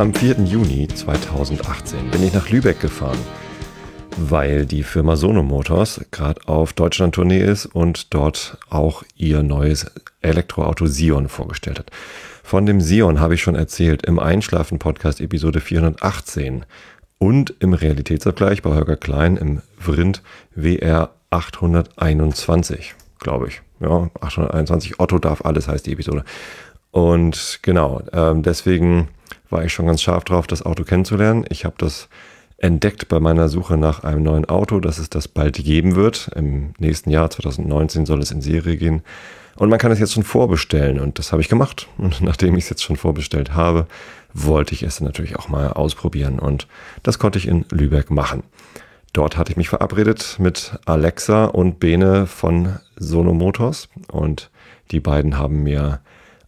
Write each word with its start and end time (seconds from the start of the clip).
Am 0.00 0.14
4. 0.14 0.46
Juni 0.46 0.88
2018 0.88 2.10
bin 2.10 2.22
ich 2.22 2.32
nach 2.32 2.48
Lübeck 2.48 2.80
gefahren, 2.80 3.18
weil 4.28 4.66
die 4.66 4.82
Firma 4.82 5.16
Sono 5.16 5.42
Motors 5.42 6.04
gerade 6.10 6.46
auf 6.46 6.72
Deutschland-Tournee 6.74 7.40
ist 7.40 7.66
und 7.66 8.12
dort 8.12 8.58
auch 8.68 9.02
ihr 9.16 9.42
neues 9.42 9.90
Elektroauto 10.20 10.86
Sion 10.86 11.28
vorgestellt 11.28 11.78
hat. 11.78 11.90
Von 12.42 12.66
dem 12.66 12.80
Sion 12.80 13.20
habe 13.20 13.34
ich 13.34 13.42
schon 13.42 13.54
erzählt 13.54 14.04
im 14.04 14.18
Einschlafen-Podcast 14.18 15.20
Episode 15.20 15.60
418 15.60 16.66
und 17.18 17.54
im 17.60 17.72
Realitätsabgleich 17.72 18.62
bei 18.62 18.70
Holger 18.70 18.96
Klein 18.96 19.36
im 19.36 19.62
Vrind 19.78 20.22
WR 20.54 21.10
821, 21.30 22.94
glaube 23.20 23.48
ich. 23.48 23.62
Ja, 23.80 24.10
821. 24.20 25.00
Otto 25.00 25.18
darf 25.18 25.44
alles 25.44 25.68
heißt 25.68 25.86
die 25.86 25.92
Episode. 25.92 26.24
Und 26.90 27.60
genau, 27.62 28.02
ähm, 28.12 28.42
deswegen 28.42 29.08
war 29.48 29.64
ich 29.64 29.72
schon 29.72 29.86
ganz 29.86 30.02
scharf 30.02 30.24
drauf, 30.24 30.46
das 30.46 30.62
Auto 30.66 30.84
kennenzulernen. 30.84 31.44
Ich 31.48 31.64
habe 31.64 31.76
das 31.78 32.08
entdeckt 32.60 33.08
bei 33.08 33.18
meiner 33.20 33.48
Suche 33.48 33.76
nach 33.76 34.04
einem 34.04 34.22
neuen 34.22 34.44
Auto, 34.44 34.80
dass 34.80 34.98
es 34.98 35.10
das 35.10 35.28
bald 35.28 35.56
geben 35.56 35.96
wird. 35.96 36.30
Im 36.36 36.74
nächsten 36.78 37.10
Jahr, 37.10 37.30
2019, 37.30 38.06
soll 38.06 38.20
es 38.20 38.30
in 38.30 38.42
Serie 38.42 38.76
gehen. 38.76 39.02
Und 39.56 39.70
man 39.70 39.78
kann 39.78 39.90
es 39.92 39.98
jetzt 39.98 40.12
schon 40.12 40.22
vorbestellen 40.22 41.00
und 41.00 41.18
das 41.18 41.32
habe 41.32 41.42
ich 41.42 41.48
gemacht. 41.48 41.88
Und 41.98 42.20
nachdem 42.22 42.56
ich 42.56 42.64
es 42.64 42.70
jetzt 42.70 42.82
schon 42.82 42.96
vorbestellt 42.96 43.54
habe, 43.54 43.86
wollte 44.32 44.74
ich 44.74 44.82
es 44.82 45.00
natürlich 45.00 45.36
auch 45.36 45.48
mal 45.48 45.72
ausprobieren 45.72 46.38
und 46.38 46.68
das 47.02 47.18
konnte 47.18 47.38
ich 47.38 47.48
in 47.48 47.64
Lübeck 47.70 48.10
machen. 48.10 48.44
Dort 49.12 49.36
hatte 49.36 49.50
ich 49.50 49.56
mich 49.56 49.68
verabredet 49.68 50.36
mit 50.38 50.78
Alexa 50.86 51.46
und 51.46 51.80
Bene 51.80 52.26
von 52.26 52.78
Sono 52.96 53.34
Motors 53.34 53.88
und 54.06 54.50
die 54.92 55.00
beiden 55.00 55.36
haben 55.36 55.64
mir 55.64 56.00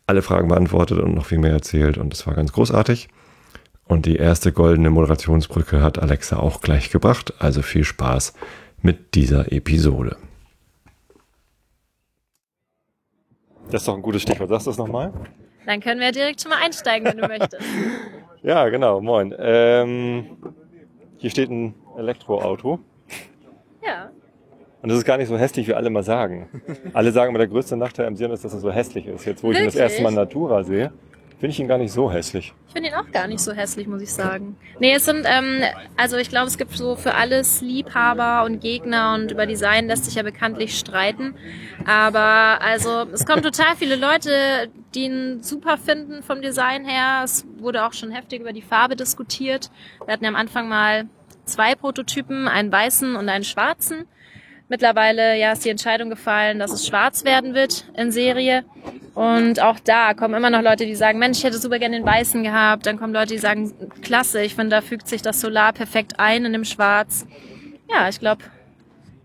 alle 0.07 0.23
Fragen 0.23 0.49
beantwortet 0.49 1.01
und 1.01 1.15
noch 1.15 1.27
viel 1.27 1.39
mehr 1.39 1.53
erzählt 1.53 1.99
und 1.99 2.15
es 2.15 2.27
war 2.27 2.35
ganz 2.35 2.53
großartig. 2.53 3.09
Und 3.87 4.07
die 4.07 4.17
erste 4.17 4.53
goldene 4.53 4.91
Moderationsbrücke 4.91 5.83
hat 5.83 5.99
Alexa 5.99 6.39
auch 6.39 6.61
gleich 6.61 6.91
gebracht, 6.91 7.35
also 7.41 7.63
viel 7.63 7.85
Spaß 7.85 8.35
mit 8.81 9.15
dieser 9.15 9.53
Episode. 9.53 10.17
Das 13.71 13.83
ist 13.83 13.89
doch 13.89 13.95
ein 13.97 14.03
gutes 14.03 14.23
Stichwort. 14.23 14.49
Sagst 14.51 14.67
du 14.67 14.71
das 14.71 14.79
nochmal? 14.79 15.13
Dann 15.67 15.81
können 15.81 16.01
wir 16.01 16.13
direkt 16.13 16.43
schon 16.43 16.51
mal 16.51 16.59
einsteigen, 16.63 17.07
wenn 17.09 17.19
du 17.19 17.27
möchtest. 17.29 17.63
Ja, 18.45 18.69
genau. 18.71 19.01
Moin. 19.01 19.33
Ähm, 19.39 20.37
hier 21.19 21.31
steht 21.31 21.49
ein 21.49 21.77
Elektroauto. 21.97 22.81
Ja. 23.87 24.11
Und 24.83 24.89
das 24.89 24.99
ist 24.99 25.05
gar 25.05 25.17
nicht 25.17 25.29
so 25.29 25.39
hässlich, 25.39 25.69
wie 25.69 25.75
alle 25.75 25.91
mal 25.91 26.03
sagen. 26.03 26.49
Alle 26.93 27.13
sagen 27.13 27.29
immer, 27.31 27.39
der 27.39 27.47
größte 27.47 27.77
Nachteil 27.77 28.05
am 28.07 28.17
Sion 28.17 28.33
ist, 28.33 28.45
dass 28.45 28.53
er 28.53 28.59
so 28.59 28.73
hässlich 28.73 29.07
ist. 29.07 29.27
Jetzt, 29.27 29.45
wo 29.45 29.53
ich 29.53 29.59
ihn 29.61 29.67
das 29.67 29.75
Wirklich? 29.75 29.93
erste 29.93 30.03
Mal 30.03 30.11
Natura 30.11 30.65
sehe, 30.65 30.93
finde 31.43 31.55
ich 31.55 31.59
ihn 31.59 31.67
gar 31.67 31.79
nicht 31.79 31.91
so 31.91 32.09
hässlich. 32.09 32.55
Ich 32.69 32.73
finde 32.73 32.91
ihn 32.91 32.95
auch 32.95 33.11
gar 33.11 33.27
nicht 33.27 33.41
so 33.41 33.51
hässlich, 33.51 33.89
muss 33.89 34.01
ich 34.01 34.13
sagen. 34.13 34.57
Nee, 34.79 34.95
es 34.95 35.07
sind, 35.07 35.27
ähm, 35.29 35.65
also 35.97 36.17
ich 36.17 36.29
glaube, 36.29 36.47
es 36.47 36.57
gibt 36.57 36.71
so 36.77 36.95
für 36.95 37.15
alles 37.15 37.61
Liebhaber 37.63 38.45
und 38.45 38.61
Gegner 38.61 39.15
und 39.15 39.33
über 39.33 39.45
Design 39.45 39.89
lässt 39.89 40.05
sich 40.05 40.15
ja 40.15 40.23
bekanntlich 40.23 40.79
streiten. 40.79 41.35
Aber 41.85 42.61
also 42.63 43.09
es 43.13 43.27
kommen 43.27 43.43
total 43.43 43.75
viele 43.75 43.97
Leute, 43.97 44.71
die 44.95 45.07
ihn 45.07 45.43
super 45.43 45.79
finden 45.79 46.23
vom 46.23 46.43
Design 46.43 46.85
her. 46.85 47.23
Es 47.25 47.45
wurde 47.59 47.87
auch 47.87 47.93
schon 47.93 48.13
heftig 48.13 48.41
über 48.41 48.53
die 48.53 48.63
Farbe 48.63 48.95
diskutiert. 48.95 49.73
Wir 50.05 50.13
hatten 50.13 50.23
ja 50.23 50.31
am 50.31 50.37
Anfang 50.37 50.69
mal 50.69 51.09
zwei 51.45 51.75
Prototypen, 51.75 52.47
einen 52.47 52.71
weißen 52.71 53.17
und 53.17 53.29
einen 53.29 53.43
schwarzen. 53.43 54.05
Mittlerweile 54.73 55.39
ja, 55.39 55.53
ist 55.53 55.67
die 55.67 55.69
Entscheidung 55.69 56.09
gefallen, 56.09 56.59
dass 56.59 56.73
es 56.73 56.87
schwarz 56.87 57.27
werden 57.27 57.53
wird 57.53 57.85
in 57.95 58.11
Serie. 58.11 58.65
Und 59.15 59.61
auch 59.61 59.79
da 59.79 60.15
kommen 60.15 60.33
immer 60.33 60.49
noch 60.49 60.63
Leute, 60.63 60.87
die 60.87 60.95
sagen, 60.95 61.19
Mensch, 61.19 61.37
ich 61.37 61.45
hätte 61.45 61.59
super 61.59 61.79
gerne 61.79 61.99
den 61.99 62.07
weißen 62.07 62.43
gehabt. 62.43 62.87
Dann 62.87 62.99
kommen 62.99 63.13
Leute, 63.13 63.35
die 63.35 63.39
sagen, 63.39 63.71
klasse, 64.01 64.43
ich 64.43 64.55
finde, 64.55 64.71
da 64.71 64.81
fügt 64.81 65.09
sich 65.09 65.21
das 65.21 65.43
Solar 65.43 65.75
perfekt 65.75 66.19
ein 66.19 66.47
in 66.47 66.55
dem 66.55 66.65
Schwarz. 66.65 67.27
Ja, 67.91 68.09
ich 68.09 68.19
glaube, 68.19 68.45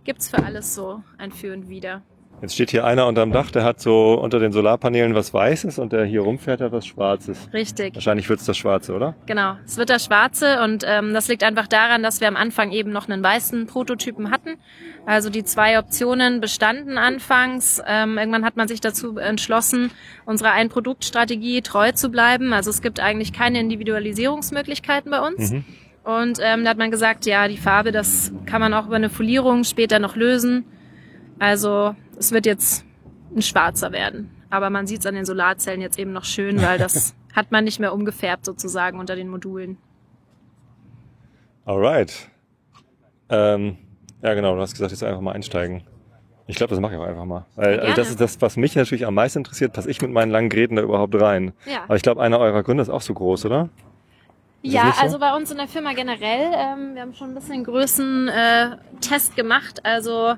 gibt's 0.04 0.28
für 0.28 0.44
alles 0.44 0.76
so 0.76 1.02
ein 1.18 1.32
Für 1.32 1.54
und 1.54 1.70
Wider. 1.70 2.02
Jetzt 2.42 2.54
steht 2.54 2.70
hier 2.70 2.86
einer 2.86 3.08
unterm 3.08 3.32
Dach, 3.32 3.50
der 3.50 3.64
hat 3.64 3.80
so 3.80 4.14
unter 4.14 4.40
den 4.40 4.52
Solarpanelen 4.52 5.16
was 5.16 5.34
Weißes 5.34 5.80
und 5.80 5.92
der 5.92 6.06
hier 6.06 6.22
rumfährt 6.22 6.62
hat 6.62 6.72
was 6.72 6.86
Schwarzes. 6.86 7.50
Richtig. 7.52 7.96
Wahrscheinlich 7.96 8.30
wird's 8.30 8.46
das 8.46 8.58
Schwarze, 8.58 8.94
oder? 8.94 9.16
Genau, 9.26 9.56
es 9.66 9.78
wird 9.78 9.90
der 9.90 9.98
schwarze 9.98 10.62
und 10.64 10.84
ähm, 10.88 11.14
das 11.14 11.28
liegt 11.30 11.44
einfach 11.44 11.68
daran, 11.68 12.04
dass 12.04 12.22
wir 12.22 12.28
am 12.28 12.36
Anfang 12.36 12.72
eben 12.72 12.92
noch 12.92 13.10
einen 13.10 13.24
weißen 13.24 13.66
Prototypen 13.66 14.30
hatten. 14.30 14.58
Also 15.08 15.32
die 15.32 15.44
zwei 15.46 15.80
Optionen 15.80 16.40
bestanden 16.40 17.00
anfangs. 17.00 17.82
Ähm, 17.88 18.20
irgendwann 18.20 18.46
hat 18.46 18.56
man 18.56 18.68
sich 18.68 18.82
dazu 18.82 19.18
entschlossen, 19.18 19.90
unserer 20.26 20.52
Ein-Produkt-Strategie 20.52 21.64
treu 21.64 21.92
zu 21.92 22.10
bleiben. 22.10 22.54
Also 22.54 22.70
es 22.70 22.84
gibt 22.84 23.00
eigentlich 23.00 23.34
keine 23.34 23.60
Individualisierungsmöglichkeiten 23.60 25.10
bei 25.10 25.22
uns. 25.22 25.54
Mhm. 25.54 25.66
Und 26.04 26.40
ähm, 26.42 26.64
da 26.64 26.70
hat 26.70 26.78
man 26.78 26.92
gesagt, 26.92 27.26
ja, 27.26 27.48
die 27.48 27.58
Farbe, 27.58 27.92
das 27.92 28.32
kann 28.46 28.62
man 28.62 28.74
auch 28.76 28.86
über 28.86 28.96
eine 28.96 29.10
Folierung 29.10 29.64
später 29.64 29.98
noch 30.00 30.16
lösen. 30.16 30.66
Also 31.40 31.96
es 32.18 32.32
wird 32.32 32.46
jetzt 32.46 32.86
ein 33.36 33.42
schwarzer 33.42 33.92
werden. 33.92 34.32
Aber 34.50 34.70
man 34.70 34.88
sieht 34.88 35.02
es 35.02 35.06
an 35.06 35.16
den 35.16 35.26
Solarzellen 35.26 35.82
jetzt 35.82 36.00
eben 36.00 36.14
noch 36.14 36.24
schön, 36.24 36.62
weil 36.62 36.78
das 36.78 37.16
hat 37.36 37.52
man 37.52 37.64
nicht 37.64 37.80
mehr 37.80 37.94
umgefärbt 37.94 38.46
sozusagen 38.46 39.00
unter 39.00 39.16
den 39.16 39.30
Modulen. 39.30 39.78
Alright. 41.66 42.30
Ähm, 43.30 43.78
ja, 44.22 44.34
genau, 44.34 44.56
du 44.56 44.62
hast 44.62 44.72
gesagt, 44.72 44.92
jetzt 44.92 45.04
einfach 45.04 45.22
mal 45.22 45.34
einsteigen. 45.34 45.84
Ich 46.50 46.56
glaube, 46.56 46.70
das 46.70 46.80
mache 46.80 46.94
ich 46.94 47.00
auch 47.00 47.06
einfach 47.06 47.26
mal. 47.26 47.46
Weil 47.56 47.82
also 47.82 47.94
das 47.94 48.10
ist 48.10 48.22
das, 48.22 48.42
was 48.42 48.56
mich 48.56 48.76
natürlich 48.78 49.06
am 49.06 49.14
meisten 49.14 49.40
interessiert. 49.40 49.74
Passe 49.74 49.92
ich 49.92 50.02
mit 50.02 50.12
meinen 50.12 50.32
langen 50.32 50.48
Geräten 50.48 50.78
da 50.78 50.82
überhaupt 50.82 51.14
rein? 51.20 51.52
Ja. 51.66 51.84
Aber 51.84 51.98
ich 51.98 52.02
glaube, 52.04 52.22
einer 52.22 52.40
eurer 52.40 52.64
Gründe 52.64 52.82
ist 52.82 52.90
auch 52.90 53.02
so 53.02 53.14
groß, 53.14 53.46
oder? 53.46 53.70
Ist 54.64 54.74
Ja, 54.74 54.94
so? 54.96 55.02
also 55.02 55.20
bei 55.20 55.36
uns 55.36 55.52
in 55.52 55.58
der 55.58 55.68
Firma 55.68 55.92
generell, 55.92 56.54
ähm, 56.56 56.96
wir 56.96 57.02
haben 57.02 57.14
schon 57.14 57.32
ein 57.32 57.36
bisschen 57.36 57.66
Größen 57.66 58.30
äh, 58.30 58.78
Test 59.02 59.36
gemacht. 59.36 59.82
Also 59.84 60.36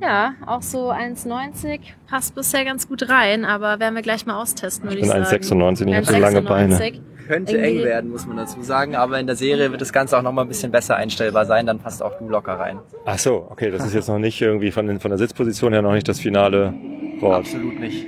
ja, 0.00 0.34
auch 0.46 0.62
so 0.62 0.90
1,90 0.90 1.80
passt 2.08 2.34
bisher 2.34 2.64
ganz 2.64 2.88
gut 2.88 3.08
rein, 3.08 3.44
aber 3.44 3.80
werden 3.80 3.94
wir 3.94 4.02
gleich 4.02 4.26
mal 4.26 4.40
austesten, 4.40 4.84
würde 4.88 4.98
Ich 5.00 5.06
ich, 5.06 5.12
bin 5.12 5.24
sagen. 5.24 5.36
1,96, 5.42 5.88
ich 5.88 5.94
habe 5.96 6.06
so 6.06 6.16
lange 6.18 6.42
Beine. 6.42 6.74
1,96. 6.76 7.00
Könnte 7.26 7.52
Irgendwie- 7.58 7.78
eng 7.80 7.84
werden, 7.84 8.10
muss 8.10 8.26
man 8.26 8.38
dazu 8.38 8.62
sagen, 8.62 8.96
aber 8.96 9.20
in 9.20 9.26
der 9.26 9.36
Serie 9.36 9.70
wird 9.70 9.82
das 9.82 9.92
Ganze 9.92 10.16
auch 10.16 10.22
nochmal 10.22 10.46
ein 10.46 10.48
bisschen 10.48 10.70
besser 10.72 10.96
einstellbar 10.96 11.44
sein, 11.44 11.66
dann 11.66 11.78
passt 11.78 12.02
auch 12.02 12.16
du 12.18 12.26
locker 12.28 12.54
rein. 12.58 12.78
Ach 13.04 13.18
so, 13.18 13.46
okay, 13.50 13.70
das 13.70 13.84
ist 13.84 13.92
jetzt 13.94 14.08
noch 14.08 14.18
nicht 14.18 14.40
irgendwie 14.40 14.70
von, 14.70 14.86
den, 14.86 14.98
von 14.98 15.10
der 15.10 15.18
Sitzposition 15.18 15.74
her 15.74 15.82
noch 15.82 15.92
nicht 15.92 16.08
das 16.08 16.20
finale 16.20 16.72
Wort. 17.20 17.40
Absolut 17.40 17.78
nicht. 17.80 18.06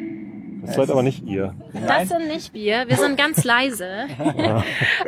Das 0.62 0.74
seid 0.76 0.90
aber 0.90 1.02
nicht 1.02 1.24
ihr. 1.24 1.54
Das 1.86 2.08
sind 2.08 2.28
nicht 2.28 2.52
wir, 2.54 2.84
wir 2.88 2.96
sind 2.96 3.16
ganz 3.16 3.44
leise. 3.44 3.86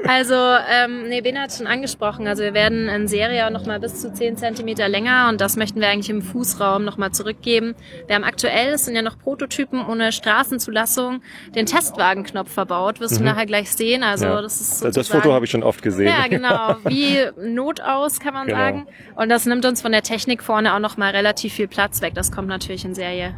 also, 0.06 0.34
ähm, 0.34 1.08
nee, 1.08 1.20
Ben 1.20 1.38
hat 1.38 1.52
schon 1.52 1.66
angesprochen, 1.66 2.26
also 2.26 2.42
wir 2.42 2.54
werden 2.54 2.88
in 2.88 3.08
Serie 3.08 3.46
auch 3.46 3.50
nochmal 3.50 3.80
bis 3.80 4.00
zu 4.00 4.12
10 4.12 4.36
Zentimeter 4.36 4.88
länger 4.88 5.28
und 5.28 5.40
das 5.40 5.56
möchten 5.56 5.80
wir 5.80 5.88
eigentlich 5.88 6.10
im 6.10 6.22
Fußraum 6.22 6.84
nochmal 6.84 7.12
zurückgeben. 7.12 7.74
Wir 8.06 8.14
haben 8.16 8.24
aktuell, 8.24 8.74
es 8.74 8.84
sind 8.84 8.94
ja 8.96 9.02
noch 9.02 9.18
Prototypen 9.18 9.84
ohne 9.86 10.12
Straßenzulassung, 10.12 11.22
den 11.54 11.66
Testwagenknopf 11.66 12.50
verbaut, 12.50 13.00
wirst 13.00 13.20
du 13.20 13.24
nachher 13.24 13.46
gleich 13.46 13.70
sehen, 13.72 14.02
also 14.02 14.26
Ja. 14.26 14.42
das 14.42 14.60
ist 14.60 14.84
Das. 14.96 15.08
Foto 15.08 15.32
habe 15.32 15.44
ich 15.44 15.50
schon 15.50 15.62
oft 15.62 15.82
gesehen. 15.82 16.06
Ja, 16.08 16.26
genau. 16.28 16.76
Wie 16.84 17.18
Not 17.40 17.80
aus, 17.80 18.20
kann 18.20 18.34
man 18.34 18.46
Genau. 18.46 18.58
sagen. 18.58 18.86
Und 19.16 19.28
das 19.28 19.46
nimmt 19.46 19.64
uns 19.64 19.82
von 19.82 19.92
der 19.92 20.02
Technik 20.02 20.42
vorne 20.42 20.74
auch 20.74 20.78
nochmal 20.78 21.10
relativ 21.12 21.52
viel 21.52 21.68
Platz 21.68 22.00
weg. 22.00 22.14
Das 22.14 22.32
kommt 22.32 22.48
natürlich 22.48 22.84
in 22.84 22.94
Serie 22.94 23.34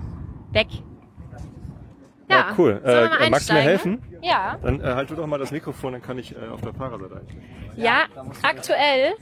weg. 0.52 0.68
Ja, 2.28 2.54
cool. 2.58 2.80
Sollen 2.82 2.94
wir 3.02 3.08
mal 3.08 3.26
Äh, 3.26 3.30
magst 3.30 3.48
du 3.48 3.52
mir 3.52 3.58
einsteigen? 3.60 3.62
helfen? 4.00 4.18
Ja. 4.22 4.58
Dann 4.62 4.80
äh, 4.80 4.84
halt 4.84 5.10
du 5.10 5.14
doch 5.14 5.26
mal 5.26 5.38
das 5.38 5.50
Mikrofon, 5.50 5.92
dann 5.92 6.02
kann 6.02 6.18
ich 6.18 6.34
äh, 6.34 6.48
auf 6.48 6.60
der 6.62 6.72
Fahrerseite 6.74 7.16
einstellen. 7.20 7.72
Ja, 7.76 8.04
aktuell. 8.42 9.14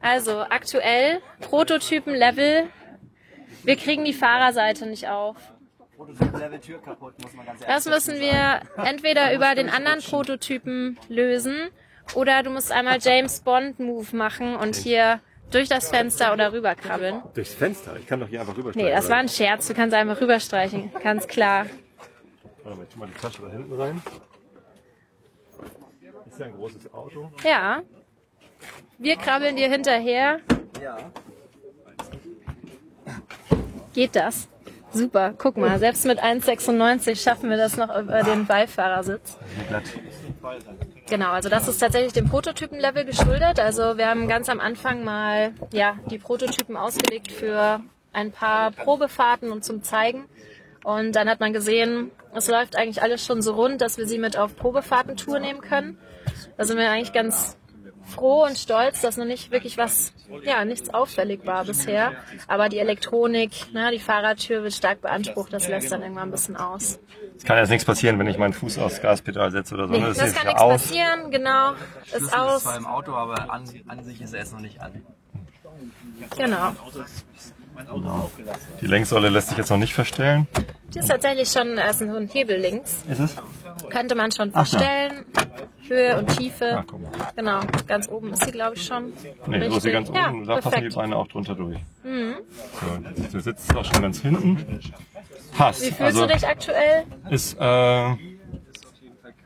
Also 0.00 0.40
aktuell 0.48 1.20
Prototypen-Level. 1.40 2.68
Wir 3.64 3.76
kriegen 3.76 4.04
die 4.04 4.12
Fahrerseite 4.14 4.86
nicht 4.86 5.08
auf. 5.08 5.36
Tür 6.64 6.80
kaputt, 6.80 7.14
muss 7.22 7.34
man 7.34 7.44
ganz 7.44 7.60
Das 7.60 7.86
müssen 7.86 8.20
wir 8.20 8.60
entweder 8.84 9.34
über 9.34 9.54
den 9.56 9.68
anderen 9.68 10.00
Prototypen 10.00 10.96
lösen 11.08 11.68
oder 12.14 12.42
du 12.44 12.50
musst 12.50 12.70
einmal 12.70 12.98
James 13.00 13.40
Bond 13.40 13.80
Move 13.80 14.16
machen 14.16 14.54
und 14.56 14.76
hier 14.76 15.20
durch 15.50 15.68
das 15.68 15.88
Fenster 15.88 16.32
oder 16.32 16.52
rüberkrabbeln. 16.52 17.22
Durchs 17.34 17.54
Fenster? 17.54 17.96
Ich 17.98 18.06
kann 18.06 18.20
doch 18.20 18.28
hier 18.28 18.40
einfach 18.40 18.56
rübersteigen. 18.56 18.88
Nee, 18.88 18.94
das 18.94 19.06
oder? 19.06 19.14
war 19.14 19.20
ein 19.20 19.28
Scherz. 19.28 19.68
Du 19.68 19.74
kannst 19.74 19.94
einfach 19.94 20.20
rüberstreichen. 20.20 20.92
Ganz 21.02 21.26
klar. 21.26 21.66
Warte 22.62 22.78
mal, 22.78 22.84
ich 22.84 22.92
tu 22.92 22.98
mal 22.98 23.08
die 23.08 23.20
Tasche 23.20 23.42
da 23.42 23.48
hinten 23.48 23.80
rein. 23.80 24.02
Ist 26.26 26.38
ja 26.38 26.46
ein 26.46 26.52
großes 26.52 26.92
Auto. 26.92 27.30
Ja. 27.44 27.82
Wir 28.98 29.16
krabbeln 29.16 29.56
dir 29.56 29.70
hinterher. 29.70 30.40
Ja. 30.82 30.98
Geht 33.94 34.14
das? 34.16 34.48
Super, 34.90 35.34
guck 35.36 35.56
mal, 35.56 35.78
selbst 35.78 36.06
mit 36.06 36.18
1,96 36.22 37.22
schaffen 37.22 37.50
wir 37.50 37.56
das 37.58 37.76
noch 37.76 37.94
über 37.96 38.22
den 38.22 38.46
Beifahrersitz. 38.46 39.36
Genau, 41.08 41.30
also 41.30 41.48
das 41.48 41.66
ist 41.68 41.78
tatsächlich 41.78 42.12
dem 42.12 42.28
Prototypen-Level 42.28 43.06
geschuldet. 43.06 43.58
Also 43.60 43.96
wir 43.96 44.08
haben 44.08 44.28
ganz 44.28 44.48
am 44.48 44.60
Anfang 44.60 45.04
mal 45.04 45.52
ja, 45.72 45.96
die 46.10 46.18
Prototypen 46.18 46.76
ausgelegt 46.76 47.32
für 47.32 47.80
ein 48.12 48.30
paar 48.30 48.72
Probefahrten 48.72 49.50
und 49.50 49.64
zum 49.64 49.82
Zeigen. 49.82 50.26
Und 50.84 51.12
dann 51.12 51.28
hat 51.28 51.40
man 51.40 51.52
gesehen, 51.52 52.10
es 52.34 52.48
läuft 52.48 52.76
eigentlich 52.76 53.02
alles 53.02 53.24
schon 53.24 53.40
so 53.40 53.54
rund, 53.54 53.80
dass 53.80 53.96
wir 53.96 54.06
sie 54.06 54.18
mit 54.18 54.36
auf 54.36 54.56
Probefahrtentour 54.56 55.38
nehmen 55.38 55.60
können. 55.60 55.98
Da 56.56 56.64
sind 56.64 56.76
wir 56.76 56.90
eigentlich 56.90 57.12
ganz 57.12 57.56
froh 58.04 58.44
und 58.44 58.58
stolz, 58.58 59.00
dass 59.00 59.16
noch 59.16 59.24
nicht 59.24 59.50
wirklich 59.50 59.78
was, 59.78 60.12
ja, 60.42 60.64
nichts 60.64 60.92
auffällig 60.92 61.46
war 61.46 61.64
bisher. 61.64 62.12
Aber 62.46 62.68
die 62.68 62.78
Elektronik, 62.78 63.72
ne, 63.72 63.90
die 63.92 63.98
Fahrradtür 63.98 64.62
wird 64.62 64.72
stark 64.72 65.00
beansprucht, 65.00 65.52
das 65.52 65.68
lässt 65.68 65.92
dann 65.92 66.02
irgendwann 66.02 66.28
ein 66.28 66.32
bisschen 66.32 66.56
aus. 66.56 67.00
Es 67.38 67.44
kann 67.44 67.56
jetzt 67.56 67.70
nichts 67.70 67.84
passieren, 67.84 68.18
wenn 68.18 68.26
ich 68.26 68.36
meinen 68.36 68.52
Fuß 68.52 68.78
aufs 68.78 69.00
Gaspedal 69.00 69.52
setze 69.52 69.74
oder 69.74 69.86
so. 69.86 69.92
Nee, 69.94 70.00
ne? 70.00 70.06
das, 70.08 70.18
ist 70.18 70.36
kann 70.36 70.46
nichts 70.48 70.60
aus. 70.60 70.82
passieren, 70.82 71.30
genau. 71.30 71.72
Ist 71.72 72.08
Schlüssel 72.08 72.26
ist 72.26 72.34
aus. 72.34 72.62
zwar 72.64 72.76
im 72.76 72.86
Auto, 72.86 73.14
aber 73.14 73.52
an, 73.52 73.64
an 73.86 74.04
sich 74.04 74.20
ist 74.20 74.32
er 74.34 74.40
jetzt 74.40 74.52
noch 74.52 74.60
nicht 74.60 74.80
an. 74.80 75.00
Genau. 76.36 76.72
Die 78.80 78.86
Längssäule 78.86 79.28
lässt 79.28 79.48
sich 79.48 79.58
jetzt 79.58 79.70
noch 79.70 79.78
nicht 79.78 79.94
verstellen. 79.94 80.46
Die 80.94 80.98
ist 80.98 81.08
tatsächlich 81.08 81.48
schon 81.48 81.78
äh, 81.78 81.90
ist 81.90 82.00
so 82.00 82.04
ein 82.04 82.28
Hebel 82.28 82.56
links. 82.58 83.04
Ist 83.08 83.20
es? 83.20 83.36
Könnte 83.90 84.14
man 84.14 84.32
schon 84.32 84.50
Ach 84.52 84.66
ja. 84.66 84.78
verstellen. 84.78 85.24
Höhe 85.88 86.18
und 86.18 86.36
Tiefe. 86.36 86.78
Ah, 86.78 86.84
guck 86.86 87.00
mal. 87.00 87.10
Genau, 87.34 87.60
ganz 87.86 88.08
oben 88.08 88.32
ist 88.32 88.44
sie, 88.44 88.50
glaube 88.50 88.76
ich, 88.76 88.84
schon. 88.84 89.12
Nee, 89.46 89.68
so 89.68 89.76
ist 89.76 89.82
sie 89.84 89.90
ganz 89.90 90.10
ja, 90.14 90.28
oben. 90.28 90.46
Da 90.46 90.60
passen 90.60 90.80
die. 90.80 90.88
Mhm. 90.88 90.94
Beine 90.94 91.16
auch 91.16 91.28
drunter 91.28 91.54
durch. 91.54 91.78
So, 92.04 93.32
du 93.32 93.40
sitzt 93.40 93.74
auch 93.74 93.84
schon 93.84 94.02
ganz 94.02 94.20
hinten. 94.20 94.80
Passt. 95.56 95.80
Wie 95.80 95.86
fühlst 95.86 96.00
also 96.00 96.26
du 96.26 96.34
dich 96.34 96.46
aktuell? 96.46 97.04
ist, 97.30 97.56
äh, 97.58 98.12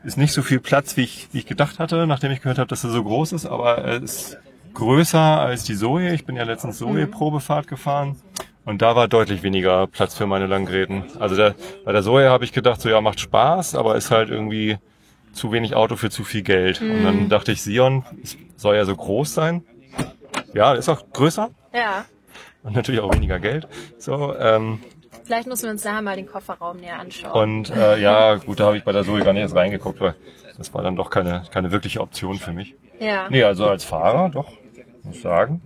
ist 0.03 0.17
nicht 0.17 0.33
so 0.33 0.41
viel 0.41 0.59
Platz, 0.59 0.97
wie 0.97 1.03
ich, 1.03 1.29
wie 1.31 1.39
ich 1.39 1.45
gedacht 1.45 1.79
hatte, 1.79 2.07
nachdem 2.07 2.31
ich 2.31 2.41
gehört 2.41 2.57
habe, 2.57 2.67
dass 2.67 2.83
er 2.83 2.89
so 2.89 3.03
groß 3.03 3.31
ist, 3.33 3.45
aber 3.45 3.77
er 3.77 4.03
ist 4.03 4.37
größer 4.73 5.19
als 5.19 5.63
die 5.63 5.75
Zoe. 5.75 6.13
Ich 6.13 6.25
bin 6.25 6.35
ja 6.35 6.43
letztens 6.43 6.77
Zoe-Probefahrt 6.79 7.67
gefahren. 7.67 8.17
Und 8.65 8.81
da 8.81 8.95
war 8.95 9.07
deutlich 9.09 9.43
weniger 9.43 9.87
Platz 9.87 10.15
für 10.15 10.25
meine 10.25 10.47
Langräden. 10.47 11.03
Also 11.19 11.35
der, 11.35 11.55
bei 11.83 11.91
der 11.91 12.01
Zoe 12.01 12.29
habe 12.29 12.45
ich 12.45 12.53
gedacht, 12.53 12.79
so 12.81 12.89
ja, 12.89 13.01
macht 13.01 13.19
Spaß, 13.19 13.75
aber 13.75 13.95
ist 13.95 14.09
halt 14.09 14.29
irgendwie 14.29 14.77
zu 15.33 15.51
wenig 15.51 15.75
Auto 15.75 15.95
für 15.97 16.09
zu 16.09 16.23
viel 16.23 16.43
Geld. 16.43 16.79
Und 16.81 17.03
dann 17.03 17.29
dachte 17.29 17.51
ich, 17.51 17.61
Sion 17.61 18.05
es 18.23 18.37
soll 18.55 18.75
ja 18.77 18.85
so 18.85 18.95
groß 18.95 19.33
sein. 19.33 19.63
Ja, 20.53 20.73
ist 20.73 20.87
auch 20.89 21.03
größer 21.11 21.49
Ja. 21.73 22.05
und 22.63 22.75
natürlich 22.75 23.01
auch 23.01 23.13
weniger 23.13 23.39
Geld. 23.39 23.67
So, 23.97 24.33
ähm, 24.37 24.79
Vielleicht 25.25 25.47
müssen 25.47 25.63
wir 25.63 25.71
uns 25.71 25.83
nachher 25.83 26.01
mal 26.01 26.15
den 26.15 26.27
Kofferraum 26.27 26.77
näher 26.77 26.99
anschauen. 26.99 27.31
und 27.31 27.69
äh, 27.71 27.99
ja, 27.99 28.35
gut, 28.35 28.59
da 28.59 28.65
habe 28.65 28.77
ich 28.77 28.83
bei 28.83 28.91
der 28.91 29.03
Zoe 29.03 29.21
gar 29.23 29.33
nicht 29.33 29.41
erst 29.41 29.55
reingeguckt, 29.55 29.99
weil 30.01 30.15
das 30.57 30.73
war 30.73 30.83
dann 30.83 30.95
doch 30.95 31.09
keine, 31.09 31.43
keine 31.51 31.71
wirkliche 31.71 31.99
Option 32.01 32.37
für 32.37 32.51
mich. 32.53 32.75
ja. 32.99 33.27
Nee, 33.29 33.43
also 33.43 33.67
als 33.67 33.83
Fahrer 33.83 34.29
doch, 34.29 34.51
muss 35.03 35.21
sagen. 35.21 35.61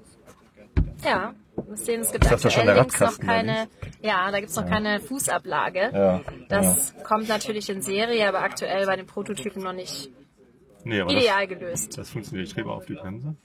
Ja. 1.03 1.33
Wir 1.55 1.75
sehen, 1.75 2.01
es 2.01 2.11
gibt 2.11 2.23
Ist 2.25 2.31
das 2.31 2.43
ja 2.43 2.49
aktuell 2.49 2.65
schon 2.65 2.65
der 2.67 2.75
links 2.83 2.99
noch 2.99 3.19
keine, 3.19 3.67
ja, 4.01 4.29
da 4.31 4.39
gibt's 4.39 4.55
noch 4.55 4.67
keine 4.67 4.99
Fußablage. 4.99 5.89
Ja, 5.91 6.21
Das 6.49 6.93
kommt 7.03 7.27
natürlich 7.29 7.67
in 7.69 7.81
Serie, 7.81 8.27
aber 8.27 8.41
aktuell 8.41 8.85
bei 8.85 8.95
den 8.95 9.07
Prototypen 9.07 9.63
noch 9.63 9.73
nicht 9.73 10.09
Nee, 10.83 11.01
aber 11.01 11.11
das, 11.11 11.21
ideal 11.23 11.47
gelöst. 11.47 11.97
das 11.97 12.11
funktioniert. 12.11 12.47
Ich 12.47 12.53
trete 12.53 12.69
auf 12.69 12.85
die 12.85 12.93
Bremse. 12.93 13.35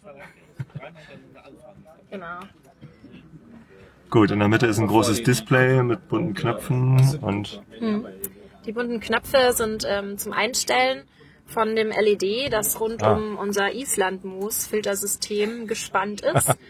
Genau. 2.10 2.40
Gut, 4.10 4.30
in 4.30 4.38
der 4.40 4.48
Mitte 4.48 4.66
ist 4.66 4.78
ein 4.78 4.86
großes 4.86 5.22
Display 5.22 5.82
mit 5.82 6.08
bunten 6.08 6.34
Knöpfen 6.34 7.18
und 7.22 7.62
Die 8.66 8.72
bunten 8.72 9.00
Knöpfe 9.00 9.52
sind 9.52 9.84
ähm, 9.88 10.18
zum 10.18 10.32
Einstellen 10.32 11.04
von 11.52 11.76
dem 11.76 11.90
LED, 11.90 12.50
das 12.52 12.80
rund 12.80 13.02
Ah. 13.02 13.12
um 13.12 13.36
unser 13.38 13.72
Island-Moos-Filtersystem 13.72 15.66
gespannt 15.66 16.20
ist. 16.22 16.54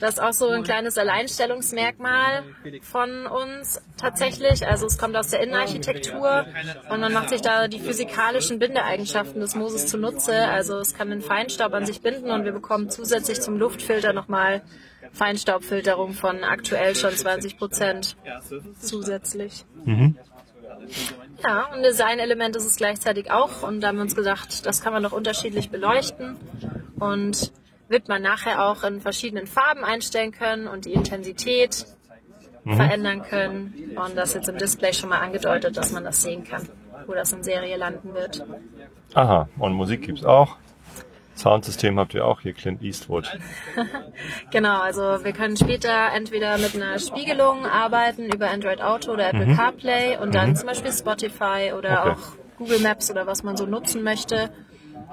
Das 0.00 0.14
ist 0.14 0.20
auch 0.22 0.32
so 0.32 0.48
ein 0.48 0.62
kleines 0.62 0.96
Alleinstellungsmerkmal 0.96 2.42
von 2.80 3.26
uns 3.26 3.82
tatsächlich. 3.98 4.66
Also 4.66 4.86
es 4.86 4.96
kommt 4.96 5.14
aus 5.14 5.28
der 5.28 5.40
Innenarchitektur 5.42 6.46
und 6.88 7.00
man 7.00 7.12
macht 7.12 7.28
sich 7.28 7.42
da 7.42 7.68
die 7.68 7.80
physikalischen 7.80 8.58
Bindeeigenschaften 8.58 9.42
des 9.42 9.54
Mooses 9.56 9.88
zunutze. 9.88 10.34
Also 10.48 10.78
es 10.78 10.94
kann 10.94 11.10
den 11.10 11.20
Feinstaub 11.20 11.74
an 11.74 11.84
sich 11.84 12.00
binden 12.00 12.30
und 12.30 12.46
wir 12.46 12.52
bekommen 12.52 12.88
zusätzlich 12.88 13.42
zum 13.42 13.58
Luftfilter 13.58 14.14
nochmal 14.14 14.62
Feinstaubfilterung 15.12 16.14
von 16.14 16.44
aktuell 16.44 16.96
schon 16.96 17.10
20 17.12 17.58
Prozent 17.58 18.16
zusätzlich. 18.80 19.66
Ja, 21.42 21.70
ein 21.72 21.82
Designelement 21.82 22.56
ist 22.56 22.66
es 22.66 22.76
gleichzeitig 22.76 23.30
auch 23.30 23.62
und 23.62 23.80
da 23.80 23.88
haben 23.88 23.96
wir 23.96 24.02
uns 24.02 24.14
gedacht, 24.14 24.66
das 24.66 24.82
kann 24.82 24.92
man 24.92 25.02
doch 25.02 25.12
unterschiedlich 25.12 25.70
beleuchten 25.70 26.36
und 26.98 27.52
wird 27.88 28.08
man 28.08 28.22
nachher 28.22 28.64
auch 28.64 28.84
in 28.84 29.00
verschiedenen 29.00 29.46
Farben 29.46 29.84
einstellen 29.84 30.32
können 30.32 30.68
und 30.68 30.84
die 30.84 30.92
Intensität 30.92 31.86
verändern 32.64 33.22
können 33.22 33.96
und 33.96 34.16
das 34.16 34.34
jetzt 34.34 34.48
im 34.48 34.58
Display 34.58 34.92
schon 34.92 35.08
mal 35.08 35.18
angedeutet, 35.18 35.76
dass 35.76 35.92
man 35.92 36.04
das 36.04 36.22
sehen 36.22 36.44
kann, 36.44 36.68
wo 37.06 37.14
das 37.14 37.32
in 37.32 37.42
Serie 37.42 37.76
landen 37.76 38.14
wird. 38.14 38.44
aha, 39.14 39.48
und 39.58 39.72
Musik 39.72 40.02
gibt's 40.02 40.24
auch. 40.24 40.56
Soundsystem 41.40 41.98
habt 41.98 42.14
ihr 42.14 42.24
auch 42.24 42.40
hier, 42.40 42.52
Clint 42.52 42.82
Eastwood. 42.82 43.30
Genau, 44.50 44.80
also 44.80 45.02
wir 45.24 45.32
können 45.32 45.56
später 45.56 46.10
entweder 46.14 46.58
mit 46.58 46.74
einer 46.74 46.98
Spiegelung 46.98 47.66
arbeiten 47.66 48.24
über 48.30 48.50
Android 48.50 48.82
Auto 48.82 49.12
oder 49.12 49.28
Apple 49.28 49.54
CarPlay 49.56 50.18
und 50.18 50.34
dann 50.34 50.56
zum 50.56 50.66
Beispiel 50.68 50.92
Spotify 50.92 51.72
oder 51.76 52.00
Okay. 52.02 52.10
auch 52.10 52.56
Google 52.58 52.80
Maps 52.80 53.10
oder 53.10 53.26
was 53.26 53.42
man 53.42 53.56
so 53.56 53.64
nutzen 53.66 54.02
möchte. 54.02 54.50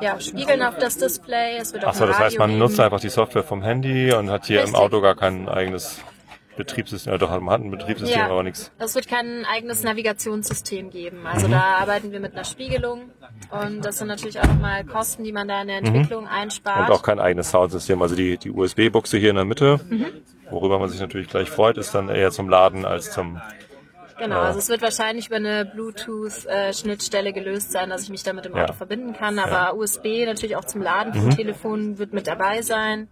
Ja, 0.01 0.19
spiegeln 0.19 0.61
auf 0.61 0.77
das 0.77 0.97
Display. 0.97 1.57
Es 1.57 1.73
wird 1.73 1.83
auch 1.85 1.89
Achso, 1.89 2.05
das 2.05 2.19
heißt, 2.19 2.37
man 2.37 2.49
Radio 2.51 2.59
nutzt 2.65 2.75
geben. 2.75 2.85
einfach 2.85 2.99
die 2.99 3.09
Software 3.09 3.43
vom 3.43 3.63
Handy 3.63 4.11
und 4.13 4.29
hat 4.29 4.45
hier 4.45 4.59
im 4.59 4.65
Richtig. 4.65 4.79
Auto 4.81 5.01
gar 5.01 5.15
kein 5.15 5.47
eigenes 5.49 5.99
Betriebssystem. 6.57 7.13
Ja, 7.13 7.17
doch, 7.17 7.29
man 7.39 7.49
hat 7.53 7.61
ein 7.61 7.71
Betriebssystem, 7.71 8.21
aber 8.21 8.43
nichts. 8.43 8.71
Es 8.79 8.93
wird 8.95 9.07
kein 9.07 9.45
eigenes 9.45 9.83
Navigationssystem 9.83 10.89
geben. 10.89 11.25
Also 11.25 11.47
Mhm. 11.47 11.51
da 11.51 11.61
arbeiten 11.79 12.11
wir 12.11 12.19
mit 12.19 12.33
einer 12.33 12.43
Spiegelung 12.43 13.11
und 13.49 13.85
das 13.85 13.99
sind 13.99 14.07
natürlich 14.07 14.39
auch 14.39 14.47
nochmal 14.47 14.83
Kosten, 14.85 15.23
die 15.23 15.31
man 15.31 15.47
da 15.47 15.61
in 15.61 15.67
der 15.67 15.77
Entwicklung 15.77 16.27
einspart. 16.27 16.79
Mhm. 16.81 16.85
Und 16.87 16.91
auch 16.91 17.03
kein 17.03 17.19
eigenes 17.19 17.51
Soundsystem. 17.51 18.01
Also 18.01 18.15
die, 18.15 18.37
die 18.37 18.51
USB-Buchse 18.51 19.17
hier 19.17 19.29
in 19.29 19.35
der 19.37 19.45
Mitte, 19.45 19.79
Mhm. 19.89 20.05
worüber 20.49 20.79
man 20.79 20.89
sich 20.89 20.99
natürlich 20.99 21.29
gleich 21.29 21.49
freut, 21.49 21.77
ist 21.77 21.93
dann 21.95 22.09
eher 22.09 22.31
zum 22.31 22.49
Laden 22.49 22.85
als 22.85 23.11
zum... 23.11 23.39
Genau, 24.19 24.39
also 24.39 24.57
es 24.57 24.67
wird 24.67 24.81
wahrscheinlich 24.81 25.27
über 25.27 25.35
eine 25.35 25.63
Bluetooth-Schnittstelle 25.65 27.33
gelöst 27.33 27.71
sein, 27.71 27.91
dass 27.91 28.01
ich 28.01 28.09
mich 28.09 28.23
damit 28.23 28.47
im 28.47 28.55
Ja. 28.55 28.63
Auto 28.63 28.73
verbinden 28.73 29.13
kann. 29.13 29.37
Aber 29.37 29.75
USB 29.77 30.25
natürlich 30.25 30.55
auch 30.55 30.65
zum 30.65 30.81
Laden 30.81 31.13
vom 31.13 31.29
Telefon 31.35 31.99
wird 31.99 32.13
mit 32.13 32.25
dabei 32.25 32.63
sein. 32.63 33.09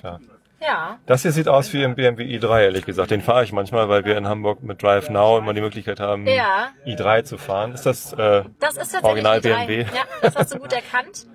Klar. 0.00 0.20
Ja, 0.60 0.98
Das 1.06 1.22
hier 1.22 1.30
sieht 1.32 1.46
aus 1.48 1.72
wie 1.72 1.82
im 1.84 1.94
BMW 1.94 2.24
i3, 2.24 2.62
ehrlich 2.64 2.84
gesagt. 2.84 3.10
Den 3.12 3.20
fahre 3.20 3.44
ich 3.44 3.52
manchmal, 3.52 3.88
weil 3.88 4.04
wir 4.04 4.16
in 4.18 4.26
Hamburg 4.26 4.62
mit 4.62 4.82
Drive 4.82 5.08
Now 5.08 5.38
immer 5.38 5.54
die 5.54 5.60
Möglichkeit 5.60 6.00
haben, 6.00 6.26
Ja. 6.26 6.70
i3 6.84 7.22
zu 7.22 7.38
fahren. 7.38 7.72
Ist 7.74 7.86
das 7.86 8.12
äh, 8.12 8.42
das 8.58 8.76
ist 8.76 9.02
Original 9.04 9.40
die 9.40 9.48
drei. 9.50 9.66
BMW? 9.66 9.82
Ja, 9.82 10.02
das 10.20 10.34
hast 10.34 10.54
du 10.54 10.58
gut 10.58 10.72
erkannt. 10.72 11.26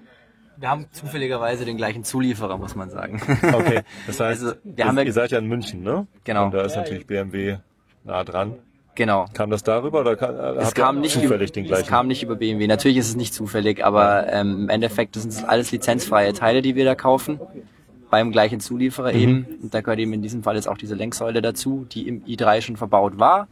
Wir 0.58 0.70
haben 0.70 0.88
zufälligerweise 0.92 1.64
den 1.66 1.78
gleichen 1.78 2.04
Zulieferer, 2.04 2.58
muss 2.58 2.76
man 2.76 2.90
sagen. 2.90 3.22
Okay, 3.54 3.82
das 4.08 4.20
heißt, 4.20 4.44
Also, 4.44 4.56
wir 4.64 4.86
haben 4.86 4.98
ja- 4.98 5.04
ihr 5.04 5.14
seid 5.14 5.32
ja 5.32 5.40
in 5.40 5.48
München, 5.48 5.82
ne? 5.84 6.06
Genau. 6.26 6.46
Und 6.46 6.54
da 6.54 6.62
ist 6.62 6.76
natürlich 6.76 7.08
BMW 7.08 7.58
nah 8.04 8.24
dran. 8.26 8.56
genau. 8.96 9.26
Kam 9.34 9.50
das 9.50 9.64
darüber 9.64 10.02
oder 10.02 10.16
kam, 10.18 10.36
äh, 10.36 10.62
Es 10.62 10.74
kam, 10.74 11.00
nicht 11.00 11.14
zufällig 11.14 11.50
über, 11.50 11.54
den 11.54 11.64
es 11.64 11.70
gleichen? 11.70 11.88
kam 11.90 12.08
nicht 12.08 12.22
über 12.24 12.36
BMW. 12.36 12.68
Natürlich 12.68 12.98
ist 12.98 13.08
es 13.10 13.16
nicht 13.16 13.34
zufällig, 13.34 13.84
aber 13.86 14.32
ähm, 14.32 14.64
im 14.64 14.70
Endeffekt 14.70 15.16
sind 15.16 15.30
es 15.30 15.44
alles 15.46 15.72
lizenzfreie 15.72 16.34
Teile, 16.34 16.62
die 16.62 16.76
wir 16.76 16.84
da 16.86 16.94
kaufen. 16.94 17.40
Beim 18.14 18.32
gleichen 18.32 18.60
Zulieferer 18.60 19.12
Mhm. 19.12 19.20
eben. 19.20 19.46
Und 19.64 19.74
da 19.74 19.82
gehört 19.82 19.98
eben 19.98 20.14
in 20.14 20.22
diesem 20.22 20.44
Fall 20.44 20.54
jetzt 20.56 20.68
auch 20.68 20.78
diese 20.78 20.94
Lenksäule 20.94 21.42
dazu, 21.42 21.88
die 21.92 22.08
im 22.08 22.24
i3 22.26 22.62
schon 22.62 22.78
verbaut 22.78 23.18
war, 23.18 23.48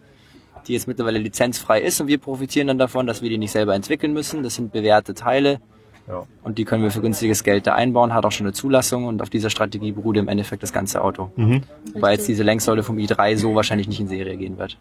die 0.68 0.74
jetzt 0.74 0.88
mittlerweile 0.88 1.18
lizenzfrei 1.18 1.82
ist 1.82 2.00
und 2.00 2.06
wir 2.06 2.20
profitieren 2.20 2.68
dann 2.68 2.78
davon, 2.78 3.08
dass 3.08 3.24
wir 3.24 3.30
die 3.32 3.40
nicht 3.40 3.50
selber 3.50 3.74
entwickeln 3.74 4.14
müssen. 4.14 4.44
Das 4.44 4.54
sind 4.54 4.72
bewährte 4.72 5.16
Teile 5.16 5.62
ja. 6.08 6.28
und 6.44 6.60
die 6.60 6.66
können 6.66 6.84
wir 6.84 6.92
für 6.92 7.02
günstiges 7.02 7.44
Geld 7.44 7.66
da 7.66 7.74
einbauen, 7.74 8.14
hat 8.14 8.24
auch 8.24 8.32
schon 8.32 8.46
eine 8.46 8.54
Zulassung 8.54 9.06
und 9.06 9.24
auf 9.24 9.32
dieser 9.32 9.50
Strategie 9.50 9.94
beruht 9.94 10.18
im 10.18 10.28
Endeffekt 10.28 10.62
das 10.62 10.72
ganze 10.74 11.04
Auto. 11.04 11.32
Mhm. 11.38 11.64
Wobei 11.94 12.12
jetzt 12.12 12.28
diese 12.28 12.44
Lenksäule 12.44 12.84
vom 12.84 12.98
i3 12.98 13.38
so 13.38 13.56
wahrscheinlich 13.56 13.88
nicht 13.88 14.00
in 14.00 14.10
Serie 14.10 14.38
gehen 14.38 14.60
wird. 14.60 14.78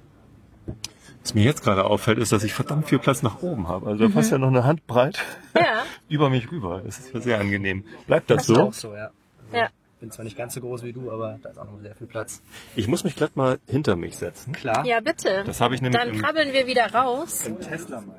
Was 1.22 1.32
mir 1.34 1.44
jetzt 1.44 1.62
gerade 1.64 1.84
auffällt, 1.86 2.18
ist, 2.18 2.32
dass 2.32 2.44
ich 2.44 2.52
verdammt 2.52 2.86
viel 2.88 2.98
Platz 2.98 3.22
nach 3.22 3.40
oben 3.42 3.66
habe. 3.68 3.86
Also 3.86 4.06
da 4.08 4.12
passt 4.12 4.30
ja 4.30 4.36
noch 4.38 4.48
eine 4.48 4.64
Handbreit 4.64 5.18
Ja, 5.54 5.84
über 6.10 6.28
mich 6.28 6.50
rüber. 6.52 6.82
Das 6.84 6.98
ist 6.98 7.14
ja 7.14 7.20
sehr 7.20 7.40
angenehm. 7.40 7.84
Bleibt 8.06 8.28
das 8.30 8.42
Ist 8.42 8.46
so? 8.54 8.60
auch 8.60 8.72
so, 8.74 8.94
ja. 8.94 9.10
Ja. 9.52 9.68
Bin 10.00 10.10
zwar 10.10 10.24
nicht 10.24 10.36
ganz 10.36 10.54
so 10.54 10.60
groß 10.62 10.82
wie 10.82 10.94
du, 10.94 11.10
aber 11.10 11.38
da 11.42 11.50
ist 11.50 11.58
auch 11.58 11.66
noch 11.66 11.78
sehr 11.80 11.94
viel 11.94 12.06
Platz. 12.06 12.40
Ich 12.74 12.88
muss 12.88 13.04
mich 13.04 13.16
glatt 13.16 13.36
mal 13.36 13.58
hinter 13.68 13.96
mich 13.96 14.16
setzen. 14.16 14.54
Klar. 14.54 14.86
Ja, 14.86 15.00
bitte. 15.00 15.44
Das 15.44 15.60
habe 15.60 15.74
ich 15.74 15.82
nämlich 15.82 16.00
Dann 16.00 16.14
im, 16.14 16.22
krabbeln 16.22 16.54
wir 16.54 16.66
wieder 16.66 16.90
raus. 16.94 17.46
im 17.46 17.60
Tesla 17.60 18.00
mal. 18.00 18.16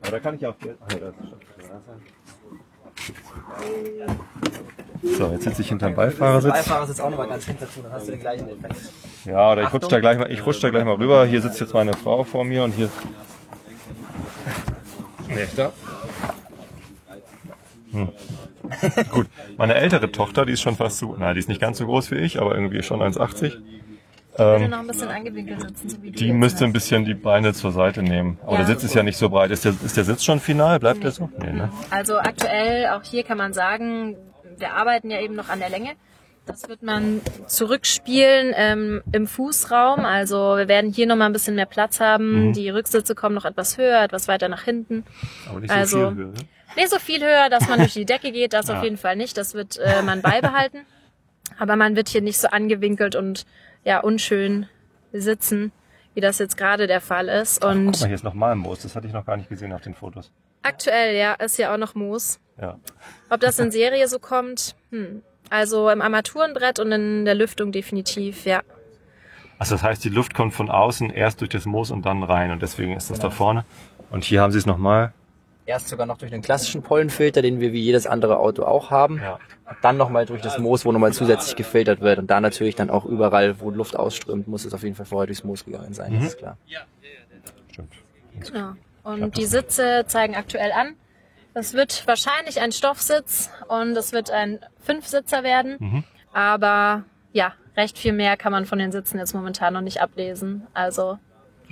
Aber 0.00 0.10
da 0.10 0.20
kann 0.20 0.34
ich 0.34 0.46
auch. 0.46 0.54
Ah, 0.80 0.86
da 0.88 1.08
ist 1.08 1.16
schon. 1.16 1.38
So, 5.04 5.30
jetzt 5.32 5.44
sitze 5.44 5.62
ich 5.62 5.68
hinterm 5.68 5.94
Beifahrersitz. 5.94 6.52
Beifahrersitz 6.52 7.00
auch 7.00 7.10
nochmal 7.10 7.28
ganz 7.28 7.44
hinter 7.44 7.68
zu, 7.70 7.82
dann 7.82 7.92
hast 7.92 8.06
du 8.06 8.12
den 8.12 8.20
gleichen 8.20 8.48
Effekt. 8.48 8.76
Ja, 9.26 9.52
oder 9.52 9.62
ich 9.62 9.72
rutsche 9.72 9.88
da 9.88 10.00
gleich 10.00 10.18
mal, 10.18 10.30
ich 10.30 10.44
rutsche 10.44 10.62
da 10.62 10.70
gleich 10.70 10.84
mal 10.84 10.94
rüber. 10.94 11.26
Hier 11.26 11.40
sitzt 11.42 11.60
jetzt 11.60 11.74
meine 11.74 11.92
Frau 11.92 12.24
vor 12.24 12.44
mir 12.44 12.64
und 12.64 12.72
hier. 12.72 12.88
Nee, 15.28 15.46
da. 15.56 15.72
Hm. 17.92 18.08
Gut, 19.10 19.26
meine 19.56 19.74
ältere 19.74 20.10
Tochter, 20.10 20.46
die 20.46 20.52
ist 20.52 20.62
schon 20.62 20.76
fast 20.76 20.98
so, 20.98 21.14
na, 21.18 21.32
die 21.34 21.38
ist 21.38 21.48
nicht 21.48 21.60
ganz 21.60 21.78
so 21.78 21.86
groß 21.86 22.10
wie 22.10 22.16
ich, 22.16 22.40
aber 22.40 22.54
irgendwie 22.54 22.82
schon 22.82 23.00
1,80. 23.00 23.44
Ich 24.32 24.38
würde 24.38 24.68
noch 24.68 24.78
ein 24.78 24.86
bisschen 24.88 25.08
angewinkelt 25.08 25.60
sitzen, 25.60 25.88
so 25.90 26.02
wie 26.02 26.10
Die 26.10 26.32
müsste 26.32 26.64
ein 26.64 26.72
bisschen 26.72 27.04
die 27.04 27.14
Beine 27.14 27.52
zur 27.52 27.70
Seite 27.70 28.02
nehmen. 28.02 28.38
Aber 28.42 28.52
Ja. 28.52 28.58
der 28.58 28.66
Sitz 28.66 28.82
ist 28.82 28.94
ja 28.94 29.04
nicht 29.04 29.16
so 29.16 29.28
breit. 29.28 29.52
Ist 29.52 29.64
der, 29.64 29.74
ist 29.84 29.96
der 29.96 30.02
Sitz 30.04 30.24
schon 30.24 30.40
final? 30.40 30.80
Bleibt 30.80 31.04
der 31.04 31.12
so? 31.12 31.30
Nee, 31.38 31.52
ne? 31.52 31.70
Also 31.90 32.16
aktuell, 32.18 32.88
auch 32.88 33.04
hier 33.04 33.22
kann 33.22 33.38
man 33.38 33.52
sagen, 33.52 34.16
wir 34.58 34.74
arbeiten 34.74 35.10
ja 35.10 35.20
eben 35.20 35.34
noch 35.34 35.48
an 35.48 35.58
der 35.60 35.70
Länge. 35.70 35.90
Das 36.46 36.68
wird 36.68 36.82
man 36.82 37.22
zurückspielen 37.46 38.52
ähm, 38.54 39.02
im 39.12 39.26
Fußraum. 39.26 40.00
Also 40.00 40.56
wir 40.58 40.68
werden 40.68 40.92
hier 40.92 41.06
nochmal 41.06 41.30
ein 41.30 41.32
bisschen 41.32 41.54
mehr 41.54 41.64
Platz 41.66 42.00
haben. 42.00 42.48
Mhm. 42.48 42.52
Die 42.52 42.68
Rücksitze 42.68 43.14
kommen 43.14 43.34
noch 43.34 43.46
etwas 43.46 43.78
höher, 43.78 44.02
etwas 44.02 44.28
weiter 44.28 44.48
nach 44.48 44.62
hinten. 44.62 45.04
Aber 45.48 45.60
nicht 45.60 45.70
Also- 45.70 46.00
so 46.00 46.08
viel 46.10 46.16
Höhe. 46.18 46.26
ne? 46.26 46.34
Nicht 46.76 46.90
so 46.90 46.98
viel 46.98 47.22
höher, 47.22 47.48
dass 47.50 47.68
man 47.68 47.78
durch 47.78 47.92
die 47.94 48.04
Decke 48.04 48.32
geht, 48.32 48.52
das 48.52 48.66
Ja. 48.68 48.76
auf 48.78 48.82
jeden 48.84 48.96
Fall 48.98 49.16
nicht. 49.16 49.36
Das 49.38 49.54
wird 49.54 49.78
äh, 49.78 50.02
man 50.02 50.20
beibehalten. 50.22 50.80
Aber 51.58 51.76
man 51.76 51.94
wird 51.96 52.08
hier 52.08 52.20
nicht 52.20 52.38
so 52.38 52.48
angewinkelt 52.48 53.14
und 53.16 53.46
ja 53.84 54.00
unschön 54.00 54.66
sitzen, 55.12 55.70
wie 56.14 56.20
das 56.20 56.38
jetzt 56.40 56.56
gerade 56.56 56.86
der 56.88 57.00
Fall 57.00 57.28
ist. 57.28 57.60
Guck 57.60 57.70
Und 57.70 58.00
mal, 58.00 58.06
hier 58.06 58.14
ist 58.16 58.24
nochmal 58.24 58.54
Moos. 58.56 58.80
Das 58.82 58.96
hatte 58.96 59.06
ich 59.06 59.12
noch 59.12 59.24
gar 59.24 59.36
nicht 59.36 59.48
gesehen 59.48 59.72
auf 59.72 59.82
den 59.82 59.94
Fotos. 59.94 60.32
Aktuell, 60.64 61.16
ja, 61.16 61.34
ist 61.34 61.58
ja 61.58 61.72
auch 61.72 61.78
noch 61.78 61.94
Moos. 61.94 62.40
Ja. 62.60 62.78
Ob 63.30 63.40
das 63.40 63.58
in 63.58 63.70
Serie 63.70 64.08
so 64.08 64.18
kommt, 64.18 64.74
hm. 64.90 65.22
Also 65.50 65.90
im 65.90 66.00
Armaturenbrett 66.02 66.80
und 66.80 66.90
in 66.92 67.24
der 67.24 67.34
Lüftung 67.34 67.70
definitiv, 67.70 68.44
ja. 68.46 68.62
Also 69.58 69.74
das 69.74 69.82
heißt, 69.82 70.04
die 70.04 70.08
Luft 70.08 70.34
kommt 70.34 70.52
von 70.52 70.70
außen 70.70 71.10
erst 71.10 71.40
durch 71.40 71.50
das 71.50 71.64
Moos 71.64 71.90
und 71.90 72.04
dann 72.06 72.22
rein 72.22 72.50
und 72.50 72.60
deswegen 72.60 72.96
ist 72.96 73.10
das 73.10 73.20
da 73.20 73.30
vorne. 73.30 73.64
Und 74.10 74.24
hier 74.24 74.40
haben 74.40 74.52
sie 74.52 74.58
es 74.58 74.66
nochmal. 74.66 75.12
Erst 75.66 75.88
sogar 75.88 76.06
noch 76.06 76.18
durch 76.18 76.30
den 76.30 76.42
klassischen 76.42 76.82
Pollenfilter, 76.82 77.40
den 77.40 77.60
wir 77.60 77.72
wie 77.72 77.80
jedes 77.80 78.06
andere 78.06 78.38
Auto 78.38 78.64
auch 78.64 78.90
haben. 78.90 79.18
Ja. 79.18 79.38
Dann 79.80 79.96
nochmal 79.96 80.26
durch 80.26 80.42
das 80.42 80.58
Moos, 80.58 80.84
wo 80.84 80.92
nochmal 80.92 81.12
zusätzlich 81.12 81.56
gefiltert 81.56 82.00
wird. 82.00 82.18
Und 82.18 82.30
da 82.30 82.40
natürlich 82.40 82.74
dann 82.74 82.90
auch 82.90 83.04
überall, 83.04 83.60
wo 83.60 83.70
Luft 83.70 83.96
ausströmt, 83.96 84.46
muss 84.48 84.64
es 84.64 84.74
auf 84.74 84.82
jeden 84.82 84.94
Fall 84.94 85.06
vorher 85.06 85.26
durchs 85.26 85.44
Moos 85.44 85.64
gegangen 85.64 85.94
sein, 85.94 86.14
das 86.14 86.24
ist 86.32 86.38
klar. 86.38 86.58
Stimmt. 87.70 87.92
Genau. 88.40 88.72
Und 89.04 89.36
die 89.36 89.44
Sitze 89.46 90.04
zeigen 90.06 90.34
aktuell 90.34 90.72
an. 90.72 90.94
Das 91.52 91.72
wird 91.74 92.06
wahrscheinlich 92.08 92.60
ein 92.60 92.72
Stoffsitz 92.72 93.50
und 93.68 93.96
es 93.96 94.12
wird 94.12 94.30
ein 94.30 94.58
Fünfsitzer 94.80 95.44
werden. 95.44 95.76
Mhm. 95.78 96.04
Aber 96.32 97.04
ja, 97.32 97.52
recht 97.76 97.96
viel 97.96 98.12
mehr 98.12 98.36
kann 98.36 98.50
man 98.50 98.66
von 98.66 98.78
den 98.78 98.90
Sitzen 98.90 99.18
jetzt 99.18 99.34
momentan 99.34 99.72
noch 99.74 99.80
nicht 99.82 100.00
ablesen. 100.00 100.66
Also 100.74 101.18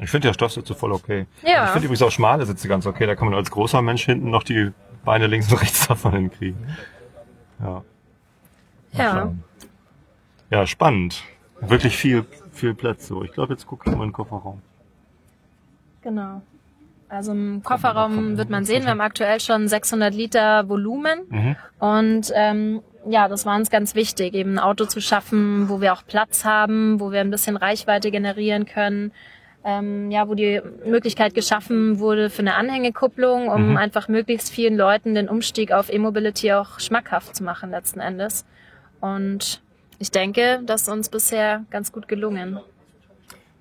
Ich 0.00 0.10
finde 0.10 0.28
ja 0.28 0.34
Stoffsitze 0.34 0.74
voll 0.74 0.92
okay. 0.92 1.26
Ja. 1.42 1.64
Ich 1.64 1.70
finde 1.70 1.86
übrigens 1.86 2.02
auch 2.02 2.12
schmale 2.12 2.46
Sitze 2.46 2.68
ganz 2.68 2.86
okay. 2.86 3.06
Da 3.06 3.16
kann 3.16 3.28
man 3.28 3.36
als 3.36 3.50
großer 3.50 3.82
Mensch 3.82 4.04
hinten 4.04 4.30
noch 4.30 4.44
die 4.44 4.70
Beine 5.04 5.26
links 5.26 5.50
und 5.50 5.60
rechts 5.60 5.88
davon 5.88 6.12
hinkriegen. 6.12 6.76
Ja. 7.60 7.82
ja. 8.92 9.32
Ja, 10.50 10.66
spannend. 10.66 11.24
Wirklich 11.60 11.96
viel, 11.96 12.24
viel 12.52 12.74
Platz 12.74 13.06
so. 13.08 13.24
Ich 13.24 13.32
glaube, 13.32 13.52
jetzt 13.54 13.66
gucke 13.66 13.88
ich 13.88 13.96
mal 13.96 14.02
in 14.02 14.10
den 14.10 14.12
Kofferraum. 14.12 14.60
genau. 16.02 16.42
Also 17.12 17.32
im 17.32 17.62
Kofferraum 17.62 18.38
wird 18.38 18.48
man 18.48 18.64
sehen, 18.64 18.84
wir 18.84 18.90
haben 18.90 19.02
aktuell 19.02 19.38
schon 19.38 19.68
600 19.68 20.14
Liter 20.14 20.66
Volumen. 20.70 21.20
Mhm. 21.28 21.56
Und 21.78 22.32
ähm, 22.34 22.80
ja, 23.06 23.28
das 23.28 23.44
war 23.44 23.54
uns 23.56 23.68
ganz 23.68 23.94
wichtig, 23.94 24.32
eben 24.32 24.54
ein 24.54 24.58
Auto 24.58 24.86
zu 24.86 25.02
schaffen, 25.02 25.68
wo 25.68 25.82
wir 25.82 25.92
auch 25.92 26.04
Platz 26.06 26.46
haben, 26.46 27.00
wo 27.00 27.12
wir 27.12 27.20
ein 27.20 27.30
bisschen 27.30 27.58
Reichweite 27.58 28.10
generieren 28.10 28.64
können. 28.64 29.12
Ähm, 29.62 30.10
ja, 30.10 30.26
wo 30.26 30.34
die 30.34 30.62
Möglichkeit 30.86 31.34
geschaffen 31.34 31.98
wurde 31.98 32.30
für 32.30 32.40
eine 32.40 32.54
Anhängekupplung, 32.54 33.48
um 33.48 33.72
Mhm. 33.72 33.76
einfach 33.76 34.08
möglichst 34.08 34.50
vielen 34.50 34.76
Leuten 34.78 35.14
den 35.14 35.28
Umstieg 35.28 35.70
auf 35.70 35.92
E-Mobility 35.92 36.52
auch 36.54 36.80
schmackhaft 36.80 37.36
zu 37.36 37.44
machen 37.44 37.70
letzten 37.70 38.00
Endes. 38.00 38.46
Und 39.00 39.60
ich 39.98 40.10
denke, 40.10 40.62
das 40.64 40.82
ist 40.82 40.88
uns 40.88 41.10
bisher 41.10 41.64
ganz 41.70 41.92
gut 41.92 42.08
gelungen. 42.08 42.58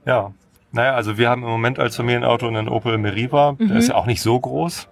Ja. 0.06 0.34
Naja, 0.72 0.94
also 0.94 1.18
wir 1.18 1.30
haben 1.30 1.44
im 1.44 1.50
Moment 1.50 1.80
als 1.80 1.96
Familienauto 1.98 2.48
einen 2.48 2.70
Opel 2.70 2.98
Meriva. 2.98 3.54
Der 3.60 3.76
ist 3.76 3.90
ja 3.90 3.96
auch 3.96 4.06
nicht 4.06 4.22
so 4.22 4.40
groß. 4.40 4.88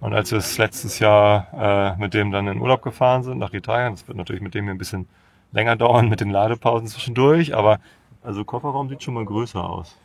Und 0.00 0.14
als 0.14 0.30
wir 0.30 0.38
es 0.38 0.56
letztes 0.58 1.00
Jahr 1.00 1.94
äh, 1.96 2.00
mit 2.00 2.14
dem 2.14 2.30
dann 2.30 2.46
in 2.46 2.60
Urlaub 2.60 2.82
gefahren 2.82 3.24
sind, 3.24 3.38
nach 3.38 3.52
Italien, 3.52 3.92
das 3.94 4.06
wird 4.06 4.16
natürlich 4.16 4.42
mit 4.42 4.54
dem 4.54 4.64
hier 4.64 4.74
ein 4.74 4.78
bisschen 4.78 5.08
länger 5.52 5.76
dauern, 5.76 6.08
mit 6.08 6.20
den 6.20 6.30
Ladepausen 6.30 6.86
zwischendurch, 6.88 7.54
aber 7.54 7.80
also 8.22 8.44
Kofferraum 8.44 8.88
sieht 8.88 9.02
schon 9.02 9.14
mal 9.14 9.24
größer 9.24 9.68
aus 9.68 9.96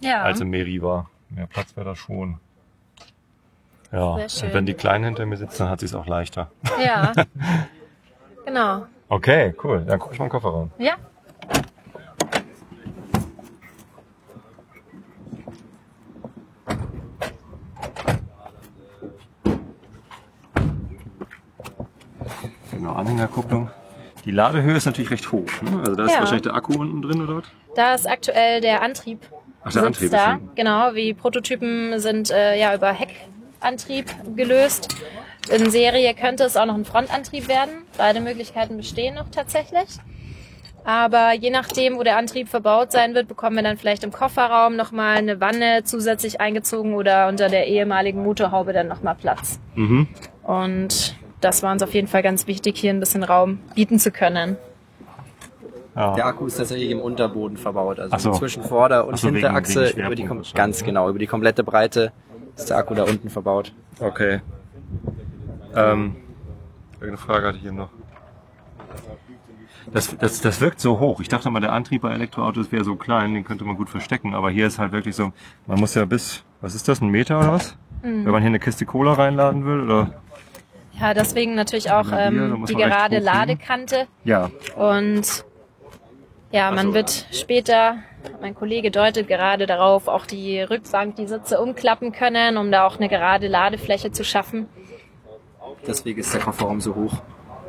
Ja, 0.00 0.22
als 0.22 0.40
im 0.40 0.48
Meriva. 0.50 1.08
Mehr 1.28 1.46
Platz 1.46 1.76
wäre 1.76 1.86
da 1.86 1.94
schon. 1.96 2.38
Ja, 3.92 4.16
Sehr 4.16 4.28
schön. 4.28 4.48
und 4.48 4.54
wenn 4.54 4.66
die 4.66 4.74
Kleinen 4.74 5.04
hinter 5.04 5.24
mir 5.26 5.36
sitzen, 5.36 5.58
dann 5.64 5.70
hat 5.70 5.80
sie 5.80 5.86
es 5.86 5.94
auch 5.94 6.06
leichter. 6.06 6.50
ja. 6.84 7.12
genau. 8.44 8.86
Okay, 9.08 9.54
cool. 9.62 9.84
Dann 9.86 9.98
gucke 10.00 10.14
ich 10.14 10.18
mal 10.18 10.26
den 10.26 10.30
Kofferraum. 10.32 10.70
Ja, 10.78 10.94
Genau, 22.76 22.92
Anhängerkupplung. 22.92 23.70
Die 24.24 24.30
Ladehöhe 24.32 24.76
ist 24.76 24.86
natürlich 24.86 25.10
recht 25.10 25.30
hoch. 25.32 25.46
Ne? 25.62 25.78
Also 25.80 25.94
da 25.94 26.04
ist 26.04 26.12
Ja. 26.12 26.18
wahrscheinlich 26.20 26.42
der 26.42 26.54
Akku 26.54 26.74
unten 26.78 27.00
drin 27.02 27.22
oder 27.22 27.36
was? 27.38 27.44
da 27.74 27.94
ist 27.94 28.08
aktuell 28.08 28.60
der 28.60 28.82
Antrieb 28.82 29.20
Ach, 29.62 29.72
der 29.72 29.82
Antrieb 29.84 30.04
ist 30.04 30.12
da. 30.14 30.32
hinten. 30.32 30.50
Genau, 30.54 30.94
wie 30.94 31.12
Prototypen 31.14 31.98
sind 32.00 32.30
äh, 32.30 32.58
ja 32.58 32.74
über 32.74 32.92
Heckantrieb 32.92 34.06
gelöst. 34.34 34.94
In 35.54 35.70
Serie 35.70 36.12
könnte 36.14 36.44
es 36.44 36.56
auch 36.56 36.66
noch 36.66 36.74
ein 36.74 36.84
Frontantrieb 36.84 37.48
werden. 37.48 37.70
Beide 37.96 38.20
Möglichkeiten 38.20 38.76
bestehen 38.76 39.14
noch 39.14 39.28
tatsächlich. 39.30 39.88
Aber 40.84 41.32
je 41.32 41.50
nachdem, 41.50 41.96
wo 41.98 42.02
der 42.04 42.16
Antrieb 42.16 42.48
verbaut 42.48 42.92
sein 42.92 43.14
wird, 43.14 43.26
bekommen 43.28 43.56
wir 43.56 43.62
dann 43.62 43.76
vielleicht 43.76 44.04
im 44.04 44.12
Kofferraum 44.12 44.76
nochmal 44.76 45.16
eine 45.16 45.40
Wanne 45.40 45.82
zusätzlich 45.84 46.40
eingezogen 46.40 46.94
oder 46.94 47.28
unter 47.28 47.48
der 47.48 47.66
ehemaligen 47.66 48.22
Motorhaube 48.22 48.72
dann 48.72 48.86
nochmal 48.88 49.16
Platz. 49.16 49.58
Mhm. 49.74 50.06
Und 50.44 51.16
das 51.40 51.62
war 51.62 51.72
uns 51.72 51.82
auf 51.82 51.94
jeden 51.94 52.08
Fall 52.08 52.22
ganz 52.22 52.46
wichtig, 52.46 52.78
hier 52.78 52.90
ein 52.92 53.00
bisschen 53.00 53.22
Raum 53.22 53.58
bieten 53.74 53.98
zu 53.98 54.10
können. 54.10 54.56
Ja. 55.94 56.14
Der 56.14 56.26
Akku 56.26 56.46
ist 56.46 56.56
tatsächlich 56.56 56.90
im 56.90 57.00
Unterboden 57.00 57.56
verbaut, 57.56 57.98
also 57.98 58.18
so. 58.18 58.32
zwischen 58.32 58.62
Vorder- 58.62 59.06
und 59.06 59.14
Ach 59.14 59.18
so, 59.18 59.28
Hinterachse 59.28 59.88
wegen 59.96 60.06
über 60.06 60.14
die 60.14 60.28
kom- 60.28 60.54
ganz 60.54 60.84
genau 60.84 61.08
über 61.08 61.18
die 61.18 61.26
komplette 61.26 61.64
Breite 61.64 62.12
ist 62.54 62.68
der 62.68 62.78
Akku 62.78 62.94
da 62.94 63.04
unten 63.04 63.30
verbaut. 63.30 63.72
Okay. 63.98 64.40
Ähm, 65.74 66.16
irgendeine 66.94 67.16
Frage 67.16 67.46
hatte 67.48 67.58
ich 67.58 67.66
eben 67.66 67.76
noch. 67.76 67.88
Das, 69.92 70.16
das, 70.18 70.40
das 70.40 70.60
wirkt 70.60 70.80
so 70.80 70.98
hoch. 70.98 71.20
Ich 71.20 71.28
dachte 71.28 71.48
mal, 71.50 71.60
der 71.60 71.72
Antrieb 71.72 72.02
bei 72.02 72.12
Elektroautos 72.12 72.72
wäre 72.72 72.82
so 72.84 72.96
klein, 72.96 73.34
den 73.34 73.44
könnte 73.44 73.64
man 73.64 73.76
gut 73.76 73.88
verstecken. 73.88 74.34
Aber 74.34 74.50
hier 74.50 74.66
ist 74.66 74.78
halt 74.78 74.92
wirklich 74.92 75.14
so, 75.14 75.32
man 75.66 75.78
muss 75.78 75.94
ja 75.94 76.04
bis, 76.04 76.42
was 76.60 76.74
ist 76.74 76.88
das, 76.88 77.00
ein 77.00 77.08
Meter 77.08 77.38
oder 77.38 77.52
was? 77.52 77.76
Mhm. 78.02 78.24
Wenn 78.24 78.32
man 78.32 78.42
hier 78.42 78.48
eine 78.48 78.58
Kiste 78.58 78.84
Cola 78.84 79.12
reinladen 79.12 79.64
will, 79.64 79.80
oder? 79.82 80.10
Ja, 81.00 81.12
deswegen 81.14 81.54
natürlich 81.54 81.90
auch 81.90 82.10
Ja, 82.10 82.28
hier, 82.30 82.42
ähm, 82.42 82.64
die 82.66 82.74
gerade. 82.74 83.18
Ladekante. 83.18 84.06
Ja. 84.24 84.50
Und 84.76 85.44
ja, 86.52 86.70
man 86.70 86.78
Also- 86.78 86.94
wird 86.94 87.26
später, 87.32 87.96
mein 88.40 88.54
Kollege 88.54 88.90
deutet 88.90 89.28
gerade 89.28 89.66
darauf, 89.66 90.08
auch 90.08 90.26
die 90.26 90.60
Rückbank, 90.60 91.16
die 91.16 91.26
Sitze 91.26 91.60
umklappen 91.60 92.12
können, 92.12 92.56
um 92.56 92.70
da 92.72 92.86
auch 92.86 92.96
eine 92.98 93.08
gerade 93.08 93.46
Ladefläche 93.48 94.10
zu 94.12 94.24
schaffen. 94.24 94.66
Deswegen 95.86 96.18
ist 96.20 96.32
der 96.32 96.40
Kofferraum 96.40 96.80
so 96.80 96.94
hoch, 96.94 97.14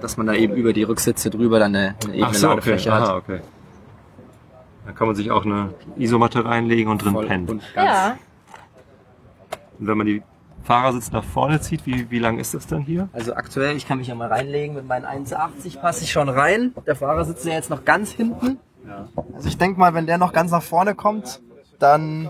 dass 0.01 0.15
man 0.17 0.25
da 0.27 0.33
eben 0.33 0.55
über 0.55 0.71
die 0.73 0.83
Rücksitze 0.83 1.29
drüber 1.29 1.59
dann 1.59 1.75
eine, 1.75 1.95
eine 2.05 2.13
ebene 2.13 2.27
Ach 2.27 2.33
so, 2.33 2.47
okay. 2.47 2.55
Ladefläche 2.55 2.93
Aha, 2.93 3.07
hat. 3.07 3.15
okay. 3.15 3.39
Da 4.85 4.93
kann 4.93 5.07
man 5.07 5.15
sich 5.17 5.29
auch 5.31 5.43
eine 5.45 5.73
Isomatte 5.97 6.45
reinlegen 6.45 6.89
und 6.89 7.03
drin 7.03 7.11
Voll 7.13 7.25
pennen. 7.27 7.49
und 7.49 7.61
ganz 7.75 7.87
Ja, 7.89 8.17
Und 9.79 9.87
wenn 9.87 9.97
man 9.97 10.07
die 10.07 10.23
Fahrersitz 10.67 11.13
nach 11.13 11.23
vorne 11.23 11.61
zieht, 11.61 11.85
wie, 11.85 12.11
wie 12.11 12.19
lang 12.19 12.39
ist 12.39 12.53
das 12.53 12.67
dann 12.67 12.81
hier? 12.81 13.07
Also 13.13 13.33
aktuell, 13.33 13.77
ich 13.77 13.87
kann 13.87 13.99
mich 13.99 14.07
ja 14.07 14.15
mal 14.15 14.27
reinlegen, 14.27 14.75
mit 14.75 14.85
meinen 14.85 15.05
1,80 15.05 15.79
passe 15.79 16.03
ich 16.03 16.11
schon 16.11 16.27
rein. 16.27 16.73
Der 16.85 16.97
Fahrer 16.97 17.23
sitzt 17.23 17.45
ja 17.45 17.53
jetzt 17.53 17.69
noch 17.69 17.85
ganz 17.85 18.11
hinten. 18.11 18.59
Also 19.33 19.47
ich 19.47 19.57
denke 19.57 19.79
mal, 19.79 19.93
wenn 19.93 20.07
der 20.07 20.17
noch 20.17 20.33
ganz 20.33 20.51
nach 20.51 20.61
vorne 20.61 20.93
kommt, 20.93 21.39
dann 21.79 22.29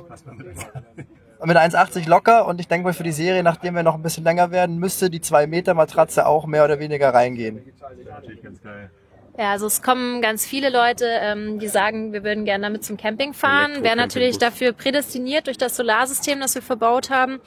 mit 1.44 1.58
1,80 1.58 2.08
locker 2.08 2.48
und 2.48 2.60
ich 2.60 2.68
denke 2.68 2.86
mal 2.86 2.94
für 2.94 3.04
die 3.04 3.12
Serie, 3.12 3.42
nachdem 3.42 3.74
wir 3.74 3.82
noch 3.82 3.96
ein 3.96 4.04
bisschen 4.04 4.24
länger 4.24 4.52
werden, 4.52 4.78
müsste 4.78 5.10
die 5.10 5.22
2 5.22 5.48
Meter 5.48 5.74
Matratze 5.74 6.28
auch 6.28 6.46
mehr 6.46 6.64
oder 6.64 6.80
weniger 6.80 7.12
reingehen. 7.12 7.64
Natürlich 8.08 8.44
ganz 8.44 8.62
geil. 8.62 8.92
ja, 9.36 9.52
also 9.52 9.66
es 9.66 9.82
kommen 9.82 10.22
ganz 10.22 10.46
viele 10.46 10.70
Leute, 10.70 11.06
ähm, 11.08 11.58
die 11.58 11.70
sagen, 11.70 12.14
wir 12.14 12.24
würden 12.24 12.46
gerne 12.46 12.66
damit 12.66 12.84
zum 12.84 12.98
Camping 12.98 13.34
fahren. 13.34 13.82
Wäre 13.82 13.96
natürlich 13.96 14.38
dafür 14.38 14.74
prädestiniert 14.74 15.48
durch 15.48 15.58
das 15.58 15.76
Solarsystem, 15.76 16.40
das 16.40 16.54
wir 16.54 16.62
verbaut 16.62 17.10
haben. 17.10 17.40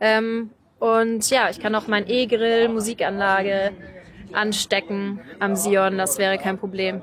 Ähm, 0.00 0.50
Und 0.80 1.28
ja, 1.30 1.50
ich 1.50 1.58
kann 1.58 1.74
auch 1.74 1.88
mein 1.88 2.08
E-Grill, 2.08 2.68
Musikanlage 2.68 3.72
anstecken 4.32 5.20
am 5.40 5.56
Sion. 5.56 5.98
Das 5.98 6.18
wäre 6.18 6.38
kein 6.38 6.56
Problem. 6.58 7.02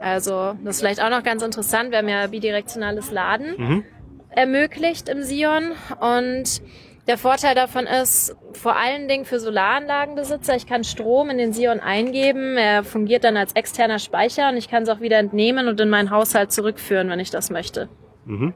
Also 0.00 0.56
das 0.64 0.76
ist 0.76 0.80
vielleicht 0.80 1.00
auch 1.00 1.10
noch 1.10 1.22
ganz 1.22 1.42
interessant. 1.42 1.92
Wir 1.92 1.98
haben 1.98 2.08
ja 2.08 2.26
bidirektionales 2.26 3.12
Laden 3.12 3.54
Mhm. 3.56 3.84
ermöglicht 4.30 5.08
im 5.08 5.22
Sion 5.22 5.72
und 6.00 6.60
der 7.06 7.18
Vorteil 7.18 7.54
davon 7.54 7.86
ist 7.86 8.34
vor 8.52 8.76
allen 8.76 9.06
Dingen 9.08 9.26
für 9.26 9.38
Solaranlagenbesitzer, 9.38 10.56
ich 10.56 10.66
kann 10.66 10.82
Strom 10.84 11.30
in 11.30 11.38
den 11.38 11.52
Sion 11.52 11.78
eingeben, 11.80 12.56
er 12.56 12.82
fungiert 12.82 13.22
dann 13.24 13.36
als 13.36 13.52
externer 13.52 13.98
Speicher 13.98 14.48
und 14.48 14.56
ich 14.56 14.68
kann 14.68 14.82
es 14.84 14.88
auch 14.88 15.00
wieder 15.00 15.18
entnehmen 15.18 15.68
und 15.68 15.78
in 15.80 15.88
meinen 15.90 16.10
Haushalt 16.10 16.50
zurückführen, 16.50 17.08
wenn 17.10 17.20
ich 17.20 17.30
das 17.30 17.50
möchte. 17.50 17.88
Mhm. 18.24 18.54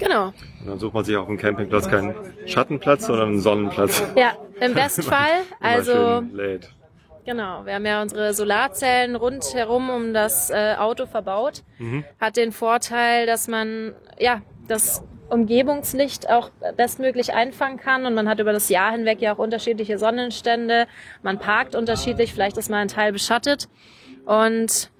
Genau. 0.00 0.26
Und 0.60 0.66
dann 0.66 0.78
sucht 0.78 0.94
man 0.94 1.04
sich 1.04 1.16
auf 1.16 1.26
dem 1.26 1.36
Campingplatz 1.36 1.88
keinen 1.88 2.14
Schattenplatz, 2.46 3.06
sondern 3.06 3.28
einen 3.28 3.40
Sonnenplatz. 3.40 4.02
Ja, 4.16 4.32
im 4.60 4.74
Bestfall. 4.74 5.42
Also. 5.60 6.22
Genau, 7.26 7.66
wir 7.66 7.74
haben 7.74 7.84
ja 7.86 8.00
unsere 8.00 8.32
Solarzellen 8.32 9.14
rundherum 9.14 9.90
um 9.90 10.14
das 10.14 10.48
äh, 10.50 10.74
Auto 10.78 11.06
verbaut. 11.06 11.62
Hat 12.18 12.36
den 12.36 12.50
Vorteil, 12.50 13.26
dass 13.26 13.46
man 13.46 13.94
ja 14.18 14.40
das 14.66 15.04
Umgebungslicht 15.28 16.28
auch 16.30 16.50
bestmöglich 16.76 17.32
einfangen 17.32 17.76
kann 17.78 18.06
und 18.06 18.14
man 18.14 18.28
hat 18.28 18.40
über 18.40 18.52
das 18.52 18.68
Jahr 18.68 18.92
hinweg 18.92 19.20
ja 19.20 19.34
auch 19.34 19.38
unterschiedliche 19.38 19.98
Sonnenstände. 19.98 20.86
Man 21.22 21.38
parkt 21.38 21.74
unterschiedlich, 21.74 22.32
vielleicht 22.32 22.56
ist 22.56 22.70
mal 22.70 22.78
ein 22.78 22.88
Teil 22.88 23.12
beschattet 23.12 23.68
und 24.24 24.90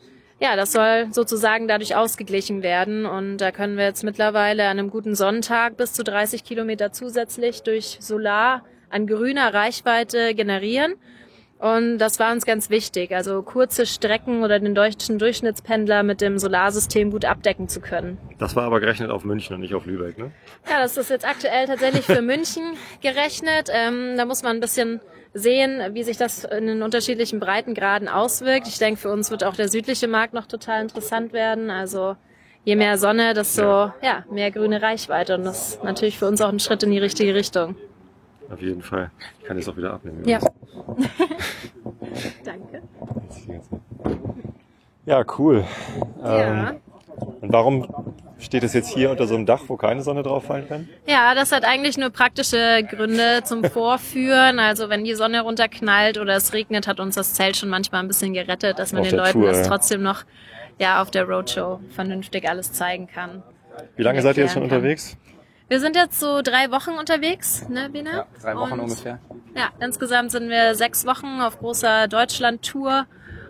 ja, 0.41 0.57
das 0.57 0.73
soll 0.73 1.09
sozusagen 1.13 1.69
dadurch 1.69 1.95
ausgeglichen 1.95 2.63
werden 2.63 3.05
und 3.05 3.39
da 3.39 3.53
können 3.53 3.77
wir 3.77 3.85
jetzt 3.85 4.05
mittlerweile 4.05 4.65
an 4.65 4.79
einem 4.79 4.91
guten 4.91 5.15
Sonntag 5.15 5.77
bis 5.77 5.93
zu 5.93 6.03
30 6.03 6.45
Kilometer 6.45 6.93
zusätzlich 6.93 7.63
durch 7.63 7.99
Solar 8.01 8.65
an 8.89 9.07
grüner 9.07 9.53
Reichweite 9.53 10.35
generieren. 10.35 10.95
Und 11.59 11.99
das 11.99 12.19
war 12.19 12.33
uns 12.33 12.47
ganz 12.47 12.71
wichtig, 12.71 13.15
also 13.15 13.43
kurze 13.43 13.85
Strecken 13.85 14.43
oder 14.43 14.59
den 14.59 14.75
deutschen 14.75 15.19
Durchschnittspendler 15.19 16.03
mit 16.03 16.23
dem 16.23 16.39
Solarsystem 16.39 17.11
gut 17.11 17.27
abdecken 17.27 17.69
zu 17.69 17.81
können. 17.81 18.17
Das 18.39 18.57
war 18.57 18.65
aber 18.65 18.81
gerechnet 18.81 19.11
auf 19.11 19.25
München 19.25 19.55
und 19.55 19.61
nicht 19.61 19.75
auf 19.75 19.85
Lübeck, 19.85 20.17
ne? 20.17 20.31
Ja, 20.71 20.81
das 20.81 20.97
ist 20.97 21.11
jetzt 21.11 21.29
aktuell 21.29 21.67
tatsächlich 21.67 22.07
für 22.07 22.23
München 22.23 22.63
gerechnet. 23.03 23.69
Ähm, 23.71 24.15
da 24.17 24.25
muss 24.25 24.43
man 24.43 24.57
ein 24.57 24.61
bisschen 24.61 25.03
sehen, 25.35 25.95
wie 25.95 26.03
sich 26.03 26.17
das 26.17 26.45
in 26.45 26.67
den 26.67 26.83
unterschiedlichen 26.83 27.41
Breitengraden 27.41 28.09
auswirkt. 28.09 28.67
Ich 28.69 28.79
denke, 28.79 29.01
für 29.01 29.11
uns 29.11 29.31
wird 29.31 29.45
auch 29.45 29.55
der 29.55 29.69
südliche 29.69 30.09
Markt 30.09 30.35
noch 30.35 30.47
total 30.47 30.83
interessant 30.83 31.33
werden. 31.33 31.71
Also 31.71 32.17
je 32.65 32.77
mehr 32.77 32.99
Sonne, 32.99 33.35
desto 33.35 33.63
Ja. 33.63 33.95
ja. 34.03 34.25
mehr 34.31 34.51
grüne 34.51 34.83
Reichweite. 34.83 35.37
Und 35.37 35.45
das 35.45 35.75
ist 35.75 35.85
natürlich 35.85 36.19
für 36.19 36.27
uns 36.27 36.41
auch 36.41 36.49
ein 36.49 36.61
Schritt 36.61 36.83
in 36.83 36.91
die 36.91 36.99
richtige 36.99 37.35
Richtung. 37.35 37.77
Auf 38.53 38.61
jeden 38.61 38.83
Fall. 38.83 39.11
Ich 39.41 39.47
kann 39.47 39.57
jetzt 39.57 39.69
auch 39.69 39.77
wieder 39.77 39.95
abnehmen. 39.95 40.27
Ja. 40.29 40.41
Danke. 42.45 42.83
Ja, 45.07 45.25
cool. 45.39 45.65
Ja. 46.23 46.71
Ähm, 46.71 46.77
und 47.41 47.53
warum 47.53 47.87
steht 48.41 48.63
es 48.63 48.73
jetzt 48.73 48.89
hier 48.89 49.11
unter 49.11 49.27
so 49.27 49.35
einem 49.35 49.47
Dach, 49.47 49.63
wo 49.69 49.77
keine 49.77 50.03
Sonne 50.03 50.23
drauf 50.23 50.45
fallen 50.45 50.69
kann? 50.69 50.89
Ja, 51.07 51.35
das 51.35 51.53
hat 51.53 51.65
eigentlich 51.65 51.97
nur 51.97 52.11
praktische 52.11 52.83
Gründe 52.89 53.43
zum 53.45 53.65
Vorführen. 53.65 54.59
Also 54.59 54.89
wenn 54.89 55.05
die 55.05 55.15
Sonne 55.15 55.43
runterknallt 55.43 56.19
oder 56.19 56.35
es 56.35 56.53
regnet, 56.53 56.87
hat 56.87 57.01
uns 57.01 57.15
das 57.15 57.35
Zelt 57.35 57.57
schon 57.57 57.69
manchmal 57.69 58.03
ein 58.03 58.09
bisschen 58.09 58.35
gerettet, 58.35 58.79
dass 58.79 58.93
man 58.93 59.03
Auf 59.03 59.09
den 59.09 59.19
Leuten 59.19 59.33
Tour, 59.33 59.49
das 59.49 59.59
ja. 59.59 59.67
trotzdem 59.67 60.03
noch 60.03 60.25
ja 60.79 61.03
auf 61.03 61.11
der 61.11 61.25
Roadshow 61.25 61.81
vernünftig 61.91 62.49
alles 62.49 62.73
zeigen 62.73 63.07
kann. 63.07 63.43
Wie 63.97 64.03
lange 64.03 64.23
seid 64.23 64.37
ihr 64.37 64.45
jetzt 64.45 64.55
schon 64.55 64.63
kann. 64.63 64.71
unterwegs? 64.77 65.17
Wir 65.69 65.79
sind 65.79 65.95
jetzt 65.95 66.19
so 66.19 66.43
drei 66.43 66.73
Wochen 66.73 66.99
unterwegs, 66.99 67.69
ne, 67.69 67.89
Bina? 67.91 68.11
Ja, 68.11 68.27
drei 68.43 68.57
Wochen 68.57 68.73
Und, 68.73 68.81
ungefähr. 68.81 69.21
Ja, 69.55 69.69
insgesamt 69.81 70.33
sind 70.33 70.49
wir 70.49 70.75
sechs 70.75 71.07
Wochen 71.07 71.41
auf 71.41 71.61
großer 71.61 72.09
Deutschland-Tour 72.09 73.07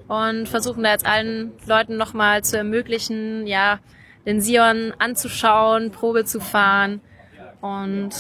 und 0.07 0.47
versuchen 0.47 0.83
da 0.83 0.91
jetzt 0.91 1.07
allen 1.07 1.53
Leuten 1.67 1.97
nochmal 1.97 2.45
zu 2.45 2.59
ermöglichen, 2.59 3.47
ja, 3.47 3.79
den 4.27 4.41
Sion 4.41 4.93
anzuschauen, 4.99 5.91
Probe 5.91 6.25
zu 6.25 6.41
fahren 6.41 7.01
und 7.61 8.11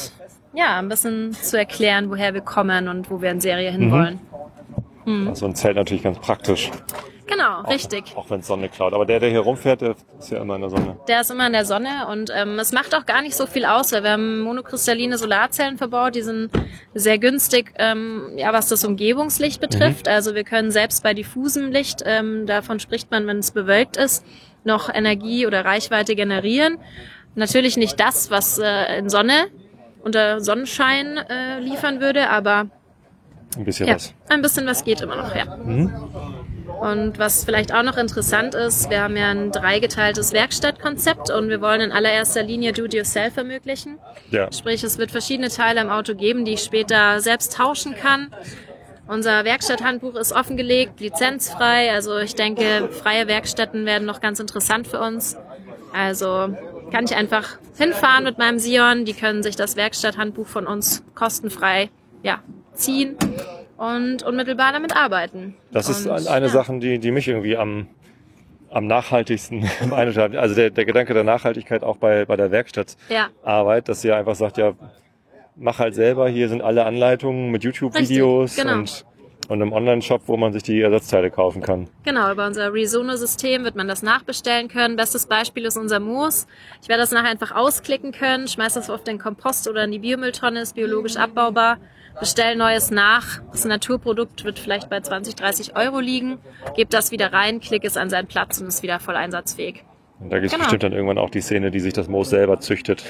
ja, 0.52 0.78
ein 0.78 0.88
bisschen 0.88 1.32
zu 1.32 1.58
erklären, 1.58 2.10
woher 2.10 2.34
wir 2.34 2.40
kommen 2.40 2.88
und 2.88 3.10
wo 3.10 3.22
wir 3.22 3.30
in 3.30 3.40
Serie 3.40 3.70
hinwollen. 3.70 4.20
So 5.32 5.46
ein 5.46 5.54
Zelt 5.54 5.76
natürlich 5.76 6.02
ganz 6.02 6.18
praktisch. 6.18 6.70
Genau, 7.26 7.62
richtig. 7.62 8.04
Auch 8.16 8.28
wenn 8.28 8.40
es 8.40 8.46
Sonne 8.48 8.68
klaut. 8.68 8.92
Aber 8.92 9.06
der, 9.06 9.20
der 9.20 9.30
hier 9.30 9.40
rumfährt, 9.40 9.80
der 9.80 9.94
ist 10.18 10.30
ja 10.30 10.42
immer 10.42 10.56
in 10.56 10.62
der 10.62 10.70
Sonne. 10.70 10.96
Der 11.06 11.20
ist 11.20 11.30
immer 11.30 11.46
in 11.46 11.52
der 11.52 11.64
Sonne 11.64 12.08
und 12.10 12.30
ähm, 12.34 12.58
es 12.58 12.72
macht 12.72 12.94
auch 12.94 13.06
gar 13.06 13.22
nicht 13.22 13.36
so 13.36 13.46
viel 13.46 13.64
aus, 13.64 13.92
weil 13.92 14.02
wir 14.02 14.10
haben 14.10 14.40
monokristalline 14.40 15.16
Solarzellen 15.16 15.78
verbaut, 15.78 16.16
die 16.16 16.22
sind 16.22 16.50
sehr 16.92 17.18
günstig, 17.18 17.72
ähm, 17.78 18.32
ja, 18.36 18.52
was 18.52 18.68
das 18.68 18.84
Umgebungslicht 18.84 19.60
betrifft. 19.60 20.08
Also 20.08 20.34
wir 20.34 20.42
können 20.42 20.72
selbst 20.72 21.04
bei 21.04 21.14
diffusem 21.14 21.70
Licht, 21.70 22.02
ähm, 22.04 22.46
davon 22.46 22.80
spricht 22.80 23.12
man, 23.12 23.28
wenn 23.28 23.38
es 23.38 23.52
bewölkt 23.52 23.96
ist, 23.96 24.24
noch 24.64 24.92
Energie 24.92 25.46
oder 25.46 25.64
Reichweite 25.64 26.14
generieren. 26.14 26.78
Natürlich 27.34 27.76
nicht 27.76 27.98
das, 28.00 28.30
was 28.30 28.58
äh, 28.58 28.98
in 28.98 29.08
Sonne 29.08 29.46
unter 30.02 30.40
Sonnenschein 30.40 31.16
äh, 31.18 31.60
liefern 31.60 32.00
würde, 32.00 32.30
aber 32.30 32.66
Ein 33.56 33.64
bisschen 33.64 33.86
ja, 33.86 33.94
was. 33.94 34.14
ein 34.28 34.42
bisschen 34.42 34.66
was 34.66 34.84
geht 34.84 35.00
immer 35.00 35.16
noch, 35.16 35.34
ja. 35.34 35.44
Und 36.80 37.18
was 37.18 37.44
vielleicht 37.44 37.74
auch 37.74 37.82
noch 37.82 37.98
interessant 37.98 38.54
ist, 38.54 38.88
wir 38.88 39.02
haben 39.02 39.16
ja 39.16 39.28
ein 39.30 39.52
dreigeteiltes 39.52 40.32
Werkstattkonzept 40.32 41.30
und 41.30 41.50
wir 41.50 41.60
wollen 41.60 41.82
in 41.82 41.92
allererster 41.92 42.42
Linie 42.42 42.72
Do-it-yourself 42.72 43.36
ermöglichen. 43.36 43.98
Ja. 44.30 44.50
Sprich, 44.50 44.82
es 44.82 44.96
wird 44.96 45.10
verschiedene 45.10 45.50
Teile 45.50 45.82
im 45.82 45.90
Auto 45.90 46.14
geben, 46.14 46.46
die 46.46 46.54
ich 46.54 46.62
später 46.62 47.20
selbst 47.20 47.54
tauschen 47.54 47.94
kann. 47.94 48.34
Unser 49.10 49.44
Werkstatthandbuch 49.44 50.14
ist 50.14 50.30
offengelegt, 50.32 51.00
lizenzfrei. 51.00 51.90
Also 51.90 52.18
ich 52.18 52.36
denke, 52.36 52.88
freie 52.92 53.26
Werkstätten 53.26 53.84
werden 53.84 54.06
noch 54.06 54.20
ganz 54.20 54.38
interessant 54.38 54.86
für 54.86 55.00
uns. 55.00 55.36
Also 55.92 56.54
kann 56.92 57.04
ich 57.06 57.16
einfach 57.16 57.58
hinfahren 57.76 58.22
mit 58.22 58.38
meinem 58.38 58.60
Sion. 58.60 59.04
Die 59.04 59.14
können 59.14 59.42
sich 59.42 59.56
das 59.56 59.74
Werkstatthandbuch 59.74 60.46
von 60.46 60.68
uns 60.68 61.02
kostenfrei 61.16 61.90
ja, 62.22 62.38
ziehen 62.74 63.16
und 63.76 64.22
unmittelbar 64.22 64.72
damit 64.72 64.94
arbeiten. 64.94 65.56
Das 65.72 65.88
ist 65.88 66.06
und, 66.06 66.12
ein- 66.12 66.28
eine 66.28 66.46
ja. 66.46 66.52
Sache, 66.52 66.78
die, 66.78 67.00
die 67.00 67.10
mich 67.10 67.26
irgendwie 67.26 67.56
am, 67.56 67.88
am 68.70 68.86
nachhaltigsten 68.86 69.68
hat. 69.90 70.36
Also 70.36 70.54
der, 70.54 70.70
der 70.70 70.84
Gedanke 70.84 71.14
der 71.14 71.24
Nachhaltigkeit 71.24 71.82
auch 71.82 71.96
bei, 71.96 72.26
bei 72.26 72.36
der 72.36 72.52
Werkstattarbeit, 72.52 72.98
Ja, 73.48 73.80
dass 73.80 74.02
sie 74.02 74.12
einfach 74.12 74.36
sagt, 74.36 74.56
ja, 74.56 74.74
mach 75.60 75.78
halt 75.78 75.94
selber, 75.94 76.28
hier 76.28 76.48
sind 76.48 76.62
alle 76.62 76.84
Anleitungen 76.84 77.50
mit 77.50 77.62
YouTube-Videos 77.62 78.56
genau. 78.56 78.78
und, 78.78 79.04
und 79.48 79.62
einem 79.62 79.72
Online-Shop, 79.72 80.22
wo 80.26 80.36
man 80.36 80.52
sich 80.52 80.62
die 80.62 80.80
Ersatzteile 80.80 81.30
kaufen 81.30 81.62
kann. 81.62 81.88
Genau, 82.02 82.32
über 82.32 82.46
unser 82.46 82.72
Resono-System 82.72 83.62
wird 83.62 83.76
man 83.76 83.86
das 83.86 84.02
nachbestellen 84.02 84.68
können. 84.68 84.96
Bestes 84.96 85.26
Beispiel 85.26 85.66
ist 85.66 85.76
unser 85.76 86.00
Moos. 86.00 86.46
Ich 86.82 86.88
werde 86.88 87.02
das 87.02 87.12
nachher 87.12 87.30
einfach 87.30 87.54
ausklicken 87.54 88.12
können, 88.12 88.48
schmeiß 88.48 88.74
das 88.74 88.90
auf 88.90 89.04
den 89.04 89.18
Kompost 89.18 89.68
oder 89.68 89.84
in 89.84 89.92
die 89.92 89.98
Biomülltonne, 89.98 90.62
ist 90.62 90.74
biologisch 90.74 91.16
abbaubar, 91.16 91.78
bestell 92.18 92.56
neues 92.56 92.90
nach. 92.90 93.42
Das 93.52 93.66
Naturprodukt 93.66 94.44
wird 94.44 94.58
vielleicht 94.58 94.88
bei 94.88 95.00
20, 95.00 95.34
30 95.36 95.76
Euro 95.76 96.00
liegen, 96.00 96.38
gebe 96.74 96.90
das 96.90 97.10
wieder 97.10 97.32
rein, 97.32 97.60
klick 97.60 97.84
es 97.84 97.98
an 97.98 98.08
seinen 98.08 98.28
Platz 98.28 98.60
und 98.60 98.68
ist 98.68 98.82
wieder 98.82 98.98
voll 98.98 99.16
einsatzfähig. 99.16 99.84
Und 100.20 100.30
da 100.30 100.37
gibt 100.38 100.46
es 100.46 100.52
Genau. 100.52 100.64
bestimmt 100.64 100.83
dann 100.83 100.92
irgendwann 100.92 101.18
auch 101.18 101.30
die 101.30 101.40
Szene, 101.40 101.70
die 101.70 101.80
sich 101.80 101.92
das 101.94 102.06
Moos 102.09 102.28
selber 102.30 102.61
züchtet. 102.61 103.04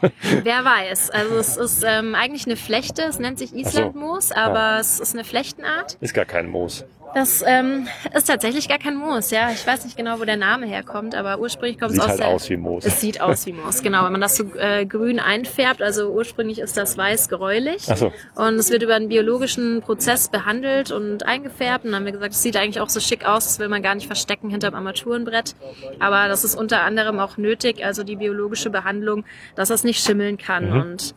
Wer 0.42 0.64
weiß. 0.64 1.10
Also 1.10 1.36
es 1.36 1.56
ist 1.56 1.84
ähm, 1.86 2.14
eigentlich 2.14 2.46
eine 2.46 2.56
Flechte, 2.56 3.02
es 3.02 3.18
nennt 3.18 3.38
sich 3.38 3.54
Islandmoos, 3.54 4.30
aber 4.30 4.78
es 4.78 5.00
ist 5.00 5.14
eine 5.14 5.24
Flechtenart. 5.24 5.96
Ist 6.00 6.12
gar 6.14 6.26
kein 6.26 6.48
Moos. 6.48 6.84
Das 7.12 7.42
ähm, 7.46 7.88
ist 8.14 8.28
tatsächlich 8.28 8.68
gar 8.68 8.78
kein 8.78 8.94
Moos, 8.94 9.30
ja. 9.30 9.50
Ich 9.50 9.66
weiß 9.66 9.84
nicht 9.84 9.96
genau, 9.96 10.20
wo 10.20 10.24
der 10.24 10.36
Name 10.36 10.66
herkommt, 10.66 11.14
aber 11.14 11.40
ursprünglich 11.40 11.78
kommt 11.78 11.92
Sieht 11.92 12.00
es 12.00 12.04
aus 12.04 12.10
halt 12.10 12.20
der... 12.20 12.28
aus 12.28 12.48
wie 12.50 12.56
Moos. 12.56 12.84
Es 12.84 13.00
sieht 13.00 13.20
aus 13.20 13.46
wie 13.46 13.52
Moos, 13.52 13.82
genau. 13.82 14.04
Wenn 14.04 14.12
man 14.12 14.20
das 14.20 14.36
so 14.36 14.44
äh, 14.56 14.86
grün 14.86 15.18
einfärbt, 15.18 15.82
also 15.82 16.10
ursprünglich 16.10 16.60
ist 16.60 16.76
das 16.76 16.96
weiß 16.96 17.28
gräulich. 17.28 17.86
Ach 17.88 17.96
so. 17.96 18.12
Und 18.36 18.54
es 18.54 18.70
wird 18.70 18.82
über 18.82 18.94
einen 18.94 19.08
biologischen 19.08 19.80
Prozess 19.80 20.28
behandelt 20.28 20.92
und 20.92 21.26
eingefärbt. 21.26 21.84
Und 21.84 21.90
dann 21.90 22.00
haben 22.00 22.06
wir 22.06 22.12
gesagt, 22.12 22.32
es 22.34 22.42
sieht 22.42 22.56
eigentlich 22.56 22.80
auch 22.80 22.88
so 22.90 23.00
schick 23.00 23.26
aus, 23.26 23.44
das 23.44 23.58
will 23.58 23.68
man 23.68 23.82
gar 23.82 23.96
nicht 23.96 24.06
verstecken 24.06 24.48
hinterm 24.48 24.74
Armaturenbrett. 24.74 25.56
Aber 25.98 26.28
das 26.28 26.44
ist 26.44 26.54
unter 26.54 26.82
anderem 26.82 27.18
auch 27.18 27.36
nötig, 27.36 27.84
also 27.84 28.04
die 28.04 28.16
biologische 28.16 28.70
Behandlung, 28.70 29.24
dass 29.56 29.68
das 29.68 29.82
nicht 29.82 30.04
schimmeln 30.04 30.38
kann. 30.38 30.70
Mhm. 30.70 30.80
Und 30.80 31.14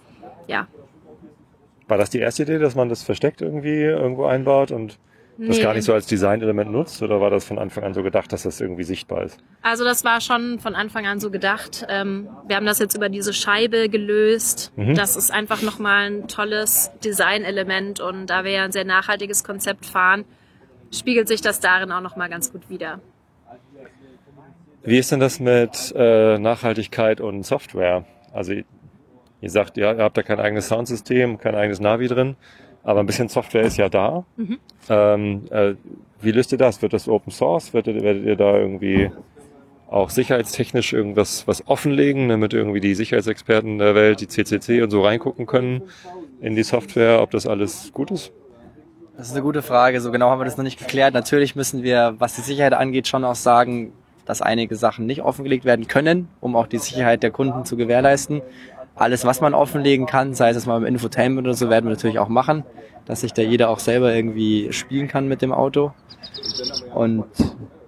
ja, 0.47 0.67
War 1.87 1.97
das 1.97 2.09
die 2.09 2.19
erste 2.19 2.43
Idee, 2.43 2.57
dass 2.57 2.73
man 2.73 2.89
das 2.89 3.03
versteckt 3.03 3.41
irgendwie 3.41 3.83
irgendwo 3.83 4.25
einbaut 4.25 4.71
und 4.71 4.97
das 5.37 5.57
Nee. 5.57 5.63
gar 5.63 5.73
nicht 5.73 5.83
so 5.85 5.93
als 5.93 6.05
Designelement 6.05 6.71
nutzt? 6.71 7.01
Oder 7.01 7.19
war 7.19 7.29
das 7.29 7.43
von 7.43 7.57
Anfang 7.57 7.83
an 7.83 7.93
so 7.93 8.03
gedacht, 8.03 8.31
dass 8.31 8.43
das 8.43 8.61
irgendwie 8.61 8.83
sichtbar 8.83 9.23
ist? 9.23 9.39
Also 9.61 9.83
das 9.83 10.03
war 10.03 10.21
schon 10.21 10.59
von 10.59 10.75
Anfang 10.75 11.07
an 11.07 11.19
so 11.19 11.31
gedacht. 11.31 11.85
Ähm, 11.89 12.29
wir 12.47 12.55
haben 12.55 12.65
das 12.65 12.79
jetzt 12.79 12.95
über 12.95 13.09
diese 13.09 13.33
Scheibe 13.33 13.89
gelöst. 13.89 14.71
Mhm. 14.75 14.95
Das 14.95 15.15
ist 15.15 15.31
einfach 15.31 15.61
nochmal 15.61 16.07
ein 16.11 16.27
tolles 16.27 16.91
Designelement 17.03 17.99
und 17.99 18.27
da 18.27 18.43
wir 18.43 18.51
ja 18.51 18.63
ein 18.63 18.71
sehr 18.71 18.85
nachhaltiges 18.85 19.43
Konzept 19.43 19.85
fahren, 19.85 20.25
spiegelt 20.91 21.27
sich 21.27 21.41
das 21.41 21.59
darin 21.59 21.91
auch 21.91 22.01
nochmal 22.01 22.29
ganz 22.29 22.51
gut 22.51 22.69
wider. 22.69 22.99
Wie 24.83 24.97
ist 24.97 25.11
denn 25.11 25.19
das 25.19 25.39
mit 25.39 25.93
äh, 25.95 26.37
Nachhaltigkeit 26.37 27.21
und 27.21 27.43
Software? 27.43 28.05
Also 28.33 28.53
Ihr 29.43 29.49
sagt, 29.49 29.75
ihr 29.75 29.97
habt 29.97 30.15
da 30.15 30.23
kein 30.23 30.39
eigenes 30.39 30.69
Soundsystem, 30.69 31.37
kein 31.37 31.53
eigenes 31.53 31.81
Navi 31.81 32.07
drin, 32.07 32.37
aber 32.83 32.99
ein 32.99 33.05
bisschen 33.05 33.29
Software 33.29 33.63
ist 33.63 33.77
ja 33.77 33.89
da. 33.89 34.25
Mhm. 34.35 34.59
Ähm, 34.89 35.41
äh, 35.49 35.73
wie 36.21 36.31
löst 36.31 36.51
ihr 36.51 36.57
das? 36.57 36.81
Wird 36.81 36.93
das 36.93 37.07
Open 37.07 37.31
Source? 37.31 37.73
Werdet, 37.73 38.01
werdet 38.01 38.25
ihr 38.25 38.35
da 38.35 38.57
irgendwie 38.57 39.11
auch 39.89 40.09
sicherheitstechnisch 40.09 40.93
irgendwas 40.93 41.47
was 41.47 41.67
offenlegen, 41.67 42.29
damit 42.29 42.53
irgendwie 42.53 42.79
die 42.79 42.95
Sicherheitsexperten 42.95 43.77
der 43.77 43.95
Welt, 43.95 44.21
die 44.21 44.27
CCC 44.27 44.81
und 44.81 44.89
so 44.89 45.03
reingucken 45.03 45.45
können 45.45 45.83
in 46.41 46.55
die 46.55 46.63
Software, 46.63 47.21
ob 47.21 47.31
das 47.31 47.45
alles 47.45 47.91
gut 47.93 48.11
ist? 48.11 48.31
Das 49.15 49.27
ist 49.27 49.33
eine 49.33 49.43
gute 49.43 49.61
Frage. 49.61 50.01
So 50.01 50.11
genau 50.11 50.29
haben 50.29 50.39
wir 50.39 50.45
das 50.45 50.57
noch 50.57 50.63
nicht 50.63 50.79
geklärt. 50.79 51.13
Natürlich 51.13 51.55
müssen 51.55 51.83
wir, 51.83 52.15
was 52.17 52.35
die 52.35 52.41
Sicherheit 52.41 52.73
angeht, 52.73 53.07
schon 53.07 53.23
auch 53.23 53.35
sagen, 53.35 53.93
dass 54.25 54.41
einige 54.41 54.75
Sachen 54.75 55.05
nicht 55.05 55.21
offengelegt 55.21 55.65
werden 55.65 55.87
können, 55.87 56.29
um 56.39 56.55
auch 56.55 56.67
die 56.67 56.77
Sicherheit 56.79 57.21
der 57.21 57.31
Kunden 57.31 57.65
zu 57.65 57.77
gewährleisten. 57.77 58.41
Alles, 58.95 59.25
was 59.25 59.41
man 59.41 59.53
offenlegen 59.53 60.05
kann, 60.05 60.33
sei 60.33 60.49
es 60.49 60.65
mal 60.65 60.77
im 60.77 60.85
Infotainment 60.85 61.47
oder 61.47 61.55
so, 61.55 61.69
werden 61.69 61.85
wir 61.85 61.91
natürlich 61.91 62.19
auch 62.19 62.29
machen, 62.29 62.63
dass 63.05 63.21
sich 63.21 63.33
da 63.33 63.41
jeder 63.41 63.69
auch 63.69 63.79
selber 63.79 64.13
irgendwie 64.13 64.71
spielen 64.71 65.07
kann 65.07 65.27
mit 65.27 65.41
dem 65.41 65.51
Auto. 65.51 65.93
Und 66.93 67.25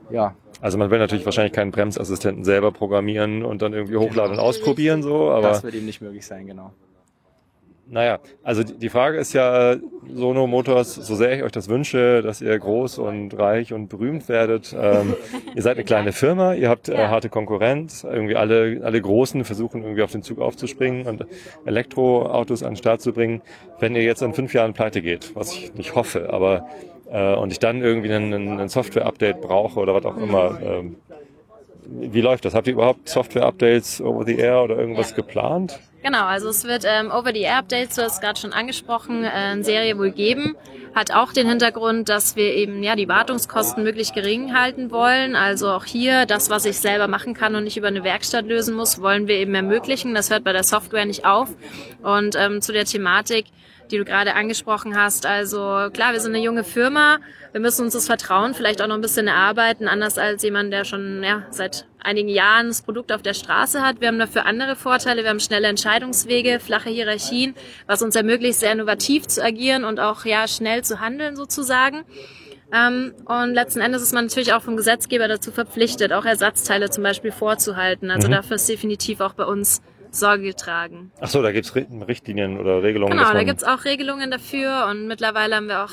ja, 0.10 0.34
also 0.62 0.78
man 0.80 0.90
will 0.90 0.98
natürlich 0.98 1.26
wahrscheinlich 1.26 1.54
keinen 1.54 1.72
Bremsassistenten 1.72 2.44
selber 2.44 2.72
programmieren 2.72 3.44
und 3.44 3.62
dann 3.62 3.74
irgendwie 3.74 3.98
hochladen 3.98 4.32
genau. 4.32 4.44
und 4.44 4.50
ausprobieren 4.50 5.04
so, 5.04 5.30
aber 5.30 5.50
das 5.50 5.64
wird 5.64 5.76
ihm 5.76 5.86
nicht 5.86 6.02
möglich 6.02 6.26
sein, 6.26 6.48
genau. 6.48 6.72
Naja, 7.88 8.20
also 8.42 8.64
die 8.64 8.90
Frage 8.90 9.18
ist 9.20 9.34
ja, 9.34 9.76
Sono 10.12 10.48
Motors, 10.48 10.96
so 10.96 11.16
sehr 11.16 11.38
ich 11.38 11.44
euch 11.44 11.52
das 11.52 11.70
wünsche, 11.70 12.24
dass 12.24 12.42
ihr 12.42 12.58
groß 12.58 12.98
und 12.98 13.38
reich 13.38 13.74
und 13.74 13.90
berühmt 13.90 14.28
werdet. 14.28 14.76
Ähm, 14.78 15.16
ihr 15.54 15.62
seid 15.62 15.78
eine 15.78 15.84
kleine 15.86 16.12
Firma, 16.12 16.56
ihr 16.56 16.70
habt 16.70 16.90
äh, 16.90 16.98
harte 16.98 17.30
Konkurrenz. 17.30 18.04
Irgendwie 18.04 18.36
alle, 18.36 18.82
alle 18.84 19.00
Großen 19.00 19.46
versuchen 19.46 19.84
irgendwie 19.84 20.02
auf 20.02 20.12
den 20.12 20.24
Zug 20.24 20.40
aufzuspringen 20.40 21.06
und 21.06 21.26
Elektroautos 21.66 22.64
an 22.64 22.72
den 22.72 22.78
Start 22.78 23.02
zu 23.02 23.14
bringen. 23.14 23.42
Wenn 23.80 23.96
ihr 23.96 24.04
jetzt 24.04 24.24
in 24.24 24.34
fünf 24.34 24.54
Jahren 24.54 24.74
pleite 24.74 25.04
geht, 25.04 25.36
was 25.36 25.54
ich 25.54 25.76
nicht 25.76 25.94
hoffe, 25.94 26.34
aber 26.34 26.68
äh, 27.12 27.36
und 27.36 27.52
ich 27.52 27.60
dann 27.60 27.82
irgendwie 27.82 28.12
einen, 28.12 28.34
einen 28.34 28.70
Software-Update 28.70 29.42
brauche 29.42 29.80
oder 29.80 29.94
was 29.94 30.06
auch 30.06 30.18
immer, 30.18 30.60
ähm, 30.62 30.96
wie 31.88 32.22
läuft 32.22 32.46
das? 32.46 32.56
Habt 32.56 32.66
ihr 32.66 32.74
überhaupt 32.74 33.08
Software-Updates 33.08 34.02
over 34.02 34.26
the 34.26 34.38
air 34.38 34.64
oder 34.64 34.76
irgendwas 34.76 35.14
geplant? 35.14 35.80
Genau, 36.06 36.26
also 36.26 36.50
es 36.50 36.66
wird 36.66 36.84
ähm, 36.86 37.10
Over-the-Air-Updates, 37.10 37.96
du 37.96 38.04
hast 38.04 38.14
es 38.14 38.22
gerade 38.22 38.40
schon 38.40 38.54
angesprochen, 38.54 39.24
äh, 39.24 39.54
in 39.54 39.64
Serie 39.64 39.98
wohl 39.98 40.12
geben. 40.12 40.56
Hat 40.94 41.12
auch 41.12 41.34
den 41.34 41.50
Hintergrund, 41.50 42.10
dass 42.10 42.36
wir 42.36 42.54
eben 42.54 42.84
ja 42.84 42.96
die 42.96 43.08
Wartungskosten 43.08 43.84
möglichst 43.84 44.14
gering 44.14 44.56
halten 44.56 44.92
wollen. 44.92 45.36
Also 45.36 45.72
auch 45.72 45.84
hier 45.84 46.28
das, 46.28 46.52
was 46.52 46.66
ich 46.66 46.78
selber 46.78 47.08
machen 47.08 47.34
kann 47.34 47.56
und 47.56 47.64
nicht 47.64 47.76
über 47.76 47.88
eine 47.88 48.04
Werkstatt 48.04 48.46
lösen 48.46 48.76
muss, 48.76 49.02
wollen 49.02 49.28
wir 49.28 49.38
eben 49.38 49.56
ermöglichen. 49.56 50.14
Das 50.14 50.30
hört 50.30 50.44
bei 50.44 50.54
der 50.54 50.64
Software 50.64 51.08
nicht 51.08 51.26
auf. 51.26 51.50
Und 52.04 52.36
ähm, 52.38 52.62
zu 52.62 52.72
der 52.72 52.86
Thematik, 52.86 53.48
die 53.90 53.98
du 53.98 54.06
gerade 54.06 54.36
angesprochen 54.36 54.96
hast. 54.96 55.26
Also 55.26 55.90
klar, 55.92 56.14
wir 56.14 56.20
sind 56.20 56.36
eine 56.36 56.44
junge 56.44 56.64
Firma. 56.64 57.18
Wir 57.52 57.62
müssen 57.62 57.84
uns 57.84 57.94
das 57.94 58.06
Vertrauen 58.06 58.54
vielleicht 58.54 58.80
auch 58.80 58.88
noch 58.88 58.96
ein 58.96 59.02
bisschen 59.02 59.28
erarbeiten, 59.28 59.88
anders 59.88 60.20
als 60.20 60.44
jemand, 60.44 60.72
der 60.72 60.86
schon 60.86 61.24
ja, 61.24 61.48
seit 61.50 61.88
einigen 62.06 62.30
Jahren 62.30 62.68
das 62.68 62.82
Produkt 62.82 63.12
auf 63.12 63.22
der 63.22 63.34
Straße 63.34 63.82
hat. 63.82 64.00
Wir 64.00 64.08
haben 64.08 64.20
dafür 64.20 64.46
andere 64.46 64.76
Vorteile. 64.76 65.24
Wir 65.24 65.30
haben 65.30 65.40
schnelle 65.40 65.68
Entscheidungswege, 65.68 66.60
flache 66.60 66.90
Hierarchien, 66.90 67.56
was 67.88 68.02
uns 68.02 68.16
ermöglicht, 68.16 68.60
sehr 68.60 68.72
innovativ 68.72 69.28
zu 69.28 69.44
agieren 69.44 69.84
und 69.84 70.00
auch 70.00 70.26
ja 70.26 70.48
schnell 70.48 70.84
zu 70.84 71.00
handeln 71.00 71.36
sozusagen. 71.36 72.04
Ähm, 72.74 73.14
und 73.26 73.54
letzten 73.54 73.82
Endes 73.82 74.02
ist 74.02 74.14
man 74.14 74.26
natürlich 74.26 74.54
auch 74.54 74.62
vom 74.62 74.76
Gesetzgeber 74.76 75.28
dazu 75.28 75.52
verpflichtet, 75.52 76.14
auch 76.14 76.26
Ersatzteile 76.26 76.90
zum 76.90 77.04
Beispiel 77.04 77.32
vorzuhalten. 77.32 78.10
Also 78.12 78.28
mhm. 78.28 78.34
dafür 78.34 78.56
ist 78.56 78.68
definitiv 78.68 79.22
auch 79.22 79.34
bei 79.34 79.46
uns 79.46 79.82
Sorge 80.12 80.44
getragen. 80.44 81.12
Ach 81.20 81.28
so, 81.28 81.42
da 81.42 81.52
gibt's 81.52 81.76
Richtlinien 81.76 82.60
oder 82.60 82.82
Regelungen. 82.82 83.18
Genau, 83.18 83.34
da 83.34 83.44
gibt's 83.44 83.64
auch 83.64 83.86
Regelungen 83.86 84.32
dafür 84.32 84.88
und 84.90 85.08
mittlerweile 85.08 85.56
haben 85.56 85.68
wir 85.68 85.84
auch 85.84 85.92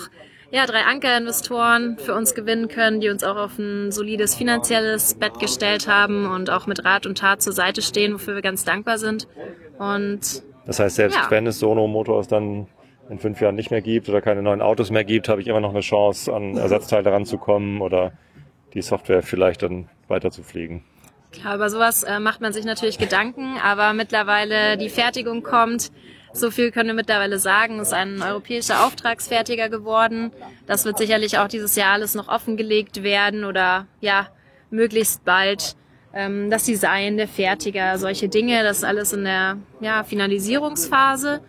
ja, 0.53 0.67
drei 0.67 0.83
Ankerinvestoren 0.83 1.97
für 1.99 2.15
uns 2.15 2.35
gewinnen 2.35 2.69
können, 2.69 3.01
die 3.01 3.09
uns 3.09 3.25
auch 3.25 3.37
auf 3.37 3.59
ein 3.59 3.91
solides 3.91 4.35
finanzielles 4.35 5.15
Bett 5.15 5.41
gestellt 5.41 5.89
haben 5.89 6.27
und 6.27 6.51
auch 6.51 6.67
mit 6.67 6.85
Rat 6.85 7.07
und 7.07 7.19
Tat 7.19 7.41
zur 7.41 7.55
Seite 7.55 7.81
stehen, 7.81 8.13
wofür 8.13 8.35
wir 8.35 8.43
ganz 8.43 8.63
dankbar 8.65 8.99
sind. 8.99 9.27
Und 9.79 10.43
das 10.67 10.79
heißt, 10.79 10.97
selbst 10.97 11.17
ja. 11.17 11.31
wenn 11.31 11.47
es 11.47 11.59
Sono 11.59 11.87
Motors 11.87 12.29
dann 12.29 12.67
in 13.09 13.19
fünf 13.19 13.41
Jahren 13.41 13.55
nicht 13.55 13.71
mehr 13.71 13.81
gibt 13.81 14.11
oder 14.11 14.21
keine 14.21 14.43
neuen 14.43 14.61
Autos 14.61 14.91
mehr 14.91 15.05
gibt, 15.05 15.31
habe 15.31 15.41
ich 15.41 15.49
immer 15.49 15.61
noch 15.61 15.71
eine 15.71 15.81
Chance, 15.81 16.33
an 16.33 16.57
Ersatzteile 16.59 17.11
ranzukommen 17.11 17.81
oder 17.81 18.13
die 18.75 18.83
Software 18.83 19.23
vielleicht 19.23 19.63
dann 19.63 19.89
weiter 20.09 20.31
zu 20.31 20.43
fliegen. 20.43 20.85
Klar, 21.33 21.55
über 21.55 21.71
sowas 21.71 22.03
äh, 22.03 22.21
macht 22.21 22.43
man 22.43 22.53
sich 22.53 22.67
natürlich 22.67 22.99
Gedanken, 22.99 23.57
aber 23.63 23.95
mittlerweile 23.95 24.77
die 24.77 24.91
Fertigung 24.91 25.43
kommt. 25.43 25.91
So 26.35 26.51
viel 26.51 26.71
können 26.71 26.89
wir 26.89 26.95
mittlerweile 26.95 27.39
sagen, 27.39 27.81
ist 27.81 27.93
ein 27.93 28.23
europäischer 28.23 28.87
Auftragsfertiger 28.87 29.69
geworden. 29.69 30.33
Das 30.67 30.85
wird 30.85 30.99
sicherlich 30.99 31.39
auch 31.39 31.49
dieses 31.49 31.77
Jahr 31.77 31.93
alles 31.93 32.15
noch 32.15 32.29
offengelegt 32.29 33.03
werden 33.03 33.45
oder 33.45 33.87
ja, 34.01 34.29
möglichst 34.71 35.25
bald. 35.25 35.77
Ähm, 36.15 36.51
das 36.51 36.65
Design, 36.65 37.17
der 37.17 37.29
Fertiger, 37.29 37.99
solche 37.99 38.29
Dinge, 38.29 38.63
das 38.63 38.79
ist 38.79 38.85
alles 38.85 39.13
in 39.13 39.25
der 39.25 39.59
ja, 39.81 40.05
Finalisierungsphase. 40.05 41.41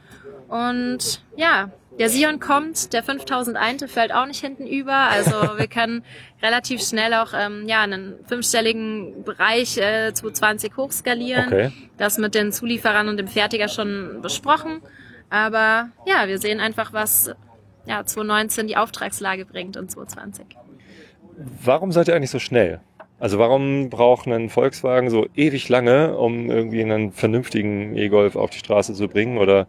Und 0.47 1.23
ja, 1.35 1.71
der 1.99 2.09
Sion 2.09 2.39
kommt, 2.39 2.93
der 2.93 3.03
5001 3.03 3.91
fällt 3.91 4.13
auch 4.13 4.25
nicht 4.25 4.41
hinten 4.41 4.65
über. 4.65 4.93
Also 4.93 5.31
wir 5.57 5.67
können 5.67 6.03
relativ 6.41 6.81
schnell 6.81 7.13
auch 7.13 7.33
ähm, 7.37 7.65
ja, 7.67 7.81
einen 7.81 8.15
fünfstelligen 8.27 9.23
Bereich 9.23 9.77
äh, 9.77 10.13
220 10.13 10.75
hochskalieren. 10.77 11.47
Okay. 11.47 11.71
Das 11.97 12.17
mit 12.17 12.35
den 12.35 12.51
Zulieferern 12.51 13.09
und 13.09 13.17
dem 13.17 13.27
Fertiger 13.27 13.67
schon 13.67 14.19
besprochen. 14.21 14.81
Aber 15.29 15.89
ja, 16.05 16.27
wir 16.27 16.39
sehen 16.39 16.59
einfach, 16.59 16.93
was 16.93 17.33
ja, 17.85 18.05
2019 18.05 18.67
die 18.67 18.77
Auftragslage 18.77 19.45
bringt 19.45 19.77
und 19.77 19.89
2020. 19.91 20.45
Warum 21.63 21.91
seid 21.91 22.07
ihr 22.07 22.15
eigentlich 22.15 22.29
so 22.29 22.39
schnell? 22.39 22.81
Also 23.19 23.39
warum 23.39 23.89
braucht 23.89 24.27
ein 24.27 24.49
Volkswagen 24.49 25.09
so 25.09 25.27
ewig 25.35 25.69
lange, 25.69 26.17
um 26.17 26.49
irgendwie 26.49 26.81
einen 26.81 27.11
vernünftigen 27.11 27.95
E-Golf 27.95 28.35
auf 28.35 28.49
die 28.49 28.59
Straße 28.59 28.93
zu 28.93 29.07
bringen? 29.07 29.37
Oder 29.37 29.67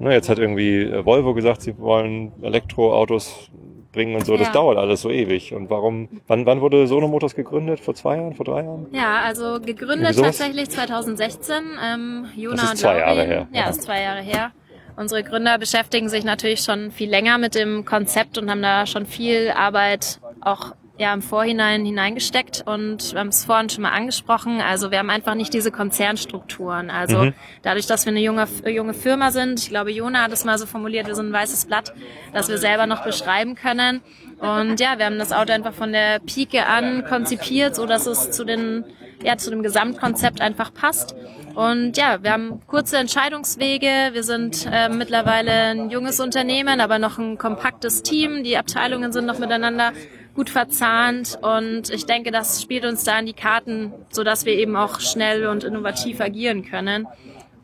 Ne, 0.00 0.14
jetzt 0.14 0.30
hat 0.30 0.38
irgendwie 0.38 0.82
äh, 0.82 1.04
Volvo 1.04 1.34
gesagt, 1.34 1.60
sie 1.60 1.78
wollen 1.78 2.32
Elektroautos 2.42 3.50
bringen 3.92 4.14
und 4.14 4.24
so. 4.24 4.36
Das 4.36 4.50
dauert 4.52 4.78
alles 4.78 5.02
so 5.02 5.10
ewig. 5.10 5.52
Und 5.52 5.68
warum, 5.68 6.08
wann, 6.26 6.46
wann 6.46 6.60
wurde 6.62 6.86
Sono 6.86 7.06
Motors 7.06 7.34
gegründet? 7.34 7.80
Vor 7.80 7.94
zwei 7.94 8.16
Jahren, 8.16 8.34
vor 8.34 8.46
drei 8.46 8.62
Jahren? 8.62 8.86
Ja, 8.92 9.20
also 9.20 9.60
gegründet 9.60 10.16
tatsächlich 10.16 10.70
2016. 10.70 11.54
Ähm, 11.84 12.26
Jona 12.34 12.56
das 12.56 12.72
ist 12.72 12.80
zwei. 12.80 12.98
Jahre 12.98 13.24
her. 13.24 13.48
Ja, 13.52 13.68
ist 13.68 13.82
zwei 13.82 14.00
Jahre 14.00 14.22
her. 14.22 14.52
Unsere 14.96 15.22
Gründer 15.22 15.58
beschäftigen 15.58 16.08
sich 16.08 16.24
natürlich 16.24 16.60
schon 16.60 16.90
viel 16.90 17.10
länger 17.10 17.38
mit 17.38 17.54
dem 17.54 17.84
Konzept 17.84 18.38
und 18.38 18.50
haben 18.50 18.62
da 18.62 18.86
schon 18.86 19.06
viel 19.06 19.50
Arbeit 19.50 20.20
auch 20.40 20.74
ja 21.00 21.14
im 21.14 21.22
Vorhinein 21.22 21.86
hineingesteckt 21.86 22.62
und 22.66 23.12
wir 23.14 23.20
haben 23.20 23.28
es 23.28 23.46
vorhin 23.46 23.70
schon 23.70 23.82
mal 23.82 23.92
angesprochen. 23.92 24.60
Also 24.60 24.90
wir 24.90 24.98
haben 24.98 25.08
einfach 25.08 25.34
nicht 25.34 25.54
diese 25.54 25.70
Konzernstrukturen. 25.70 26.90
Also 26.90 27.24
mhm. 27.24 27.34
dadurch, 27.62 27.86
dass 27.86 28.04
wir 28.04 28.10
eine 28.10 28.20
junge, 28.20 28.46
junge 28.66 28.92
Firma 28.92 29.30
sind, 29.30 29.60
ich 29.60 29.70
glaube, 29.70 29.90
Jona 29.92 30.24
hat 30.24 30.32
es 30.32 30.44
mal 30.44 30.58
so 30.58 30.66
formuliert, 30.66 31.06
wir 31.06 31.14
sind 31.14 31.30
ein 31.30 31.32
weißes 31.32 31.64
Blatt, 31.64 31.94
das 32.34 32.50
wir 32.50 32.58
selber 32.58 32.86
noch 32.86 33.02
beschreiben 33.02 33.54
können. 33.54 34.02
Und 34.40 34.78
ja, 34.78 34.98
wir 34.98 35.06
haben 35.06 35.18
das 35.18 35.32
Auto 35.32 35.54
einfach 35.54 35.72
von 35.72 35.90
der 35.92 36.18
Pike 36.18 36.66
an 36.66 37.04
konzipiert, 37.06 37.74
so 37.74 37.86
dass 37.86 38.06
es 38.06 38.30
zu 38.30 38.44
den 38.44 38.84
ja, 39.22 39.36
zu 39.36 39.50
dem 39.50 39.62
Gesamtkonzept 39.62 40.40
einfach 40.40 40.72
passt. 40.72 41.14
Und 41.54 41.98
ja, 41.98 42.22
wir 42.22 42.32
haben 42.32 42.60
kurze 42.66 42.96
Entscheidungswege. 42.96 44.10
Wir 44.12 44.22
sind 44.22 44.66
äh, 44.70 44.88
mittlerweile 44.88 45.50
ein 45.50 45.90
junges 45.90 46.20
Unternehmen, 46.20 46.80
aber 46.80 46.98
noch 46.98 47.18
ein 47.18 47.36
kompaktes 47.36 48.02
Team. 48.02 48.44
Die 48.44 48.56
Abteilungen 48.56 49.12
sind 49.12 49.26
noch 49.26 49.38
miteinander 49.38 49.92
gut 50.40 50.48
verzahnt 50.48 51.38
und 51.42 51.90
ich 51.90 52.06
denke, 52.06 52.30
das 52.30 52.62
spielt 52.62 52.86
uns 52.86 53.04
da 53.04 53.18
in 53.18 53.26
die 53.26 53.34
Karten, 53.34 53.92
so 54.08 54.24
dass 54.24 54.46
wir 54.46 54.54
eben 54.54 54.74
auch 54.74 54.98
schnell 54.98 55.46
und 55.46 55.64
innovativ 55.64 56.18
agieren 56.18 56.64
können. 56.64 57.06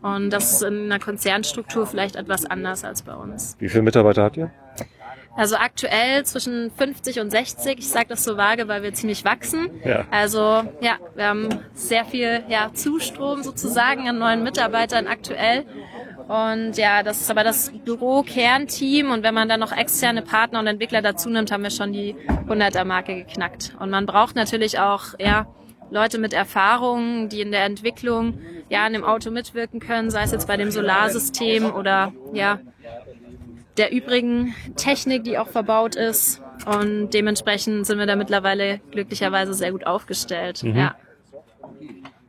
Und 0.03 0.29
das 0.29 0.53
ist 0.53 0.63
in 0.63 0.85
einer 0.85 0.99
Konzernstruktur 0.99 1.87
vielleicht 1.87 2.17
etwas 2.17 2.45
anders 2.45 2.85
als 2.85 3.01
bei 3.01 3.15
uns. 3.15 3.57
Wie 3.61 3.71
viele 3.71 3.83
Mitarbeiter 3.83 4.25
habt 4.25 4.37
ihr? 4.37 4.51
Also 5.37 5.57
aktuell 5.57 6.23
zwischen 6.27 6.71
50 6.71 7.21
und 7.21 7.31
60. 7.31 7.79
Ich 7.79 7.89
sage 7.89 8.09
das 8.09 8.25
so 8.25 8.37
vage, 8.37 8.69
weil 8.69 8.83
wir 8.83 8.93
ziemlich 8.93 9.25
wachsen. 9.25 9.71
Ja. 9.83 10.05
Also 10.11 10.63
ja, 10.83 10.99
wir 11.15 11.29
haben 11.29 11.49
sehr 11.73 12.05
viel 12.05 12.43
ja, 12.51 12.73
Zustrom 12.75 13.43
sozusagen 13.43 14.07
an 14.07 14.19
neuen 14.19 14.43
Mitarbeitern 14.43 15.07
aktuell. 15.07 15.65
Und 16.29 16.77
ja, 16.77 17.05
das 17.05 17.21
ist 17.21 17.31
aber 17.31 17.45
das 17.45 17.71
Büro-Kernteam 17.85 19.13
und 19.13 19.23
wenn 19.23 19.35
man 19.35 19.49
dann 19.49 19.61
noch 19.61 19.71
externe 19.71 20.23
Partner 20.23 20.59
und 20.59 20.67
Entwickler 20.67 21.01
dazu 21.01 21.31
nimmt, 21.31 21.53
haben 21.53 21.63
wir 21.63 21.71
schon 21.71 21.93
die 21.93 22.17
100er-Marke 22.49 23.15
geknackt. 23.15 23.77
Und 23.79 23.91
man 23.91 24.07
braucht 24.07 24.35
natürlich 24.35 24.81
auch 24.81 25.15
ja, 25.21 25.47
Leute 25.91 26.19
mit 26.19 26.33
Erfahrung, 26.33 27.29
die 27.29 27.43
in 27.43 27.53
der 27.53 27.65
Entwicklung 27.65 28.41
ja 28.69 28.85
an 28.85 28.93
dem 28.93 29.05
Auto 29.05 29.31
mitwirken 29.31 29.79
können, 29.79 30.11
sei 30.11 30.25
es 30.25 30.33
jetzt 30.33 30.49
bei 30.49 30.57
dem 30.57 30.73
Solarsystem 30.73 31.73
oder 31.73 32.13
ja 32.33 32.59
der 33.77 33.93
übrigen 33.93 34.55
Technik, 34.77 35.25
die 35.25 35.39
auch 35.39 35.49
verbaut 35.49 35.97
ist. 35.97 36.43
Und 36.65 37.11
dementsprechend 37.11 37.87
sind 37.87 37.99
wir 37.99 38.07
da 38.07 38.17
mittlerweile 38.17 38.81
glücklicherweise 38.91 39.55
sehr 39.55 39.73
gut 39.73 39.87
aufgestellt. 39.87 40.63
Mhm. 40.63 40.77
Ja. 40.77 40.97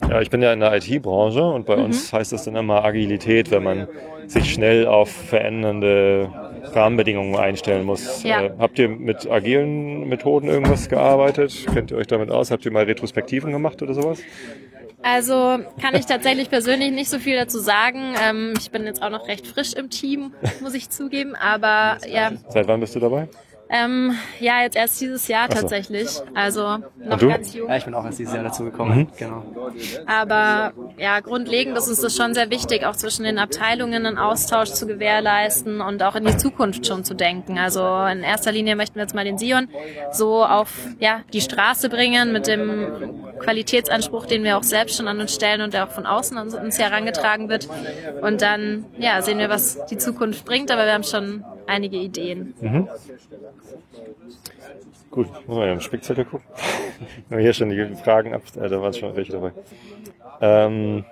Ja, 0.01 0.21
ich 0.21 0.29
bin 0.29 0.41
ja 0.41 0.53
in 0.53 0.59
der 0.59 0.73
IT-Branche 0.75 1.43
und 1.43 1.65
bei 1.65 1.75
uns 1.75 2.13
heißt 2.13 2.31
das 2.31 2.45
dann 2.45 2.55
immer 2.55 2.83
Agilität, 2.85 3.51
wenn 3.51 3.63
man 3.63 3.87
sich 4.27 4.53
schnell 4.53 4.87
auf 4.87 5.09
verändernde 5.09 6.29
Rahmenbedingungen 6.73 7.35
einstellen 7.35 7.85
muss. 7.85 8.23
Ja. 8.23 8.43
Äh, 8.43 8.51
habt 8.59 8.77
ihr 8.79 8.89
mit 8.89 9.29
agilen 9.29 10.07
Methoden 10.07 10.47
irgendwas 10.47 10.89
gearbeitet? 10.89 11.65
Kennt 11.73 11.91
ihr 11.91 11.97
euch 11.97 12.07
damit 12.07 12.29
aus? 12.29 12.51
Habt 12.51 12.65
ihr 12.65 12.71
mal 12.71 12.83
Retrospektiven 12.83 13.51
gemacht 13.51 13.81
oder 13.81 13.93
sowas? 13.93 14.19
Also 15.01 15.59
kann 15.81 15.95
ich 15.95 16.05
tatsächlich 16.05 16.49
persönlich 16.49 16.91
nicht 16.91 17.09
so 17.09 17.19
viel 17.19 17.35
dazu 17.35 17.59
sagen. 17.59 18.15
Ähm, 18.21 18.53
ich 18.57 18.71
bin 18.71 18.85
jetzt 18.85 19.01
auch 19.01 19.09
noch 19.09 19.27
recht 19.27 19.47
frisch 19.47 19.73
im 19.73 19.89
Team, 19.89 20.33
muss 20.61 20.73
ich 20.73 20.89
zugeben. 20.89 21.35
Aber 21.35 21.97
ja, 22.07 22.31
Seit 22.49 22.67
wann 22.67 22.79
bist 22.79 22.95
du 22.95 22.99
dabei? 22.99 23.27
Ähm, 23.69 24.17
ja, 24.39 24.61
jetzt 24.61 24.77
erst 24.77 24.99
dieses 25.01 25.27
Jahr 25.27 25.47
so. 25.49 25.59
tatsächlich. 25.59 26.07
Also 26.33 26.77
noch 26.97 27.19
du? 27.19 27.29
ganz 27.29 27.53
jung. 27.53 27.69
Ja, 27.69 27.77
ich 27.77 27.85
bin 27.85 27.93
auch 27.93 28.05
erst 28.05 28.19
dieses 28.19 28.33
Jahr 28.33 28.43
dazu 28.43 28.63
gekommen. 28.63 29.09
Genau. 29.17 29.43
Aber 30.05 30.73
ja, 30.97 31.19
grundlegend 31.19 31.77
ist 31.77 31.87
uns 31.87 32.01
das 32.01 32.15
schon 32.15 32.33
sehr 32.33 32.49
wichtig, 32.49 32.85
auch 32.85 32.95
zwischen 32.95 33.23
den 33.23 33.37
Abteilungen 33.37 34.05
einen 34.05 34.17
Austausch 34.17 34.69
zu 34.71 34.87
gewährleisten 34.87 35.81
und 35.81 36.01
auch 36.03 36.15
in 36.15 36.25
die 36.25 36.37
Zukunft 36.37 36.85
schon 36.85 37.03
zu 37.03 37.13
denken. 37.13 37.57
Also 37.57 37.81
in 38.05 38.23
erster 38.23 38.51
Linie 38.51 38.75
möchten 38.75 38.95
wir 38.95 39.03
jetzt 39.03 39.15
mal 39.15 39.25
den 39.25 39.37
Sion 39.37 39.67
so 40.11 40.45
auf 40.45 40.71
ja, 40.99 41.21
die 41.33 41.41
Straße 41.41 41.89
bringen 41.89 42.31
mit 42.31 42.47
dem 42.47 43.25
Qualitätsanspruch, 43.39 44.25
den 44.25 44.43
wir 44.43 44.57
auch 44.57 44.63
selbst 44.63 44.97
schon 44.97 45.07
an 45.07 45.19
uns 45.19 45.33
stellen 45.33 45.61
und 45.61 45.73
der 45.73 45.85
auch 45.85 45.91
von 45.91 46.05
außen 46.05 46.37
an 46.37 46.49
uns 46.53 46.79
herangetragen 46.79 47.49
wird. 47.49 47.67
Und 48.21 48.41
dann 48.41 48.85
ja, 48.97 49.21
sehen 49.21 49.39
wir, 49.39 49.49
was 49.49 49.85
die 49.87 49.97
Zukunft 49.97 50.45
bringt, 50.45 50.71
aber 50.71 50.85
wir 50.85 50.93
haben 50.93 51.03
schon 51.03 51.43
einige 51.67 51.97
Ideen. 51.97 52.53
Gut, 55.11 55.27
muss 55.47 55.57
man 55.57 55.67
ja 55.67 55.73
im 55.73 55.81
Spickzettel 55.81 56.25
gucken. 56.25 56.45
Wenn 57.29 57.37
wir 57.37 57.43
hier 57.43 57.53
schon 57.53 57.69
die 57.69 57.95
Fragen 58.03 58.33
ab, 58.33 58.41
äh, 58.55 58.67
da 58.67 58.81
waren 58.81 58.93
schon 58.93 59.15
welche 59.15 59.31
dabei. 59.33 59.51
Ähm, 60.41 61.05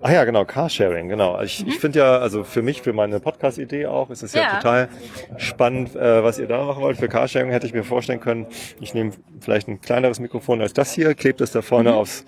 Ach 0.00 0.10
ja, 0.10 0.24
genau, 0.24 0.44
Carsharing, 0.44 1.08
genau. 1.08 1.40
Ich, 1.40 1.66
ich 1.66 1.78
finde 1.78 2.00
ja, 2.00 2.18
also 2.18 2.44
für 2.44 2.60
mich, 2.62 2.82
für 2.82 2.92
meine 2.92 3.20
Podcast-Idee 3.20 3.86
auch, 3.86 4.10
ist 4.10 4.22
es 4.22 4.34
ja, 4.34 4.42
Ja. 4.42 4.56
total 4.56 4.88
spannend, 5.38 5.96
äh, 5.96 6.22
was 6.22 6.38
ihr 6.38 6.46
da 6.46 6.62
machen 6.64 6.82
wollt. 6.82 6.98
Für 6.98 7.08
Carsharing 7.08 7.50
hätte 7.50 7.66
ich 7.66 7.72
mir 7.72 7.84
vorstellen 7.84 8.20
können, 8.20 8.46
ich 8.80 8.92
nehme 8.94 9.12
vielleicht 9.40 9.66
ein 9.68 9.80
kleineres 9.80 10.20
Mikrofon 10.20 10.60
als 10.60 10.74
das 10.74 10.92
hier, 10.92 11.14
klebt 11.14 11.40
es 11.40 11.52
da 11.52 11.62
vorne 11.62 11.94
aufs, 11.94 12.24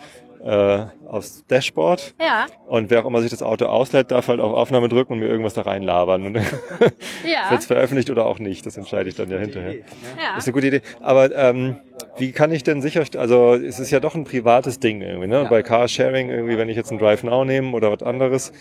äh, 0.46 0.87
aufs 1.09 1.44
Dashboard. 1.46 2.14
Ja, 2.20 2.46
Und 2.68 2.88
wer 2.88 3.02
auch 3.02 3.06
immer 3.06 3.20
sich 3.20 3.30
das 3.30 3.42
Auto 3.42 3.66
ausleiht, 3.66 4.12
darf 4.12 4.28
halt 4.28 4.38
auf 4.38 4.52
Aufnahme 4.54 4.88
drücken 4.88 5.14
und 5.14 5.18
mir 5.18 5.26
irgendwas 5.26 5.54
da 5.54 5.62
reinlabern. 5.62 6.26
Und 6.26 6.35
ja, 7.24 7.50
wird 7.50 7.61
es 7.61 7.66
veröffentlicht 7.66 8.11
oder 8.11 8.26
auch 8.26 8.38
nicht. 8.38 8.64
Das 8.64 8.76
entscheide 8.76 9.09
ich 9.09 9.16
dann 9.16 9.28
ja 9.28 9.38
hinterher. 9.38 9.74
ja. 9.74 10.37
Ist 10.38 10.46
eine 10.46 10.52
gute 10.52 10.68
Idee. 10.68 10.82
Aber 11.00 11.35
ähm, 11.35 11.78
wie 12.16 12.30
kann 12.30 12.52
ich 12.52 12.62
denn 12.62 12.80
sicher, 12.80 13.02
also 13.16 13.54
es 13.54 13.80
ist 13.80 13.90
ja 13.90 13.98
doch 13.98 14.14
ein 14.14 14.22
privates 14.24 14.78
Ding 14.78 15.02
irgendwie, 15.02 15.26
ne? 15.26 15.40
Und 15.40 15.50
bei 15.50 15.62
Carsharing 15.64 16.30
irgendwie, 16.30 16.56
wenn 16.59 16.68
ich 16.68 16.76
jetzt 16.76 16.90
einen 16.90 17.00
Drive 17.00 17.24
Now 17.24 17.44
nehme 17.44 17.72
oder 17.72 17.90
was 17.90 18.02
anderes, 18.04 18.52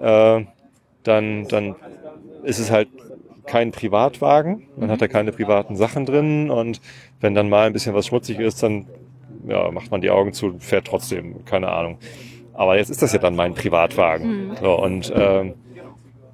äh, 0.00 0.44
dann, 1.02 1.46
dann 1.48 1.76
ist 2.44 2.58
es 2.58 2.70
halt 2.70 2.88
kein 3.46 3.70
Privatwagen. 3.70 4.66
Man 4.76 4.90
hat 4.90 5.02
da 5.02 5.08
keine 5.08 5.30
privaten 5.30 5.76
Sachen 5.76 6.06
drin 6.06 6.50
und 6.50 6.80
wenn 7.20 7.34
dann 7.34 7.50
mal 7.50 7.66
ein 7.66 7.74
bisschen 7.74 7.94
was 7.94 8.06
schmutzig 8.06 8.38
ist, 8.38 8.62
dann 8.62 8.86
ja, 9.46 9.70
macht 9.70 9.90
man 9.90 10.00
die 10.00 10.10
Augen 10.10 10.32
zu, 10.32 10.56
fährt 10.58 10.86
trotzdem, 10.86 11.44
keine 11.44 11.68
Ahnung. 11.70 11.98
Aber 12.52 12.76
jetzt 12.76 12.90
ist 12.90 13.02
das 13.02 13.12
ja 13.12 13.18
dann 13.18 13.34
mein 13.36 13.54
Privatwagen. 13.54 14.56
So, 14.60 14.80
und 14.80 15.12
ähm, 15.14 15.54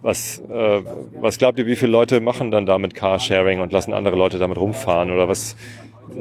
was, 0.03 0.39
äh, 0.51 0.83
was 1.21 1.39
glaubt 1.39 1.59
ihr, 1.59 1.67
wie 1.67 1.77
viele 1.77 1.93
Leute 1.93 2.21
machen 2.21 2.51
dann 2.51 2.67
damit 2.67 2.95
Carsharing 2.95 3.61
und 3.61 3.73
lassen 3.73 3.93
andere 3.93 4.17
Leute 4.17 4.39
damit 4.39 4.59
rumfahren? 4.59 5.11
Oder 5.11 5.29
was 5.29 5.57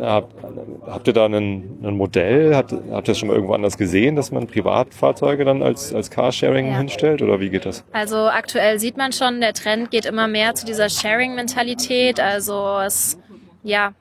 habt, 0.01 0.33
habt 0.85 1.07
ihr 1.07 1.13
da 1.13 1.25
ein, 1.25 1.79
ein 1.83 1.95
Modell? 1.97 2.55
Habt, 2.55 2.71
habt 2.71 3.07
ihr 3.07 3.11
das 3.11 3.19
schon 3.19 3.27
mal 3.27 3.35
irgendwo 3.35 3.53
anders 3.53 3.77
gesehen, 3.77 4.15
dass 4.15 4.31
man 4.31 4.47
Privatfahrzeuge 4.47 5.45
dann 5.45 5.63
als, 5.63 5.93
als 5.93 6.09
Carsharing 6.11 6.67
Ja. 6.67 6.77
hinstellt? 6.77 7.21
Oder 7.21 7.39
wie 7.39 7.49
geht 7.49 7.65
das? 7.65 7.83
Also 7.91 8.17
aktuell 8.17 8.79
sieht 8.79 8.97
man 8.97 9.11
schon, 9.13 9.39
der 9.41 9.53
Trend 9.53 9.91
geht 9.91 10.05
immer 10.05 10.27
mehr 10.27 10.55
zu 10.55 10.65
dieser 10.65 10.89
Sharing-Mentalität. 10.89 12.19
Also 12.19 12.79
es, 12.85 13.17
ja, 13.63 13.93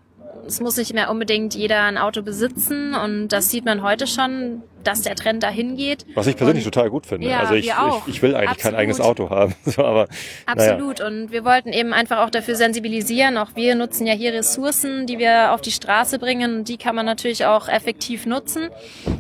es 0.47 0.61
muss 0.61 0.77
nicht 0.77 0.95
mehr 0.95 1.11
unbedingt 1.11 1.55
jeder 1.55 1.83
ein 1.83 1.99
Auto 1.99 2.23
besitzen 2.23 2.95
und 2.95 3.29
das 3.29 3.51
sieht 3.51 3.65
man 3.65 3.83
heute 3.83 4.07
schon, 4.07 4.63
dass 4.89 5.03
der 5.03 5.17
Trend 5.17 5.43
dahin 5.43 5.77
geht. 5.77 6.07
Was 6.15 6.27
ich 6.27 6.37
persönlich 6.37 6.65
total 6.65 6.89
gut 6.89 7.05
finde. 7.05 7.29
Ja, 7.29 7.41
also 7.41 7.55
ich, 7.55 7.67
ich, 7.67 8.15
ich 8.15 8.23
will 8.23 8.35
eigentlich 8.35 8.59
kein 8.59 8.75
Absolut. 8.75 8.79
eigenes 8.79 9.01
Auto 9.01 9.31
haben. 9.31 9.55
So, 9.69 9.85
aber. 9.85 10.09
Absolut. 10.47 11.03
Und 11.03 11.31
wir 11.31 11.45
wollten 11.45 11.75
eben 11.75 11.93
einfach 11.93 12.25
auch 12.25 12.31
dafür 12.31 12.55
sensibilisieren. 12.55 13.37
Auch 13.37 13.51
wir 13.55 13.75
nutzen 13.75 14.07
ja 14.07 14.15
hier 14.15 14.33
Ressourcen, 14.33 15.07
die 15.07 15.19
wir 15.19 15.53
auf 15.53 15.61
die 15.61 15.71
Straße 15.71 16.19
bringen. 16.19 16.61
Und 16.61 16.69
die 16.69 16.79
kann 16.79 16.95
man 16.97 17.05
natürlich 17.05 17.45
auch 17.45 17.69
effektiv 17.69 18.25
nutzen. 18.25 18.71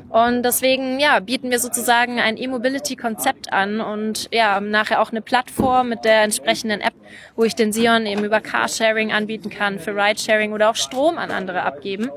Und 0.08 0.42
deswegen, 0.42 0.98
ja, 1.00 1.20
bieten 1.20 1.50
wir 1.50 1.58
sozusagen 1.58 2.18
ein 2.18 2.38
E-Mobility-Konzept 2.38 3.52
an 3.52 3.82
und 3.82 4.30
ja, 4.32 4.58
nachher 4.60 5.02
auch 5.02 5.10
eine 5.10 5.20
Plattform 5.20 5.90
mit 5.90 6.06
der 6.06 6.22
entsprechenden 6.22 6.80
App, 6.80 6.94
wo 7.36 7.44
ich 7.44 7.54
den 7.54 7.74
Sion 7.74 8.06
eben 8.06 8.24
über 8.24 8.40
Carsharing 8.40 9.12
anbieten 9.12 9.50
kann, 9.50 9.78
für 9.78 9.94
Ridesharing 9.94 10.54
oder 10.54 10.70
auch 10.70 10.76
Strom 10.76 11.18
an 11.18 11.30
andere 11.30 11.62
abgeben. 11.62 12.10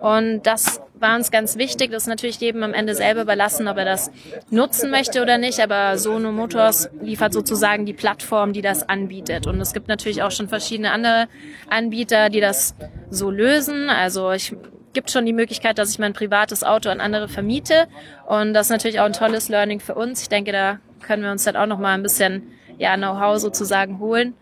Und 0.00 0.42
das 0.42 0.80
war 0.98 1.16
uns 1.16 1.30
ganz 1.30 1.56
wichtig. 1.56 1.90
Das 1.90 2.04
ist 2.04 2.08
natürlich 2.08 2.38
jedem 2.40 2.62
am 2.62 2.74
Ende 2.74 2.94
selber 2.94 3.22
überlassen, 3.22 3.68
ob 3.68 3.76
er 3.76 3.84
das 3.84 4.10
nutzen 4.50 4.90
möchte 4.90 5.22
oder 5.22 5.38
nicht. 5.38 5.60
Aber 5.60 5.98
Sono 5.98 6.32
Motors 6.32 6.90
liefert 7.00 7.32
sozusagen 7.32 7.86
die 7.86 7.92
Plattform, 7.92 8.52
die 8.52 8.62
das 8.62 8.88
anbietet. 8.88 9.46
Und 9.46 9.60
es 9.60 9.72
gibt 9.72 9.88
natürlich 9.88 10.22
auch 10.22 10.30
schon 10.30 10.48
verschiedene 10.48 10.92
andere 10.92 11.28
Anbieter, 11.68 12.30
die 12.30 12.40
das 12.40 12.74
so 13.10 13.30
lösen. 13.30 13.90
Also 13.90 14.32
ich 14.32 14.54
gibt 14.92 15.10
schon 15.10 15.26
die 15.26 15.34
Möglichkeit, 15.34 15.76
dass 15.78 15.90
ich 15.90 15.98
mein 15.98 16.14
privates 16.14 16.64
Auto 16.64 16.88
an 16.88 17.00
andere 17.00 17.28
vermiete. 17.28 17.86
Und 18.26 18.54
das 18.54 18.66
ist 18.66 18.70
natürlich 18.70 18.98
auch 18.98 19.04
ein 19.04 19.12
tolles 19.12 19.50
Learning 19.50 19.78
für 19.78 19.94
uns. 19.94 20.22
Ich 20.22 20.28
denke, 20.30 20.52
da 20.52 20.78
können 21.02 21.22
wir 21.22 21.30
uns 21.30 21.44
dann 21.44 21.56
auch 21.56 21.66
noch 21.66 21.78
mal 21.78 21.92
ein 21.92 22.02
bisschen 22.02 22.50
ja, 22.78 22.96
Know-how 22.96 23.38
sozusagen 23.38 23.98
holen. 23.98 24.34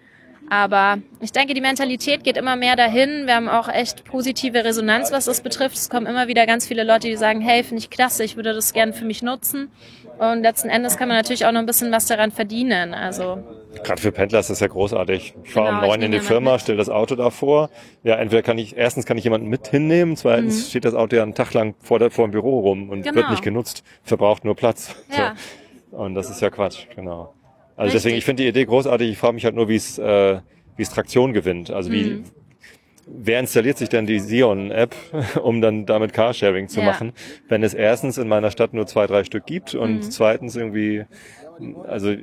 Aber 0.51 0.99
ich 1.21 1.33
denke, 1.33 1.55
die 1.55 1.61
Mentalität 1.61 2.23
geht 2.23 2.37
immer 2.37 2.57
mehr 2.57 2.77
dahin. 2.77 3.27
Wir 3.27 3.35
haben 3.35 3.49
auch 3.49 3.69
echt 3.69 4.05
positive 4.05 4.65
Resonanz, 4.65 5.11
was 5.11 5.25
das 5.25 5.41
betrifft. 5.41 5.77
Es 5.77 5.89
kommen 5.91 6.07
immer 6.07 6.29
wieder 6.29 6.47
ganz 6.47 6.67
viele 6.67 6.85
Leute, 6.85 7.09
die 7.09 7.17
sagen, 7.17 7.41
hey, 7.41 7.63
finde 7.65 7.79
ich 7.83 7.91
klasse, 7.91 8.25
ich 8.25 8.37
würde 8.37 8.53
das 8.53 8.73
gerne 8.73 8.93
für 8.93 9.05
mich 9.05 9.23
nutzen. 9.23 9.71
Und 10.19 10.43
letzten 10.43 10.69
Endes 10.69 10.97
kann 10.97 11.09
man 11.09 11.17
natürlich 11.17 11.45
auch 11.45 11.51
noch 11.51 11.59
ein 11.59 11.67
bisschen 11.67 11.91
was 11.91 12.07
daran 12.07 12.31
verdienen. 12.31 12.95
Also 12.95 13.43
Gerade 13.83 14.01
für 14.01 14.13
Pendler 14.13 14.39
ist 14.39 14.49
das 14.51 14.61
ja 14.61 14.69
großartig. 14.69 15.35
Ich 15.43 15.53
fahre 15.53 15.71
Genau, 15.71 15.83
um 15.83 15.89
neun 15.89 16.03
in 16.03 16.13
die 16.13 16.21
Firma, 16.21 16.59
stelle 16.61 16.79
das 16.79 16.89
Auto 16.89 17.17
davor. 17.17 17.69
Ja, 18.05 18.15
entweder 18.15 18.43
kann 18.43 18.57
ich, 18.57 18.77
erstens 18.77 19.07
kann 19.07 19.19
ich 19.19 19.25
jemanden 19.25 19.49
mit 19.49 19.67
hinnehmen, 19.67 20.17
zweitens 20.17 20.69
steht 20.71 20.85
das 20.85 20.95
Auto 20.95 21.17
ja 21.17 21.25
einen 21.25 21.35
Tag 21.35 21.53
lang 21.55 21.75
vor, 21.81 21.99
der, 21.99 22.13
vor 22.13 22.29
dem 22.29 22.31
Büro 22.31 22.61
rum 22.61 22.91
und 22.91 22.99
Mhm. 23.01 23.03
Genau. 23.03 23.17
wird 23.17 23.31
nicht 23.31 23.43
genutzt, 23.43 23.83
verbraucht 24.05 24.45
nur 24.45 24.55
Platz. 24.55 24.95
Ja. 25.11 25.35
So. 25.91 25.99
Und 26.01 26.17
das 26.17 26.29
ist 26.29 26.41
ja 26.41 26.51
Quatsch, 26.51 26.87
genau. 26.97 27.34
Also 27.77 27.85
Richtig. 27.87 27.93
deswegen, 28.03 28.17
ich 28.19 28.25
finde 28.25 28.43
die 28.45 28.49
Idee 28.49 28.65
großartig. 28.67 29.11
Ich 29.11 29.19
frage 29.19 29.35
mich 29.35 29.45
halt 29.45 29.55
nur, 29.55 29.69
wie 29.69 29.77
es, 29.77 29.99
äh, 29.99 30.41
wie 30.77 30.83
es 30.83 30.91
Traktion 30.91 31.33
gewinnt. 31.33 31.71
Also 31.71 31.91
wie, 31.91 32.05
Mhm. 32.11 32.25
wer 33.07 33.41
installiert 33.41 33.79
sich 33.79 33.89
denn 33.89 34.07
die 34.07 34.21
Sion-App, 34.21 34.95
um 35.43 35.61
dann 35.61 35.85
damit 35.87 36.13
Carsharing 36.13 36.69
zu 36.69 36.81
Ja. 36.81 36.87
machen, 36.87 37.13
wenn 37.49 37.63
es 37.63 37.75
erstens 37.75 38.17
in 38.19 38.29
meiner 38.29 38.51
Stadt 38.51 38.75
nur 38.75 38.87
zwei, 38.87 39.07
drei 39.07 39.25
Stück 39.25 39.47
gibt 39.47 39.75
und 39.75 39.97
Mhm. 39.97 40.03
zweitens 40.03 40.55
irgendwie, 40.57 41.05
also 41.87 42.15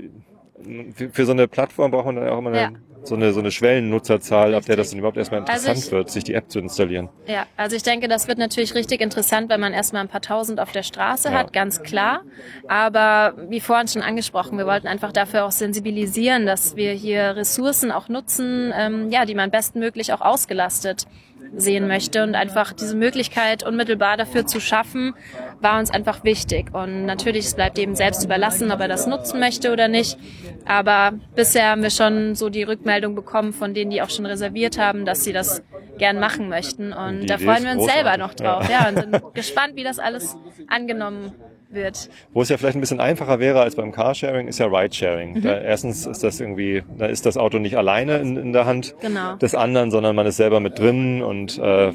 für, 0.95 1.09
für 1.09 1.25
so 1.25 1.31
eine 1.31 1.47
Plattform 1.47 1.91
braucht 1.91 2.05
man 2.05 2.15
dann 2.17 2.29
auch 2.29 2.37
immer 2.39 2.49
eine, 2.51 2.59
Ja. 2.61 2.69
so 3.03 3.15
eine 3.15 3.33
so 3.33 3.39
eine 3.39 3.49
Schwellennutzerzahl, 3.51 4.53
ab 4.55 4.65
der 4.65 4.75
das 4.75 4.85
Richtig. 4.85 4.91
dann 4.91 4.99
überhaupt 4.99 5.17
erstmal 5.17 5.39
Also 5.41 5.51
interessant 5.53 5.85
ich- 5.85 5.91
wird, 5.91 6.09
sich 6.11 6.23
die 6.23 6.33
App 6.33 6.49
zu 6.51 6.59
installieren. 6.59 7.09
Ja, 7.27 7.45
also 7.57 7.75
ich 7.75 7.83
denke, 7.83 8.07
das 8.07 8.27
wird 8.27 8.37
natürlich 8.37 8.75
richtig 8.75 9.01
interessant, 9.01 9.49
wenn 9.49 9.59
man 9.59 9.73
erstmal 9.73 10.01
ein 10.03 10.07
paar 10.07 10.21
tausend 10.21 10.59
auf 10.59 10.71
der 10.71 10.83
Straße 10.83 11.29
Ja. 11.29 11.35
hat, 11.39 11.53
ganz 11.53 11.81
klar. 11.83 12.21
Aber 12.67 13.33
wie 13.49 13.59
vorhin 13.59 13.87
schon 13.87 14.01
angesprochen, 14.01 14.57
wir 14.57 14.65
wollten 14.65 14.87
einfach 14.87 15.11
dafür 15.11 15.45
auch 15.45 15.51
sensibilisieren, 15.51 16.45
dass 16.45 16.75
wir 16.75 16.91
hier 16.93 17.35
Ressourcen 17.35 17.91
auch 17.91 18.07
nutzen, 18.09 18.71
ähm, 18.77 19.09
ja, 19.09 19.25
die 19.25 19.35
man 19.35 19.51
bestmöglich 19.51 20.13
auch 20.13 20.21
ausgelastet 20.21 21.05
sehen 21.55 21.87
möchte 21.87 22.23
und 22.23 22.35
einfach 22.35 22.73
diese 22.73 22.95
Möglichkeit 22.95 23.63
unmittelbar 23.63 24.17
dafür 24.17 24.45
zu 24.45 24.59
schaffen, 24.59 25.13
war 25.59 25.79
uns 25.79 25.91
einfach 25.91 26.23
wichtig. 26.23 26.73
Und 26.73 27.05
natürlich, 27.05 27.45
es 27.45 27.55
bleibt 27.55 27.77
jedem 27.77 27.95
selbst 27.95 28.23
überlassen, 28.23 28.71
ob 28.71 28.79
er 28.79 28.87
das 28.87 29.07
nutzen 29.07 29.39
möchte 29.39 29.71
oder 29.71 29.87
nicht. 29.87 30.17
Aber 30.65 31.13
bisher 31.35 31.69
haben 31.69 31.83
wir 31.83 31.89
schon 31.89 32.35
so 32.35 32.49
die 32.49 32.63
Rückmeldung 32.63 33.15
bekommen 33.15 33.53
von 33.53 33.73
denen, 33.73 33.91
die 33.91 34.01
auch 34.01 34.09
schon 34.09 34.25
reserviert 34.25 34.77
haben, 34.77 35.05
dass 35.05 35.23
sie 35.23 35.33
das 35.33 35.63
gern 35.97 36.19
machen 36.19 36.49
möchten. 36.49 36.93
Und 36.93 37.21
Die 37.21 37.27
da 37.27 37.37
freuen 37.37 37.63
wir 37.63 37.71
uns 37.71 37.85
selber 37.85 38.17
noch 38.17 38.33
drauf. 38.33 38.69
Ja, 38.69 38.89
und 38.89 38.97
sind 38.97 39.21
gespannt, 39.33 39.75
wie 39.75 39.83
das 39.83 39.99
alles 39.99 40.35
angenommen 40.67 41.33
wird. 41.73 42.09
Wo 42.33 42.41
es 42.41 42.49
ja 42.49 42.57
vielleicht 42.57 42.75
ein 42.77 42.81
bisschen 42.81 42.99
einfacher 42.99 43.39
wäre 43.39 43.61
als 43.61 43.75
beim 43.75 43.91
Carsharing, 43.91 44.47
ist 44.47 44.59
ja 44.59 44.67
Ridesharing. 44.67 45.33
Mhm. 45.35 45.41
Da 45.41 45.59
erstens 45.59 46.05
ist 46.05 46.23
das 46.23 46.39
irgendwie, 46.39 46.83
da 46.97 47.05
ist 47.07 47.25
das 47.25 47.37
Auto 47.37 47.59
nicht 47.59 47.77
alleine 47.77 48.17
in, 48.17 48.37
in 48.37 48.53
der 48.53 48.65
Hand 48.65 48.95
Genau. 49.01 49.35
des 49.35 49.55
anderen, 49.55 49.91
sondern 49.91 50.15
man 50.15 50.25
ist 50.25 50.37
selber 50.37 50.59
mit 50.59 50.79
drin 50.79 51.21
und 51.21 51.57
äh, 51.57 51.91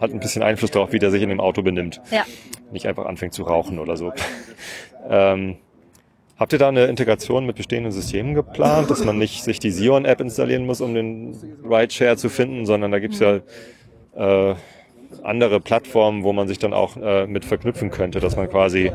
hat 0.00 0.12
ein 0.12 0.20
bisschen 0.20 0.42
Einfluss 0.42 0.70
darauf, 0.70 0.92
wie 0.92 0.98
der 0.98 1.10
sich 1.10 1.22
in 1.22 1.28
dem 1.28 1.40
Auto 1.40 1.62
benimmt. 1.62 2.00
Ja. 2.10 2.24
Nicht 2.72 2.86
einfach 2.86 3.06
anfängt 3.06 3.34
zu 3.34 3.42
rauchen 3.44 3.78
oder 3.78 3.96
so. 3.96 4.12
ähm, 5.08 5.56
habt 6.38 6.52
ihr 6.52 6.58
da 6.58 6.68
eine 6.68 6.86
Integration 6.86 7.46
mit 7.46 7.56
bestehenden 7.56 7.92
Systemen 7.92 8.34
geplant, 8.34 8.90
dass 8.90 9.04
man 9.04 9.18
nicht 9.18 9.44
sich 9.44 9.58
die 9.58 9.70
Sion-App 9.70 10.20
installieren 10.20 10.66
muss, 10.66 10.80
um 10.80 10.94
den 10.94 11.36
Rideshare 11.64 12.16
zu 12.16 12.28
finden, 12.28 12.66
sondern 12.66 12.90
da 12.90 12.98
gibt's 12.98 13.20
ja 13.20 13.40
äh, 14.16 14.54
andere 15.22 15.60
Plattformen, 15.60 16.24
wo 16.24 16.32
man 16.32 16.48
sich 16.48 16.58
dann 16.58 16.72
auch 16.72 16.96
äh, 16.96 17.26
mit 17.26 17.44
verknüpfen 17.44 17.90
könnte, 17.90 18.20
dass 18.20 18.36
man 18.36 18.48
quasi 18.48 18.92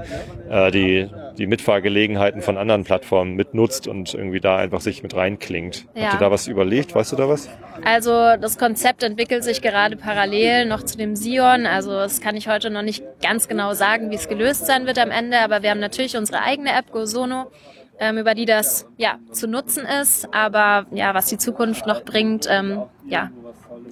äh, 0.49 0.71
die, 0.71 1.09
die 1.37 1.47
Mitfahrgelegenheiten 1.47 2.41
von 2.41 2.57
anderen 2.57 2.83
Plattformen 2.83 3.35
mitnutzt 3.35 3.87
und 3.87 4.13
irgendwie 4.13 4.39
da 4.39 4.57
einfach 4.57 4.81
sich 4.81 5.03
mit 5.03 5.15
reinklingt. 5.15 5.85
Ja. 5.95 6.03
Habt 6.03 6.13
ihr 6.15 6.19
da 6.19 6.31
was 6.31 6.47
überlegt? 6.47 6.95
Weißt 6.95 7.11
du 7.11 7.15
da 7.15 7.29
was? 7.29 7.49
Also 7.83 8.11
das 8.39 8.57
Konzept 8.57 9.03
entwickelt 9.03 9.43
sich 9.43 9.61
gerade 9.61 9.95
parallel 9.95 10.65
noch 10.65 10.83
zu 10.83 10.97
dem 10.97 11.15
Sion. 11.15 11.65
Also 11.65 11.91
das 11.91 12.21
kann 12.21 12.35
ich 12.35 12.47
heute 12.47 12.69
noch 12.69 12.81
nicht 12.81 13.03
ganz 13.21 13.47
genau 13.47 13.73
sagen, 13.73 14.11
wie 14.11 14.15
es 14.15 14.27
gelöst 14.27 14.65
sein 14.65 14.85
wird 14.85 14.99
am 14.99 15.11
Ende. 15.11 15.39
Aber 15.39 15.63
wir 15.63 15.69
haben 15.69 15.79
natürlich 15.79 16.17
unsere 16.17 16.41
eigene 16.41 16.71
App 16.71 16.91
GoSono, 16.91 17.51
ähm, 17.99 18.17
über 18.17 18.33
die 18.33 18.45
das 18.45 18.87
ja 18.97 19.19
zu 19.31 19.47
nutzen 19.47 19.85
ist. 20.01 20.27
Aber 20.33 20.85
ja, 20.91 21.13
was 21.13 21.27
die 21.27 21.37
Zukunft 21.37 21.85
noch 21.85 22.03
bringt, 22.03 22.47
ähm, 22.49 22.83
ja, 23.07 23.31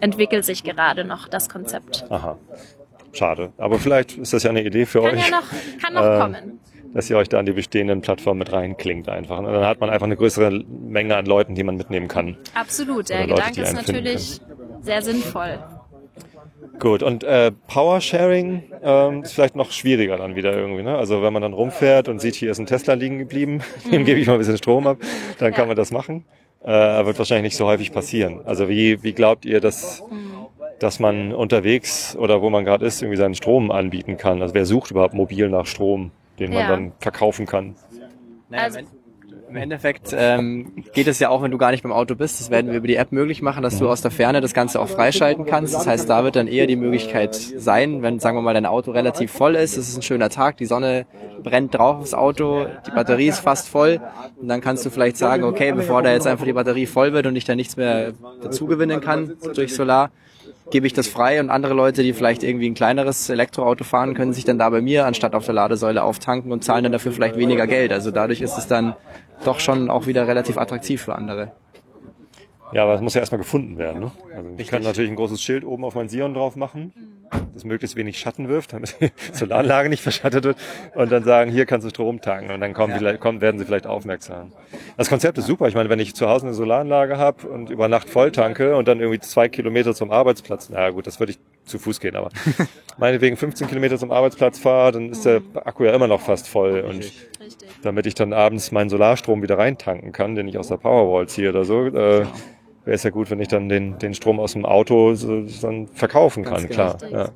entwickelt 0.02 0.46
sich 0.46 0.64
gerade 0.64 1.06
noch 1.06 1.28
das 1.28 1.50
Konzept. 1.50 2.06
Aha. 2.10 2.38
Schade. 3.14 3.54
Aber 3.58 3.80
vielleicht 3.80 4.18
ist 4.18 4.34
das 4.34 4.44
ja 4.44 4.50
eine 4.50 4.64
Idee 4.64 4.86
für 4.86 5.02
Kann 5.02 5.16
euch. 5.16 5.30
ja 5.30 5.38
noch, 5.38 5.82
kann 5.82 5.94
noch 5.94 6.04
Äh, 6.04 6.20
kommen. 6.20 6.60
dass 6.94 7.10
ihr 7.10 7.18
euch 7.18 7.30
da 7.30 7.40
an 7.40 7.46
die 7.46 7.54
bestehenden 7.54 8.02
Plattformen 8.02 8.40
mit 8.40 8.52
reinklingt 8.52 9.08
einfach. 9.10 9.38
Und 9.40 9.46
dann 9.46 9.66
hat 9.66 9.80
man 9.80 9.90
einfach 9.90 10.06
eine 10.06 10.18
größere 10.18 10.52
Menge 10.68 11.16
an 11.16 11.26
Leuten, 11.26 11.56
die 11.56 11.64
man 11.64 11.78
mitnehmen 11.78 12.08
kann. 12.10 12.38
Absolut. 12.54 13.10
Der 13.10 13.22
Leute, 13.28 13.34
Gedanke 13.36 13.62
ist 13.62 13.74
natürlich 13.74 14.40
sehr 14.82 15.02
sinnvoll. 15.02 15.60
Gut, 16.80 17.04
und 17.04 17.24
äh, 17.24 17.52
Powersharing 17.68 18.64
ähm, 18.84 19.24
ist 19.24 19.32
vielleicht 19.34 19.56
noch 19.56 19.72
schwieriger 19.72 20.18
dann 20.18 20.36
wieder 20.36 20.52
irgendwie. 20.54 20.84
Ne? 20.84 20.98
Also 20.98 21.22
wenn 21.22 21.32
man 21.32 21.42
dann 21.42 21.54
rumfährt 21.54 22.10
und 22.10 22.20
sieht, 22.20 22.36
hier 22.36 22.52
ist 22.52 22.60
ein 22.60 22.66
Tesla 22.66 22.96
liegen 22.96 23.18
geblieben, 23.18 23.62
dem 23.92 24.04
gebe 24.04 24.20
ich 24.20 24.28
mal 24.28 24.34
ein 24.34 24.40
bisschen 24.40 24.58
Strom 24.58 24.86
ab, 24.88 24.98
dann 25.40 25.52
kann 25.54 25.62
Ja. 25.64 25.68
man 25.68 25.76
das 25.78 25.92
machen. 25.92 26.26
Äh, 26.66 27.06
wird 27.06 27.20
wahrscheinlich 27.20 27.44
nicht 27.52 27.58
so 27.58 27.68
häufig 27.68 27.92
passieren. 27.92 28.42
Also 28.46 28.68
wie, 28.68 29.04
wie 29.04 29.14
glaubt 29.14 29.46
ihr, 29.46 29.62
dass, 29.62 30.02
dass 30.80 31.00
man 31.00 31.32
unterwegs 31.32 32.16
oder 32.16 32.42
wo 32.42 32.50
man 32.50 32.66
gerade 32.66 32.86
ist, 32.86 33.04
irgendwie 33.04 33.18
seinen 33.18 33.36
Strom 33.36 33.70
anbieten 33.70 34.18
kann? 34.18 34.42
Also 34.42 34.56
wer 34.56 34.66
sucht 34.66 34.90
überhaupt 34.90 35.14
mobil 35.14 35.48
nach 35.50 35.68
Strom, 35.68 36.10
den 36.40 36.52
man 36.52 36.60
Ja. 36.62 36.68
dann 36.70 36.92
verkaufen 37.00 37.46
kann? 37.46 37.76
Naja, 38.50 38.64
Also- 38.64 38.80
im, 39.56 39.62
Endeffekt 39.62 40.14
ähm, 40.18 40.84
geht 40.94 41.08
es 41.08 41.20
ja 41.20 41.30
auch, 41.30 41.42
wenn 41.42 41.52
du 41.52 41.58
gar 41.58 41.72
nicht 41.72 41.84
beim 41.84 41.92
Auto 41.94 42.16
bist. 42.16 42.40
Das 42.40 42.50
werden 42.50 42.72
wir 42.72 42.78
über 42.78 42.88
die 42.88 42.96
App 42.96 43.12
möglich 43.12 43.42
machen, 43.42 43.64
dass 43.64 43.80
du 43.80 43.90
aus 43.90 44.02
der 44.02 44.12
Ferne 44.12 44.42
das 44.42 44.54
Ganze 44.54 44.80
auch 44.80 44.90
freischalten 44.90 45.46
kannst. 45.46 45.74
Das 45.74 45.88
heißt, 45.88 46.10
da 46.10 46.24
wird 46.24 46.36
dann 46.36 46.48
eher 46.48 46.68
die 46.68 46.76
Möglichkeit 46.76 47.36
sein, 47.36 48.02
wenn, 48.02 48.20
sagen 48.20 48.38
wir 48.38 48.42
mal, 48.42 48.54
dein 48.54 48.66
Auto 48.66 48.92
relativ 48.92 49.32
voll 49.32 49.56
ist, 49.56 49.78
es 49.78 49.90
ist 49.90 49.98
ein 49.98 50.02
schöner 50.02 50.30
Tag, 50.30 50.58
die 50.58 50.66
Sonne 50.66 51.06
brennt 51.42 51.74
drauf 51.74 52.00
aufs 52.00 52.14
Auto, 52.14 52.66
die 52.86 52.92
Batterie 52.92 53.28
ist 53.28 53.40
fast 53.40 53.70
voll 53.70 54.02
und 54.42 54.48
dann 54.48 54.62
kannst 54.62 54.86
du 54.86 54.90
vielleicht 54.90 55.18
sagen, 55.18 55.44
okay, 55.44 55.72
bevor 55.72 56.02
da 56.02 56.12
jetzt 56.12 56.28
einfach 56.28 56.46
die 56.46 56.54
Batterie 56.54 56.86
voll 56.86 57.14
wird 57.14 57.26
und 57.28 57.36
ich 57.36 57.46
da 57.46 57.56
nichts 57.56 57.78
mehr 57.78 58.14
dazugewinnen 58.42 59.00
kann 59.02 59.34
durch 59.54 59.74
Solar, 59.74 60.12
gebe 60.72 60.88
ich 60.88 60.94
das 60.94 61.08
frei 61.08 61.40
und 61.40 61.50
andere 61.50 61.74
Leute, 61.74 62.04
die 62.04 62.14
vielleicht 62.14 62.44
irgendwie 62.44 62.70
ein 62.70 62.74
kleineres 62.74 63.30
Elektroauto 63.30 63.84
fahren, 63.84 64.14
können 64.16 64.34
sich 64.34 64.46
dann 64.46 64.58
da 64.58 64.70
bei 64.70 64.82
mir 64.82 65.06
anstatt 65.06 65.36
auf 65.36 65.46
der 65.46 65.54
Ladesäule 65.54 66.04
auftanken 66.04 66.52
und 66.52 66.64
zahlen 66.64 66.84
dann 66.84 66.92
dafür 66.92 67.12
vielleicht 67.12 67.38
weniger 67.38 67.68
Geld. 67.68 67.92
Also 67.92 68.12
dadurch 68.12 68.42
ist 68.42 68.58
es 68.58 68.68
dann 68.68 68.96
doch 69.44 69.60
schon 69.60 69.90
auch 69.90 70.08
wieder 70.08 70.28
relativ 70.28 70.58
attraktiv 70.58 71.02
für 71.02 71.16
andere. 71.16 71.52
Ja, 72.72 72.84
aber 72.84 72.96
es 72.96 73.02
muss 73.02 73.14
ja 73.14 73.22
erstmal 73.22 73.38
gefunden 73.40 73.78
werden. 73.78 74.02
Ne? 74.02 74.12
Also 74.36 74.50
ich 74.58 74.68
kann 74.70 74.82
natürlich 74.82 75.10
ein 75.12 75.16
großes 75.16 75.42
Schild 75.42 75.64
oben 75.64 75.86
auf 75.86 75.94
mein 75.96 76.10
Sion 76.10 76.34
drauf 76.34 76.56
machen, 76.56 76.92
das 77.54 77.64
möglichst 77.64 77.96
wenig 77.96 78.18
Schatten 78.18 78.50
wirft, 78.50 78.74
damit 78.74 78.96
die 79.00 79.12
Solaranlage 79.34 79.88
nicht 79.88 80.02
verschattet 80.02 80.44
wird 80.44 80.58
und 80.96 81.12
dann 81.12 81.24
sagen, 81.24 81.52
hier 81.52 81.68
kannst 81.68 81.86
du 81.86 81.90
Strom 81.92 82.22
tanken 82.22 82.52
und 82.52 82.60
dann 82.62 82.74
kommen 82.74 82.92
Ja. 82.92 82.98
vielleicht, 82.98 83.20
kommen, 83.20 83.40
werden 83.40 83.60
sie 83.60 83.66
vielleicht 83.66 83.86
aufmerksam. 83.86 84.52
Das 84.98 85.10
Konzept 85.10 85.38
ist 85.38 85.46
super. 85.46 85.68
Ich 85.68 85.76
meine, 85.76 85.90
wenn 85.90 86.00
ich 86.00 86.16
zu 86.16 86.28
Hause 86.28 86.48
eine 86.48 86.56
Solaranlage 86.56 87.18
habe 87.18 87.48
und 87.48 87.70
über 87.70 87.88
Nacht 87.88 88.10
voll 88.10 88.32
tanke 88.32 88.76
und 88.76 88.88
dann 88.88 89.00
irgendwie 89.00 89.20
zwei 89.20 89.48
Kilometer 89.48 89.94
zum 89.94 90.12
Arbeitsplatz, 90.12 90.70
na 90.70 90.90
gut, 90.90 91.06
das 91.06 91.20
würde 91.20 91.34
ich 91.34 91.40
zu 91.66 91.80
Fuß 91.80 92.00
gehen, 92.00 92.16
aber 92.16 92.30
meinetwegen 92.98 93.38
15 93.38 93.68
Kilometer 93.68 93.98
zum 93.98 94.12
Arbeitsplatz 94.12 94.60
fahre, 94.60 94.94
dann 94.94 95.10
ist 95.10 95.26
der 95.26 95.42
Akku 95.56 95.84
ja 95.84 95.94
immer 95.94 96.08
noch 96.08 96.22
fast 96.22 96.48
voll 96.48 96.82
und 96.82 97.12
damit 97.82 98.06
ich 98.06 98.16
dann 98.16 98.34
abends 98.34 98.72
meinen 98.72 98.90
Solarstrom 98.90 99.42
wieder 99.42 99.58
reintanken 99.58 100.12
kann, 100.12 100.36
den 100.36 100.48
ich 100.48 100.58
aus 100.58 100.68
der 100.70 100.78
Powerwall 100.78 101.28
ziehe 101.28 101.50
oder 101.50 101.66
so, 101.66 101.88
äh, 101.88 101.92
wäre 101.92 102.28
es 102.86 103.04
ja 103.04 103.10
gut, 103.10 103.30
wenn 103.32 103.40
ich 103.40 103.48
dann 103.48 103.70
den, 103.70 103.98
den 103.98 104.14
Strom 104.14 104.40
aus 104.40 104.54
dem 104.54 104.66
Auto 104.66 105.16
so, 105.16 105.42
dann 105.62 105.88
verkaufen 105.88 106.44
kann, 106.44 106.64
Ganz 106.64 106.70
klar. 106.70 106.98
genau. 107.00 107.18
Ja. 107.18 107.30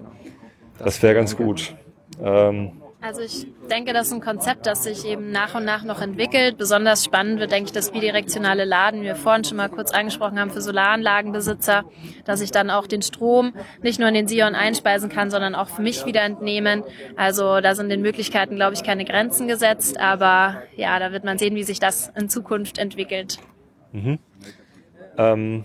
Das 0.78 1.02
wäre 1.04 1.14
ganz 1.14 1.36
gut. 1.36 1.76
Ähm, 2.24 2.72
Also 3.02 3.22
ich 3.22 3.48
denke, 3.72 3.94
das 3.94 4.08
ist 4.08 4.14
ein 4.14 4.20
Konzept, 4.20 4.66
das 4.66 4.84
sich 4.84 5.06
eben 5.06 5.32
nach 5.32 5.56
und 5.56 5.64
nach 5.64 5.86
noch 5.86 6.02
entwickelt. 6.02 6.58
Besonders 6.58 7.06
spannend 7.06 7.40
wird, 7.40 7.50
denke 7.52 7.68
ich, 7.68 7.72
das 7.72 7.92
bidirektionale 7.92 8.66
Laden, 8.66 9.02
wie 9.02 9.06
wir 9.06 9.16
vorhin 9.16 9.46
schon 9.46 9.56
mal 9.56 9.70
kurz 9.70 9.92
angesprochen 9.92 10.38
haben, 10.38 10.52
für 10.52 10.62
Solaranlagenbesitzer, 10.62 11.86
dass 12.26 12.42
ich 12.42 12.52
dann 12.52 12.70
auch 12.70 12.88
den 12.88 13.02
Strom 13.02 13.54
nicht 13.82 14.00
nur 14.00 14.10
in 14.10 14.16
den 14.16 14.28
Sion 14.28 14.54
einspeisen 14.54 15.10
kann, 15.10 15.32
sondern 15.32 15.56
auch 15.56 15.70
für 15.70 15.82
mich 15.82 16.06
wieder 16.06 16.24
entnehmen. 16.24 16.84
Also 17.16 17.62
da 17.62 17.74
sind 17.74 17.88
den 17.88 18.02
Möglichkeiten, 18.02 18.58
glaube 18.58 18.74
ich, 18.74 18.84
keine 18.84 19.06
Grenzen 19.06 19.48
gesetzt. 19.48 19.98
Aber 19.98 20.62
ja, 20.76 21.00
da 21.00 21.14
wird 21.14 21.24
man 21.24 21.38
sehen, 21.38 21.56
wie 21.56 21.64
sich 21.64 21.80
das 21.80 22.12
in 22.18 22.28
Zukunft 22.28 22.78
entwickelt. 22.78 23.38
ähm, 25.18 25.64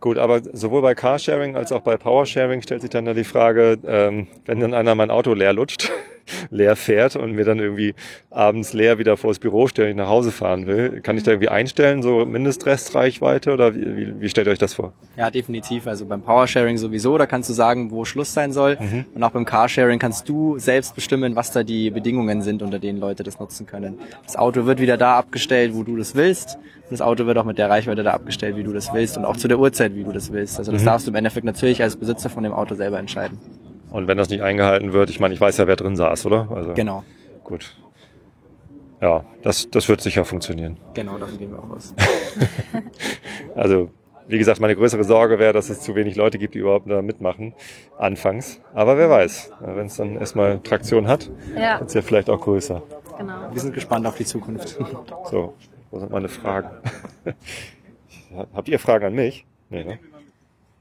gut, 0.00 0.18
aber 0.18 0.40
sowohl 0.52 0.82
bei 0.82 0.94
Carsharing 0.94 1.56
als 1.56 1.72
auch 1.72 1.80
bei 1.80 1.96
Powersharing 1.96 2.62
stellt 2.62 2.82
sich 2.82 2.90
dann 2.90 3.06
ja 3.06 3.14
die 3.14 3.24
Frage, 3.24 3.78
ähm, 3.86 4.26
wenn 4.44 4.60
dann 4.60 4.74
einer 4.74 4.94
mein 4.94 5.10
Auto 5.10 5.32
leer 5.34 5.52
lutscht, 5.52 5.90
leer 6.50 6.76
fährt 6.76 7.16
und 7.16 7.32
mir 7.32 7.44
dann 7.44 7.58
irgendwie 7.58 7.94
abends 8.30 8.72
leer 8.72 8.98
wieder 8.98 9.16
vors 9.16 9.38
Büro 9.38 9.68
stellt, 9.68 9.90
ich 9.90 9.96
nach 9.96 10.08
Hause 10.08 10.32
fahren 10.32 10.66
will, 10.66 11.00
kann 11.00 11.16
ich 11.16 11.22
da 11.22 11.30
irgendwie 11.30 11.48
einstellen, 11.48 12.02
so 12.02 12.26
Mindestrestreichweite 12.26 13.52
oder 13.52 13.74
wie, 13.74 13.96
wie, 13.96 14.20
wie 14.20 14.28
stellt 14.28 14.48
ihr 14.48 14.52
euch 14.52 14.58
das 14.58 14.74
vor? 14.74 14.92
Ja, 15.16 15.30
definitiv. 15.30 15.86
Also 15.86 16.04
beim 16.04 16.22
Powersharing 16.22 16.76
sowieso, 16.78 17.16
da 17.16 17.26
kannst 17.26 17.48
du 17.48 17.54
sagen, 17.54 17.90
wo 17.90 18.04
Schluss 18.04 18.34
sein 18.34 18.52
soll. 18.52 18.76
Und 19.14 19.22
auch 19.22 19.30
beim 19.30 19.44
Carsharing 19.44 19.98
kannst 19.98 20.28
du 20.28 20.58
selbst 20.58 20.94
bestimmen, 20.94 21.36
was 21.36 21.52
da 21.52 21.62
die 21.62 21.90
Bedingungen 21.90 22.42
sind, 22.42 22.62
unter 22.62 22.78
denen 22.78 22.98
Leute 22.98 23.22
das 23.22 23.38
nutzen 23.38 23.66
können. 23.66 23.98
Das 24.24 24.36
Auto 24.36 24.66
wird 24.66 24.80
wieder 24.80 24.96
da 24.96 25.16
abgestellt, 25.16 25.74
wo 25.74 25.82
du 25.84 25.96
das 25.96 26.14
willst. 26.14 26.58
Und 26.88 26.92
das 26.92 27.00
Auto 27.00 27.26
wird 27.26 27.36
auch 27.38 27.44
mit 27.44 27.58
der 27.58 27.68
Reichweite 27.68 28.02
da 28.04 28.12
abgestellt, 28.12 28.56
wie 28.56 28.62
du 28.62 28.72
das 28.72 28.92
willst. 28.94 29.16
Und 29.16 29.24
auch 29.24 29.36
zu 29.36 29.48
der 29.48 29.58
Uhrzeit, 29.58 29.94
wie 29.96 30.04
du 30.04 30.12
das 30.12 30.32
willst. 30.32 30.58
Also 30.58 30.70
das 30.72 30.84
darfst 30.84 31.06
du 31.06 31.10
im 31.10 31.16
Endeffekt 31.16 31.44
natürlich 31.44 31.82
als 31.82 31.96
Besitzer 31.96 32.30
von 32.30 32.44
dem 32.44 32.52
Auto 32.52 32.74
selber 32.76 32.98
entscheiden. 32.98 33.38
Und 33.90 34.06
wenn 34.08 34.16
das 34.16 34.28
nicht 34.28 34.42
eingehalten 34.42 34.92
wird, 34.92 35.10
ich 35.10 35.18
meine, 35.20 35.34
ich 35.34 35.40
weiß 35.40 35.56
ja, 35.58 35.66
wer 35.66 35.76
drin 35.76 35.96
saß, 35.96 36.26
oder? 36.26 36.48
Also, 36.54 36.74
Genau. 36.74 37.02
Gut. 37.44 37.76
Ja, 39.00 39.24
das, 39.42 39.68
das 39.70 39.88
wird 39.88 40.00
sicher 40.00 40.24
funktionieren. 40.24 40.76
Genau, 40.94 41.18
davon 41.18 41.38
gehen 41.38 41.50
wir 41.52 41.58
auch 41.58 41.70
aus. 41.76 41.94
Also, 43.54 43.90
wie 44.28 44.38
gesagt, 44.38 44.60
meine 44.60 44.74
größere 44.74 45.04
Sorge 45.04 45.38
wäre, 45.38 45.52
dass 45.52 45.70
es 45.70 45.80
zu 45.80 45.94
wenig 45.94 46.16
Leute 46.16 46.38
gibt, 46.38 46.54
die 46.54 46.58
überhaupt 46.58 46.90
da 46.90 47.00
mitmachen, 47.02 47.54
anfangs. 47.98 48.60
Aber 48.74 48.98
wer 48.98 49.08
weiß, 49.08 49.50
wenn 49.60 49.86
es 49.86 49.96
dann 49.96 50.16
erstmal 50.16 50.58
Traktion 50.60 51.06
hat, 51.08 51.30
Ja, 51.58 51.78
wird 51.80 51.88
es 51.90 51.94
ja 51.94 52.02
vielleicht 52.02 52.28
auch 52.30 52.40
größer. 52.40 52.82
genau. 53.18 53.34
Wir 53.52 53.60
sind 53.60 53.74
gespannt 53.74 54.06
auf 54.06 54.16
die 54.16 54.24
Zukunft. 54.24 54.78
So, 55.30 55.54
wo 55.96 56.00
sind 56.00 56.12
meine 56.12 56.28
Fragen? 56.28 56.68
Habt 58.54 58.68
ihr 58.68 58.78
Fragen 58.78 59.06
an 59.06 59.14
mich? 59.14 59.46
Nee, 59.70 59.84
ne? 59.84 59.98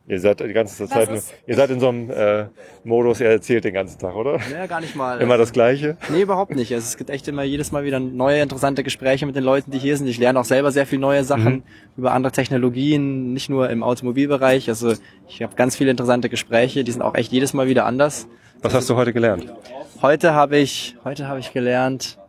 Ihr 0.07 0.19
seid 0.19 0.39
die 0.41 0.53
ganze 0.53 0.85
Zeit, 0.87 1.07
nur, 1.07 1.17
ist- 1.17 1.33
ihr 1.47 1.55
seid 1.55 1.69
in 1.71 1.79
so 1.79 1.87
einem 1.89 2.11
äh, 2.11 2.45
Modus, 2.83 3.21
ihr 3.21 3.27
erzählt 3.29 3.63
den 3.63 3.73
ganzen 3.73 3.97
Tag, 3.97 4.13
oder? 4.15 4.39
Ja, 4.51 4.67
gar 4.67 4.79
nicht 4.81 4.95
mal. 4.95 5.19
Immer 5.19 5.37
das 5.37 5.51
Gleiche? 5.51 5.97
Nee, 6.09 6.21
überhaupt 6.21 6.53
nicht. 6.53 6.71
Also 6.73 6.83
es 6.85 6.97
gibt 6.97 7.09
echt 7.09 7.27
immer 7.27 7.41
jedes 7.43 7.71
Mal 7.71 7.85
wieder 7.85 7.99
neue 7.99 8.41
interessante 8.41 8.83
Gespräche 8.83 9.25
mit 9.25 9.35
den 9.35 9.43
Leuten, 9.43 9.71
die 9.71 9.79
hier 9.79 9.97
sind. 9.97 10.05
Ich 10.07 10.19
lerne 10.19 10.39
auch 10.39 10.45
selber 10.45 10.71
sehr 10.71 10.85
viel 10.85 10.99
neue 10.99 11.23
Sachen 11.23 11.63
über 11.97 12.11
andere 12.11 12.31
Technologien, 12.33 13.33
nicht 13.33 13.49
nur 13.49 13.69
im 13.71 13.81
Automobilbereich. 13.81 14.67
Also 14.69 14.93
ich 15.27 15.41
habe 15.41 15.55
ganz 15.55 15.75
viele 15.75 15.89
interessante 15.91 16.29
Gespräche, 16.29 16.83
die 16.83 16.91
sind 16.91 17.01
auch 17.01 17.15
echt 17.15 17.31
jedes 17.31 17.53
Mal 17.53 17.67
wieder 17.67 17.85
anders. 17.87 18.27
Was 18.61 18.73
hast 18.75 18.89
du 18.89 18.95
heute 18.97 19.13
gelernt? 19.13 19.51
Heute 20.03 20.33
habe 20.33 20.57
ich, 20.57 20.97
heute 21.03 21.27
habe 21.27 21.39
ich 21.39 21.51
gelernt, 21.53 22.19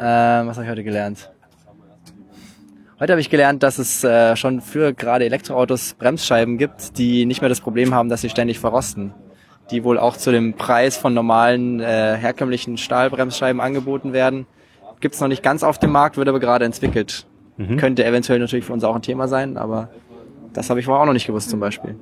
ähm, 0.00 0.48
was 0.48 0.56
habe 0.56 0.64
ich 0.64 0.70
heute 0.70 0.82
gelernt? 0.84 1.30
Heute 3.00 3.12
habe 3.12 3.20
ich 3.20 3.30
gelernt, 3.30 3.62
dass 3.62 3.78
es 3.78 4.02
äh, 4.02 4.34
schon 4.34 4.60
für 4.60 4.92
gerade 4.92 5.24
Elektroautos 5.24 5.94
Bremsscheiben 5.94 6.58
gibt, 6.58 6.98
die 6.98 7.26
nicht 7.26 7.40
mehr 7.40 7.48
das 7.48 7.60
Problem 7.60 7.94
haben, 7.94 8.08
dass 8.08 8.22
sie 8.22 8.28
ständig 8.28 8.58
verrosten. 8.58 9.14
Die 9.70 9.84
wohl 9.84 10.00
auch 10.00 10.16
zu 10.16 10.32
dem 10.32 10.54
Preis 10.54 10.96
von 10.96 11.14
normalen 11.14 11.78
äh, 11.78 12.16
herkömmlichen 12.16 12.76
Stahlbremsscheiben 12.76 13.60
angeboten 13.60 14.12
werden. 14.12 14.48
Gibt's 14.98 15.20
noch 15.20 15.28
nicht 15.28 15.44
ganz 15.44 15.62
auf 15.62 15.78
dem 15.78 15.92
Markt, 15.92 16.16
wird 16.16 16.28
aber 16.28 16.40
gerade 16.40 16.64
entwickelt. 16.64 17.26
Könnte 17.76 18.04
eventuell 18.04 18.40
natürlich 18.40 18.64
für 18.64 18.72
uns 18.72 18.82
auch 18.82 18.96
ein 18.96 19.02
Thema 19.02 19.28
sein, 19.28 19.56
aber 19.56 19.90
das 20.52 20.68
habe 20.68 20.80
ich 20.80 20.86
vorher 20.86 21.02
auch 21.02 21.06
noch 21.06 21.12
nicht 21.12 21.26
gewusst 21.26 21.50
zum 21.50 21.60
Beispiel. 21.60 21.94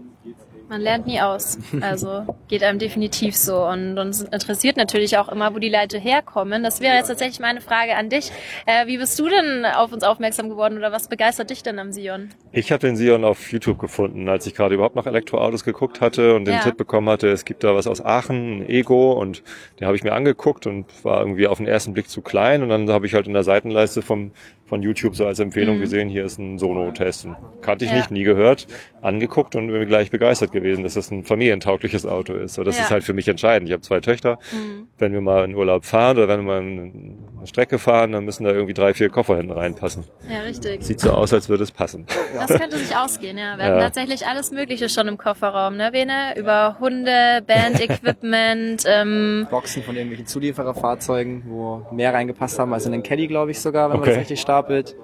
Man 0.68 0.80
lernt 0.80 1.06
nie 1.06 1.20
aus. 1.20 1.58
Also 1.80 2.36
geht 2.48 2.62
einem 2.62 2.78
definitiv 2.78 3.36
so. 3.36 3.64
Und 3.66 3.98
uns 3.98 4.22
interessiert 4.22 4.76
natürlich 4.76 5.16
auch 5.18 5.28
immer, 5.28 5.54
wo 5.54 5.58
die 5.58 5.68
Leute 5.68 5.98
herkommen. 5.98 6.62
Das 6.64 6.80
wäre 6.80 6.96
jetzt 6.96 7.08
tatsächlich 7.08 7.38
meine 7.38 7.60
Frage 7.60 7.94
an 7.96 8.08
dich. 8.08 8.32
Äh, 8.66 8.86
wie 8.86 8.98
bist 8.98 9.18
du 9.18 9.28
denn 9.28 9.64
auf 9.64 9.92
uns 9.92 10.02
aufmerksam 10.02 10.48
geworden 10.48 10.76
oder 10.76 10.90
was 10.90 11.08
begeistert 11.08 11.50
dich 11.50 11.62
denn 11.62 11.78
am 11.78 11.92
Sion? 11.92 12.30
Ich 12.52 12.72
habe 12.72 12.80
den 12.80 12.96
Sion 12.96 13.24
auf 13.24 13.52
YouTube 13.52 13.78
gefunden, 13.78 14.28
als 14.28 14.46
ich 14.46 14.54
gerade 14.54 14.74
überhaupt 14.74 14.96
nach 14.96 15.06
Elektroautos 15.06 15.62
geguckt 15.64 16.00
hatte 16.00 16.34
und 16.34 16.46
den 16.46 16.54
Ja. 16.54 16.60
Tipp 16.60 16.76
bekommen 16.76 17.08
hatte, 17.08 17.28
es 17.28 17.44
gibt 17.44 17.62
da 17.62 17.74
was 17.74 17.86
aus 17.86 18.04
Aachen, 18.04 18.58
ein 18.62 18.68
Ego 18.68 19.12
und 19.12 19.42
den 19.78 19.86
habe 19.86 19.96
ich 19.96 20.02
mir 20.02 20.12
angeguckt 20.14 20.66
und 20.66 20.86
war 21.04 21.20
irgendwie 21.20 21.46
auf 21.46 21.58
den 21.58 21.66
ersten 21.66 21.92
Blick 21.92 22.08
zu 22.08 22.22
klein 22.22 22.62
und 22.62 22.68
dann 22.70 22.90
habe 22.90 23.06
ich 23.06 23.14
halt 23.14 23.26
in 23.26 23.34
der 23.34 23.44
Seitenleiste 23.44 24.02
vom, 24.02 24.32
von 24.66 24.82
YouTube 24.82 25.14
so 25.14 25.26
als 25.26 25.38
Empfehlung 25.38 25.78
gesehen, 25.78 26.08
hier 26.08 26.24
ist 26.24 26.38
ein 26.38 26.58
Sono-Test. 26.58 27.24
Und 27.26 27.36
Kannte 27.62 27.84
ich 27.84 27.90
Mhm. 27.90 27.96
Ja. 27.96 28.00
nicht, 28.02 28.10
nie 28.10 28.22
gehört, 28.24 28.66
angeguckt 29.00 29.54
und 29.56 29.68
bin 29.68 29.86
gleich 29.86 30.10
begeistert 30.10 30.50
gewesen, 30.52 30.82
dass 30.82 30.94
das 30.94 31.10
ein 31.10 31.22
familientaugliches 31.24 32.04
Auto 32.04 32.34
ist. 32.34 32.54
So, 32.54 32.64
das 32.64 32.76
Ja. 32.76 32.84
ist 32.84 32.90
halt 32.90 33.04
für 33.04 33.12
mich 33.12 33.28
entscheidend. 33.28 33.68
Ich 33.68 33.72
habe 33.72 33.82
zwei 33.82 34.00
Töchter. 34.00 34.38
Mhm. 34.52 34.88
Wenn 34.98 35.12
wir 35.12 35.20
mal 35.20 35.44
in 35.44 35.54
Urlaub 35.54 35.84
fahren 35.84 36.16
oder 36.16 36.28
wenn 36.28 36.40
wir 36.40 36.46
mal 36.46 36.60
eine 36.60 37.46
Strecke 37.46 37.78
fahren, 37.78 38.12
dann 38.12 38.24
müssen 38.24 38.44
da 38.44 38.50
irgendwie 38.50 38.74
drei, 38.74 38.92
vier 38.94 39.08
Koffer 39.08 39.36
hinten 39.36 39.52
reinpassen. 39.52 40.04
Ja, 40.28 40.40
richtig. 40.40 40.82
Sieht 40.82 40.98
so 41.00 41.12
aus, 41.12 41.32
als 41.32 41.48
würde 41.48 41.62
es 41.62 41.70
passen. 41.70 42.06
Das 42.34 42.48
könnte 42.58 42.76
sich 42.78 42.96
ausgehen, 42.96 43.38
ja. 43.38 43.56
Wir 43.56 43.66
Ja. 43.66 43.70
haben 43.72 43.80
tatsächlich 43.80 44.26
alles 44.26 44.50
Mögliche 44.50 44.88
schon 44.88 45.06
im 45.06 45.16
Kofferraum, 45.16 45.76
ne, 45.76 45.90
Bene? 45.92 46.34
Über 46.36 46.76
Hunde, 46.80 47.42
Band-Equipment, 47.46 48.82
ähm, 48.88 49.46
Boxen 49.50 49.82
von 49.82 49.94
irgendwelchen 49.94 50.26
Zuliefererfahrzeugen, 50.26 51.44
wo 51.46 51.86
mehr 51.92 52.12
reingepasst 52.12 52.58
haben 52.58 52.72
als 52.72 52.86
in 52.86 52.92
den 52.92 53.02
Caddy, 53.02 53.26
glaube 53.28 53.50
ich 53.52 53.60
sogar, 53.60 53.90
wenn 53.90 53.98
man 53.98 54.00
Okay. 54.00 54.10
das 54.10 54.20
richtig 54.20 54.40
stapelt. 54.56 54.96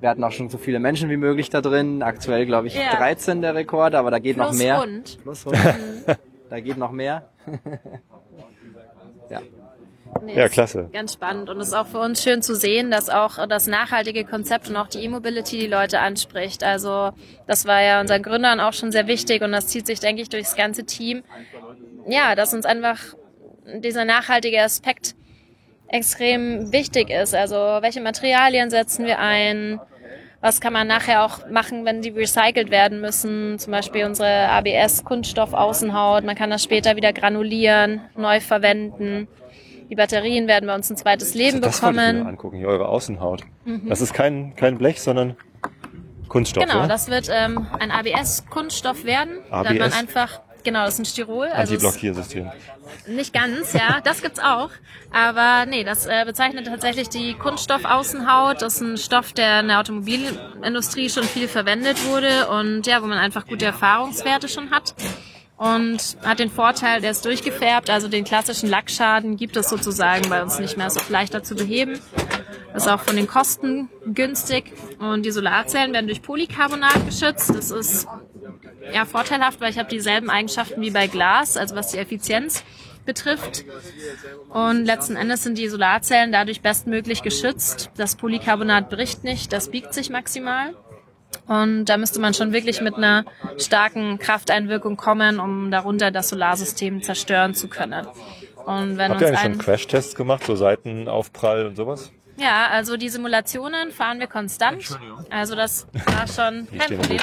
Wir 0.00 0.10
hatten 0.10 0.22
auch 0.22 0.30
schon 0.32 0.48
so 0.48 0.58
viele 0.58 0.78
Menschen 0.78 1.08
wie 1.10 1.16
möglich 1.16 1.50
da 1.50 1.60
drin. 1.60 2.02
Aktuell, 2.02 2.46
glaube 2.46 2.66
ich, 2.68 2.74
Ja. 2.74 2.96
13 2.96 3.40
der 3.40 3.54
Rekord, 3.54 3.94
aber 3.94 4.10
da 4.10 4.18
geht 4.18 4.36
noch 4.36 4.48
plus 4.48 4.58
mehr. 4.58 4.80
Hund. 4.82 5.18
Plus 5.22 5.46
Hund. 5.46 5.56
da 6.50 6.60
geht 6.60 6.76
noch 6.76 6.92
mehr. 6.92 7.28
ja. 9.30 9.40
Nee, 10.22 10.36
Ja, 10.36 10.48
klasse. 10.48 10.88
Ganz 10.92 11.14
spannend. 11.14 11.48
Und 11.50 11.60
es 11.60 11.68
ist 11.68 11.74
auch 11.74 11.86
für 11.86 11.98
uns 11.98 12.22
schön 12.22 12.42
zu 12.42 12.54
sehen, 12.54 12.90
dass 12.90 13.08
auch 13.08 13.46
das 13.48 13.66
nachhaltige 13.66 14.24
Konzept 14.24 14.68
und 14.68 14.76
auch 14.76 14.86
die 14.86 15.02
E-Mobility 15.02 15.58
die 15.58 15.66
Leute 15.66 15.98
anspricht. 15.98 16.62
Also 16.62 17.10
das 17.46 17.66
war 17.66 17.82
ja 17.82 18.00
unseren 18.00 18.22
Gründern 18.22 18.60
auch 18.60 18.72
schon 18.72 18.92
sehr 18.92 19.06
wichtig 19.08 19.42
und 19.42 19.52
das 19.52 19.66
zieht 19.66 19.86
sich, 19.86 19.98
denke 20.00 20.22
ich, 20.22 20.28
durchs 20.28 20.56
ganze 20.56 20.84
Team. 20.84 21.22
Ja, 22.06 22.34
dass 22.34 22.54
uns 22.54 22.66
einfach 22.66 22.98
dieser 23.82 24.04
nachhaltige 24.04 24.62
Aspekt 24.62 25.16
extrem 25.88 26.72
wichtig 26.72 27.10
ist. 27.10 27.34
Also 27.34 27.56
welche 27.56 28.00
Materialien 28.00 28.70
setzen 28.70 29.06
wir 29.06 29.18
ein? 29.18 29.80
Was 30.40 30.60
kann 30.60 30.72
man 30.72 30.86
nachher 30.86 31.24
auch 31.24 31.48
machen, 31.50 31.84
wenn 31.84 32.02
die 32.02 32.10
recycelt 32.10 32.70
werden 32.70 33.00
müssen? 33.00 33.58
Zum 33.58 33.70
Beispiel 33.72 34.04
unsere 34.04 34.48
ABS-Kunststoff-Außenhaut. 34.50 36.24
Man 36.24 36.36
kann 36.36 36.50
das 36.50 36.62
später 36.62 36.94
wieder 36.96 37.12
granulieren, 37.12 38.02
neu 38.16 38.40
verwenden. 38.40 39.28
Die 39.88 39.94
Batterien 39.94 40.46
werden 40.48 40.66
bei 40.66 40.74
uns 40.74 40.90
ein 40.90 40.96
zweites 40.96 41.34
Leben 41.34 41.60
das 41.60 41.82
wollte 41.82 41.96
ich 41.96 42.02
mir 42.02 42.12
bekommen. 42.12 42.26
angucken, 42.28 42.56
hier 42.58 42.68
eure 42.68 42.88
Außenhaut. 42.88 43.42
Das 43.88 44.00
ist 44.00 44.12
kein, 44.12 44.54
kein 44.56 44.78
Blech, 44.78 45.00
sondern 45.00 45.36
Kunststoff, 46.28 46.64
Genau, 46.64 46.80
oder? 46.80 46.88
das 46.88 47.08
wird 47.08 47.28
ähm, 47.32 47.66
ein 47.78 47.90
ABS-Kunststoff 47.92 49.04
werden. 49.04 49.38
Dann 49.50 49.64
man 49.78 49.82
ABS? 49.82 49.98
einfach, 49.98 50.40
genau, 50.66 50.84
das 50.84 50.94
ist 50.94 51.00
ein 51.00 51.04
Styrol. 51.06 51.46
Also 51.46 51.74
Anti-Blockiersystem. 51.74 52.50
Nicht 53.06 53.32
ganz, 53.32 53.72
ja, 53.72 54.00
das 54.04 54.20
gibt's 54.20 54.40
auch. 54.40 54.70
Aber 55.12 55.64
nee, 55.64 55.84
das 55.84 56.06
äh, 56.06 56.24
bezeichnet 56.26 56.66
tatsächlich 56.66 57.08
die 57.08 57.34
Kunststoffaußenhaut. 57.34 58.60
Das 58.60 58.74
ist 58.74 58.80
ein 58.82 58.98
Stoff, 58.98 59.32
der 59.32 59.60
in 59.60 59.68
der 59.68 59.80
Automobilindustrie 59.80 61.08
schon 61.08 61.24
viel 61.24 61.48
verwendet 61.48 62.04
wurde 62.06 62.48
und 62.48 62.86
ja, 62.86 63.02
wo 63.02 63.06
man 63.06 63.18
einfach 63.18 63.46
gute 63.46 63.64
Erfahrungswerte 63.64 64.48
schon 64.48 64.70
hat. 64.70 64.94
Und 65.56 66.18
hat 66.22 66.38
den 66.38 66.50
Vorteil, 66.50 67.00
der 67.00 67.12
ist 67.12 67.24
durchgefärbt, 67.24 67.88
also 67.88 68.08
den 68.08 68.24
klassischen 68.24 68.68
Lackschaden 68.68 69.38
gibt 69.38 69.56
es 69.56 69.70
sozusagen 69.70 70.28
bei 70.28 70.42
uns 70.42 70.58
nicht 70.58 70.76
mehr. 70.76 70.86
Ist 70.86 71.00
auch 71.00 71.08
leichter 71.08 71.42
zu 71.42 71.54
beheben. 71.54 71.98
Ist 72.74 72.88
auch 72.88 73.00
von 73.00 73.16
den 73.16 73.26
Kosten 73.26 73.88
günstig. 74.04 74.74
Und 74.98 75.24
die 75.24 75.30
Solarzellen 75.30 75.94
werden 75.94 76.08
durch 76.08 76.20
Polycarbonat 76.20 77.06
geschützt. 77.06 77.54
Das 77.54 77.70
ist 77.70 78.06
ja 78.92 79.04
vorteilhaft, 79.04 79.60
weil 79.60 79.70
ich 79.70 79.78
habe 79.78 79.88
dieselben 79.88 80.30
Eigenschaften 80.30 80.80
wie 80.80 80.90
bei 80.90 81.06
Glas, 81.06 81.56
also 81.56 81.74
was 81.74 81.88
die 81.88 81.98
Effizienz 81.98 82.64
betrifft. 83.04 83.64
Und 84.50 84.84
letzten 84.84 85.16
Endes 85.16 85.44
sind 85.44 85.56
die 85.58 85.68
Solarzellen 85.68 86.32
dadurch 86.32 86.60
bestmöglich 86.60 87.22
geschützt. 87.22 87.90
Das 87.96 88.16
Polycarbonat 88.16 88.90
bricht 88.90 89.24
nicht, 89.24 89.52
das 89.52 89.70
biegt 89.70 89.94
sich 89.94 90.10
maximal. 90.10 90.74
Und 91.46 91.86
da 91.86 91.96
müsste 91.96 92.20
man 92.20 92.34
schon 92.34 92.52
wirklich 92.52 92.80
mit 92.80 92.94
einer 92.94 93.24
starken 93.58 94.18
Krafteinwirkung 94.18 94.96
kommen, 94.96 95.38
um 95.38 95.70
darunter 95.70 96.10
das 96.10 96.28
Solarsystem 96.28 97.02
zerstören 97.02 97.54
zu 97.54 97.68
können. 97.68 98.06
Und 98.64 98.98
wenn 98.98 99.12
Habt 99.12 99.20
ihr 99.20 99.28
eigentlich 99.28 99.40
schon 99.40 99.58
Crashtests 99.58 100.14
gemacht, 100.16 100.44
so 100.44 100.56
Seitenaufprall 100.56 101.66
und 101.66 101.76
sowas? 101.76 102.10
ja, 102.38 102.68
also 102.70 102.96
die 102.96 103.08
Simulationen 103.08 103.92
fahren 103.92 104.20
wir 104.20 104.26
konstant. 104.26 104.98
Also 105.30 105.54
das 105.54 105.86
war 106.06 106.26
schon 106.26 106.68
kein 106.76 106.98
Problem. 106.98 107.20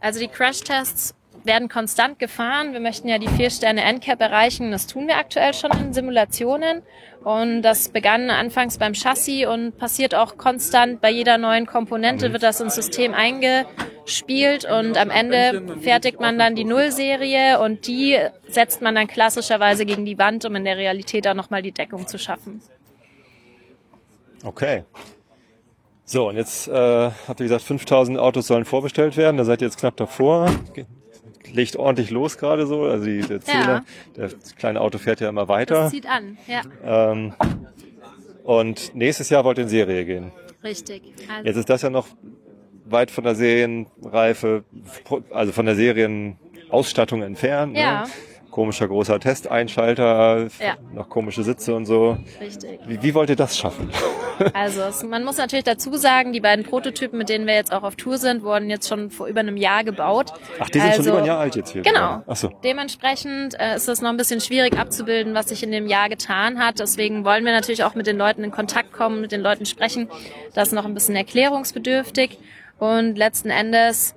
Also 0.00 0.20
die 0.20 0.28
Crashtests 0.28 1.14
werden 1.44 1.68
konstant 1.68 2.18
gefahren. 2.18 2.72
Wir 2.72 2.80
möchten 2.80 3.08
ja 3.08 3.18
die 3.18 3.28
vier 3.28 3.50
Sterne 3.50 3.82
NCAP 3.82 4.20
erreichen. 4.20 4.70
Das 4.70 4.86
tun 4.86 5.08
wir 5.08 5.16
aktuell 5.16 5.54
schon 5.54 5.70
in 5.72 5.92
Simulationen. 5.92 6.82
Und 7.24 7.62
das 7.62 7.88
begann 7.88 8.30
anfangs 8.30 8.78
beim 8.78 8.94
Chassis 8.94 9.46
und 9.46 9.78
passiert 9.78 10.14
auch 10.14 10.36
konstant 10.36 11.00
bei 11.00 11.10
jeder 11.10 11.38
neuen 11.38 11.66
Komponente 11.66 12.32
wird 12.32 12.42
das 12.42 12.60
ins 12.60 12.74
System 12.74 13.14
eingespielt 13.14 14.64
und 14.64 14.96
am 14.96 15.10
Ende 15.10 15.62
fertigt 15.80 16.18
man 16.18 16.36
dann 16.36 16.56
die 16.56 16.64
Nullserie 16.64 17.60
und 17.60 17.86
die 17.86 18.18
setzt 18.48 18.82
man 18.82 18.96
dann 18.96 19.06
klassischerweise 19.06 19.86
gegen 19.86 20.04
die 20.04 20.18
Wand, 20.18 20.44
um 20.44 20.56
in 20.56 20.64
der 20.64 20.76
Realität 20.76 21.28
auch 21.28 21.34
nochmal 21.34 21.62
die 21.62 21.72
Deckung 21.72 22.08
zu 22.08 22.18
schaffen. 22.18 22.60
Okay. 24.44 24.82
So, 26.04 26.28
und 26.28 26.36
jetzt 26.36 26.68
äh, 26.68 26.72
habt 27.28 27.40
ihr 27.40 27.44
gesagt, 27.44 27.62
5000 27.62 28.18
Autos 28.18 28.46
sollen 28.46 28.64
vorbestellt 28.64 29.16
werden. 29.16 29.36
Da 29.36 29.44
seid 29.44 29.62
ihr 29.62 29.66
jetzt 29.68 29.78
knapp 29.78 29.96
davor. 29.96 30.50
Legt 31.52 31.76
ordentlich 31.76 32.10
los 32.10 32.38
gerade 32.38 32.66
so. 32.66 32.82
Also 32.84 33.04
die, 33.06 33.20
der 33.20 33.40
Zähler, 33.40 33.84
das 34.14 34.56
kleine 34.56 34.80
Auto 34.80 34.98
fährt 34.98 35.20
ja 35.20 35.28
immer 35.28 35.48
weiter. 35.48 35.74
Das 35.74 35.90
zieht 35.90 36.06
an, 36.06 36.38
ja, 36.46 36.62
Ähm, 36.84 37.34
und 38.44 38.94
nächstes 38.94 39.30
Jahr 39.30 39.44
wollt 39.44 39.58
ihr 39.58 39.64
in 39.64 39.70
Serie 39.70 40.04
gehen. 40.04 40.32
richtig. 40.64 41.02
Also, 41.28 41.46
Jetzt 41.46 41.56
ist 41.56 41.68
das 41.70 41.82
ja 41.82 41.90
noch 41.90 42.08
weit 42.84 43.10
von 43.10 43.24
der 43.24 43.34
Serienreife, 43.34 44.64
also 45.30 45.52
von 45.52 45.66
der 45.66 45.76
Serienausstattung 45.76 47.22
entfernt. 47.22 47.76
Ja. 47.76 48.02
Ne? 48.02 48.08
Komischer 48.52 48.86
großer 48.86 49.18
Testeinschalter, 49.18 50.46
Ja. 50.60 50.76
noch 50.94 51.08
komische 51.08 51.42
Sitze 51.42 51.74
und 51.74 51.86
so. 51.86 52.18
richtig. 52.40 52.78
Wie, 52.86 53.02
wie 53.02 53.14
wollt 53.14 53.30
ihr 53.30 53.36
das 53.36 53.58
schaffen? 53.58 53.90
Also 54.54 54.80
es, 54.82 55.04
man 55.04 55.24
muss 55.24 55.36
natürlich 55.36 55.64
dazu 55.64 55.94
sagen, 55.96 56.32
die 56.32 56.40
beiden 56.40 56.64
Prototypen, 56.64 57.16
mit 57.16 57.28
denen 57.28 57.46
wir 57.46 57.54
jetzt 57.54 57.72
auch 57.72 57.84
auf 57.84 57.94
Tour 57.94 58.18
sind, 58.18 58.42
wurden 58.42 58.70
jetzt 58.70 58.88
schon 58.88 59.10
vor 59.10 59.28
über 59.28 59.40
einem 59.40 59.56
Jahr 59.56 59.84
gebaut. 59.84 60.32
Ach, 60.58 60.68
die 60.68 60.80
sind 60.80 60.88
also, 60.90 61.02
schon 61.02 61.12
über 61.12 61.18
ein 61.20 61.26
Jahr 61.26 61.38
alt 61.38 61.54
jetzt 61.54 61.70
hier. 61.72 61.82
Genau. 61.82 62.22
Ach 62.26 62.34
so. 62.34 62.50
Dementsprechend 62.64 63.54
äh, 63.60 63.76
ist 63.76 63.88
es 63.88 64.00
noch 64.00 64.10
ein 64.10 64.16
bisschen 64.16 64.40
schwierig 64.40 64.76
abzubilden, 64.76 65.34
was 65.34 65.50
sich 65.50 65.62
in 65.62 65.70
dem 65.70 65.86
Jahr 65.86 66.08
getan 66.08 66.58
hat. 66.58 66.80
Deswegen 66.80 67.24
wollen 67.24 67.44
wir 67.44 67.52
natürlich 67.52 67.84
auch 67.84 67.94
mit 67.94 68.06
den 68.08 68.16
Leuten 68.16 68.42
in 68.42 68.50
Kontakt 68.50 68.92
kommen, 68.92 69.20
mit 69.20 69.30
den 69.30 69.42
Leuten 69.42 69.64
sprechen. 69.66 70.08
Das 70.54 70.68
ist 70.68 70.74
noch 70.74 70.86
ein 70.86 70.94
bisschen 70.94 71.14
erklärungsbedürftig. 71.14 72.38
Und 72.78 73.16
letzten 73.16 73.50
Endes, 73.50 74.16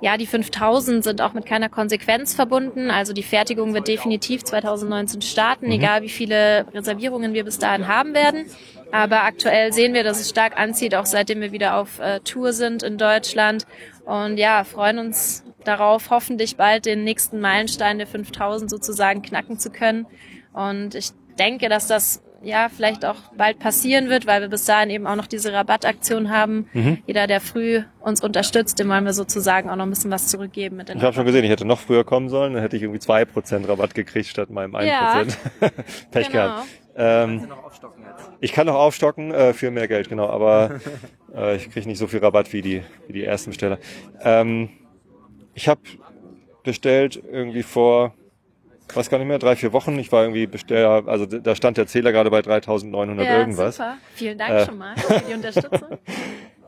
ja, 0.00 0.16
die 0.16 0.26
5000 0.26 1.04
sind 1.04 1.20
auch 1.20 1.34
mit 1.34 1.44
keiner 1.44 1.68
Konsequenz 1.68 2.34
verbunden. 2.34 2.90
Also 2.90 3.12
die 3.12 3.22
Fertigung 3.22 3.74
wird 3.74 3.86
definitiv 3.86 4.44
2019 4.44 5.20
starten, 5.20 5.70
egal 5.70 6.02
wie 6.02 6.08
viele 6.08 6.66
Reservierungen 6.72 7.34
wir 7.34 7.44
bis 7.44 7.58
dahin 7.58 7.86
haben 7.86 8.14
werden. 8.14 8.46
Aber 8.92 9.24
aktuell 9.24 9.72
sehen 9.72 9.94
wir, 9.94 10.02
dass 10.02 10.20
es 10.20 10.30
stark 10.30 10.58
anzieht, 10.58 10.94
auch 10.94 11.06
seitdem 11.06 11.40
wir 11.40 11.52
wieder 11.52 11.76
auf 11.76 11.98
äh, 12.00 12.20
Tour 12.20 12.52
sind 12.52 12.82
in 12.82 12.98
Deutschland. 12.98 13.66
Und 14.04 14.38
ja, 14.38 14.64
freuen 14.64 14.98
uns 14.98 15.44
darauf, 15.64 16.10
hoffentlich 16.10 16.56
bald 16.56 16.86
den 16.86 17.04
nächsten 17.04 17.38
Meilenstein 17.40 17.98
der 17.98 18.06
5000 18.06 18.70
sozusagen 18.70 19.22
knacken 19.22 19.58
zu 19.58 19.70
können. 19.70 20.06
Und 20.52 20.94
ich 20.94 21.10
denke, 21.38 21.68
dass 21.68 21.86
das 21.86 22.22
ja 22.42 22.68
vielleicht 22.74 23.04
auch 23.04 23.16
bald 23.36 23.58
passieren 23.58 24.08
wird, 24.08 24.26
weil 24.26 24.40
wir 24.40 24.48
bis 24.48 24.64
dahin 24.64 24.90
eben 24.90 25.06
auch 25.06 25.16
noch 25.16 25.26
diese 25.26 25.52
Rabattaktion 25.52 26.30
haben. 26.30 26.66
Jeder, 27.06 27.26
der 27.26 27.40
früh 27.40 27.82
uns 28.00 28.22
unterstützt, 28.22 28.78
dem 28.78 28.88
wollen 28.88 29.04
wir 29.04 29.12
sozusagen 29.12 29.68
auch 29.68 29.76
noch 29.76 29.84
ein 29.84 29.90
bisschen 29.90 30.10
was 30.10 30.28
zurückgeben 30.28 30.76
mit 30.76 30.88
den 30.88 30.98
Ich 30.98 31.04
habe 31.04 31.14
schon 31.14 31.26
gesehen, 31.26 31.44
ich 31.44 31.50
hätte 31.50 31.64
noch 31.66 31.78
früher 31.80 32.04
kommen 32.04 32.28
sollen, 32.28 32.54
dann 32.54 32.62
hätte 32.62 32.76
ich 32.76 32.82
irgendwie 32.82 33.00
2% 33.00 33.68
Rabatt 33.68 33.94
gekriegt 33.94 34.28
statt 34.28 34.50
meinem 34.50 34.74
1%. 34.74 34.84
Ja. 34.86 35.22
Pech 36.10 36.28
Genau. 36.28 36.32
gehabt. 36.32 36.66
Ähm, 36.96 37.46
noch 37.48 37.64
aufstocken 37.64 38.04
jetzt. 38.04 38.30
ich 38.40 38.52
kann 38.52 38.66
noch 38.66 38.74
aufstocken 38.74 39.32
äh, 39.32 39.52
für 39.52 39.70
mehr 39.70 39.86
Geld, 39.88 40.08
genau, 40.08 40.28
aber 40.28 40.80
äh, 41.34 41.56
ich 41.56 41.70
kriege 41.70 41.88
nicht 41.88 41.98
so 41.98 42.06
viel 42.06 42.18
Rabatt 42.20 42.52
wie 42.52 42.62
die, 42.62 42.82
wie 43.06 43.12
die 43.12 43.24
ersten 43.24 43.50
Besteller. 43.50 43.78
Ähm, 44.22 44.70
ich 45.54 45.68
habe 45.68 45.80
bestellt 46.64 47.22
irgendwie 47.30 47.62
vor, 47.62 48.14
weiß 48.96 49.10
gar 49.10 49.18
nicht 49.18 49.26
mehr, 49.28 49.38
drei, 49.38 49.56
vier 49.56 49.72
Wochen. 49.72 49.98
Ich 49.98 50.10
war 50.12 50.22
irgendwie 50.22 50.46
Besteller, 50.46 51.04
also 51.06 51.26
da 51.26 51.54
stand 51.54 51.76
der 51.76 51.86
Zähler 51.86 52.12
gerade 52.12 52.30
bei 52.30 52.42
3900 52.42 53.26
ja, 53.26 53.38
irgendwas. 53.38 53.76
Super. 53.76 53.96
Vielen 54.14 54.38
Dank 54.38 54.50
Äh. 54.50 54.66
schon 54.66 54.78
mal 54.78 54.96
für 54.96 55.22
die 55.28 55.34
Unterstützung. 55.34 55.88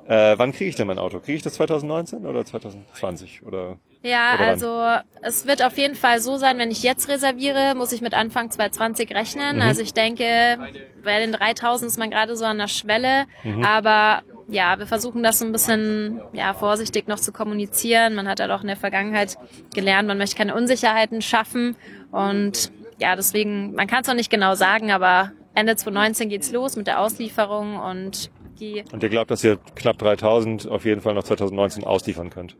Äh, 0.09 0.37
wann 0.37 0.53
kriege 0.53 0.69
ich 0.69 0.75
denn 0.75 0.89
mein 0.89 0.99
Auto? 0.99 1.21
Kriege 1.21 1.37
ich 1.37 1.43
das 1.43 1.55
2019 1.55 2.27
oder 2.27 2.45
2020? 2.45 3.45
Oder 3.47 3.77
Ja, 4.03 4.35
Oder 4.35 4.47
also 4.47 4.83
es 5.23 5.47
wird 5.47 5.65
auf 5.65 5.79
jeden 5.79 5.95
Fall 5.95 6.21
so 6.21 6.37
sein, 6.39 6.59
wenn 6.59 6.73
ich 6.73 6.83
jetzt 6.83 7.09
reserviere, 7.09 7.75
muss 7.77 7.93
ich 7.93 8.01
mit 8.01 8.13
Anfang 8.13 8.51
2020 8.51 9.15
rechnen. 9.15 9.57
Mhm. 9.57 9.63
Also 9.63 9.81
ich 9.83 9.95
denke, 9.95 10.59
bei 11.05 11.21
den 11.21 11.33
3000 11.33 11.89
ist 11.89 11.99
man 11.99 12.11
gerade 12.11 12.37
so 12.37 12.45
an 12.45 12.59
der 12.59 12.67
Schwelle. 12.67 13.27
Mhm. 13.45 13.65
Aber 13.65 14.23
ja, 14.49 14.77
wir 14.79 14.87
versuchen 14.87 15.23
das 15.23 15.39
so 15.39 15.45
ein 15.47 15.53
bisschen 15.53 16.21
ja, 16.33 16.53
vorsichtig 16.53 17.07
noch 17.07 17.21
zu 17.21 17.33
kommunizieren. 17.33 18.15
Man 18.17 18.29
hat 18.29 18.41
halt 18.41 18.51
auch 18.51 18.63
in 18.63 18.67
der 18.67 18.77
Vergangenheit 18.77 19.39
gelernt, 19.73 20.09
man 20.09 20.19
möchte 20.19 20.37
keine 20.37 20.55
Unsicherheiten 20.57 21.23
schaffen. 21.23 21.77
Und 22.13 22.71
ja, 22.99 23.17
deswegen, 23.17 23.75
man 23.75 23.89
kann 23.89 24.03
es 24.03 24.07
noch 24.07 24.15
nicht 24.15 24.31
genau 24.31 24.55
sagen, 24.55 24.93
aber 24.93 25.33
Ende 25.55 25.75
2019 25.75 26.29
geht's 26.29 26.53
los 26.53 26.77
mit 26.77 26.87
der 26.87 27.01
Auslieferung 27.01 27.77
und 27.79 28.31
die 28.61 28.85
Und 28.93 29.03
ihr 29.03 29.09
glaubt, 29.09 29.31
dass 29.31 29.43
ihr 29.43 29.59
knapp 29.75 29.99
3000 29.99 30.69
auf 30.69 30.85
jeden 30.85 31.01
Fall 31.01 31.15
noch 31.15 31.25
2019 31.25 31.85
ausliefern 31.85 32.31
könnt? 32.31 32.57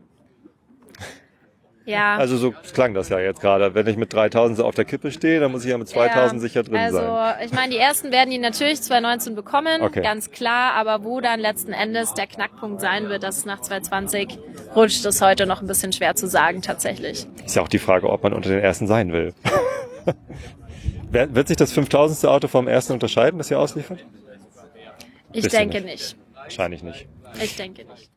Ja. 1.85 2.15
Also 2.15 2.37
so 2.37 2.53
klang 2.73 2.93
das 2.93 3.09
ja 3.09 3.19
jetzt 3.19 3.41
gerade. 3.41 3.75
Wenn 3.75 3.85
ich 3.87 3.97
mit 3.97 4.13
3000 4.13 4.57
so 4.57 4.65
auf 4.65 4.73
der 4.75 4.85
Kippe 4.85 5.11
stehe, 5.11 5.39
dann 5.41 5.51
muss 5.51 5.65
ich 5.65 5.71
ja 5.71 5.77
mit 5.77 5.89
2000 5.89 6.33
Ja, 6.33 6.39
sicher 6.39 6.63
drin 6.63 6.77
also, 6.77 6.97
sein. 6.97 7.35
ich 7.45 7.51
meine, 7.51 7.71
die 7.73 7.77
ersten 7.77 8.11
werden 8.11 8.29
die 8.31 8.37
natürlich 8.37 8.81
2019 8.81 9.35
bekommen, 9.35 9.81
Okay. 9.81 10.01
ganz 10.01 10.31
klar, 10.31 10.73
aber 10.75 11.03
wo 11.03 11.19
dann 11.19 11.39
letzten 11.41 11.73
Endes 11.73 12.13
der 12.13 12.27
Knackpunkt 12.27 12.79
sein 12.79 13.09
wird, 13.09 13.23
dass 13.23 13.37
es 13.39 13.45
nach 13.45 13.59
2020 13.61 14.39
rutscht, 14.75 15.05
ist 15.05 15.21
heute 15.21 15.45
noch 15.45 15.61
ein 15.61 15.67
bisschen 15.67 15.91
schwer 15.91 16.15
zu 16.15 16.27
sagen 16.27 16.61
tatsächlich. 16.61 17.27
Ist 17.45 17.55
ja 17.55 17.61
auch 17.61 17.67
die 17.67 17.79
Frage, 17.79 18.09
ob 18.09 18.23
man 18.23 18.33
unter 18.33 18.49
den 18.49 18.59
ersten 18.59 18.87
sein 18.87 19.11
will. 19.11 19.33
Wird 21.11 21.47
sich 21.47 21.57
das 21.57 21.71
5000. 21.73 22.29
Auto 22.31 22.47
vom 22.47 22.67
ersten 22.67 22.93
unterscheiden, 22.93 23.37
das 23.37 23.51
ihr 23.51 23.59
ausliefert? 23.59 23.99
Ich 25.31 25.43
ihr 25.43 25.49
denke 25.49 25.81
nicht. 25.81 25.85
nicht. 25.85 26.17
Wahrscheinlich 26.35 26.81
nicht. 26.83 27.07
Ich 27.41 27.55
denke 27.55 27.83
nicht. 27.85 28.09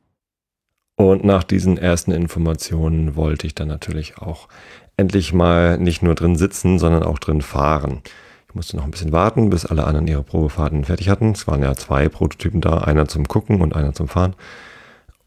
Und 0.97 1.24
nach 1.24 1.44
diesen 1.44 1.76
ersten 1.76 2.11
Informationen 2.11 3.16
wollte 3.16 3.47
ich 3.47 3.55
dann 3.55 3.68
natürlich 3.68 4.18
auch 4.18 4.49
endlich 4.97 5.34
mal 5.34 5.78
nicht 5.78 6.03
nur 6.03 6.14
drin 6.14 6.36
sitzen, 6.36 6.78
sondern 6.78 7.03
auch 7.03 7.18
drin 7.18 7.42
fahren. 7.42 8.01
Ich 8.49 8.55
musste 8.55 8.76
noch 8.76 8.84
ein 8.84 8.90
bisschen 8.90 9.12
warten, 9.12 9.51
bis 9.51 9.66
alle 9.66 9.84
anderen 9.84 10.09
ihre 10.09 10.22
Probefahrten 10.22 10.84
fertig 10.84 11.11
hatten. 11.11 11.32
Es 11.32 11.47
waren 11.47 11.62
ja 11.62 11.74
zwei 11.74 12.09
Prototypen 12.09 12.62
da, 12.62 12.78
einer 12.78 13.07
zum 13.07 13.28
Gucken 13.28 13.61
und 13.61 13.76
einer 13.76 13.92
zum 13.92 14.09
Fahren. 14.09 14.34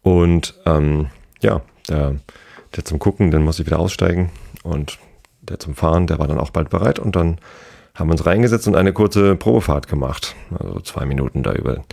Und 0.01 0.55
ähm, 0.65 1.07
ja, 1.41 1.61
der, 1.87 2.15
der 2.75 2.85
zum 2.85 2.97
Gucken, 2.97 3.29
den 3.29 3.43
musste 3.43 3.61
ich 3.61 3.67
wieder 3.67 3.79
aussteigen. 3.79 4.31
Und 4.63 4.97
der 5.41 5.59
zum 5.59 5.75
Fahren, 5.75 6.07
der 6.07 6.17
war 6.17 6.27
dann 6.27 6.39
auch 6.39 6.49
bald 6.49 6.71
bereit. 6.71 6.97
Und 6.97 7.15
dann 7.15 7.37
haben 7.93 8.07
wir 8.07 8.13
uns 8.13 8.25
reingesetzt 8.25 8.67
und 8.67 8.75
eine 8.75 8.93
kurze 8.93 9.35
Probefahrt 9.35 9.87
gemacht. 9.87 10.35
Also 10.57 10.79
zwei 10.79 11.05
Minuten 11.05 11.43
da 11.43 11.53
über 11.53 11.83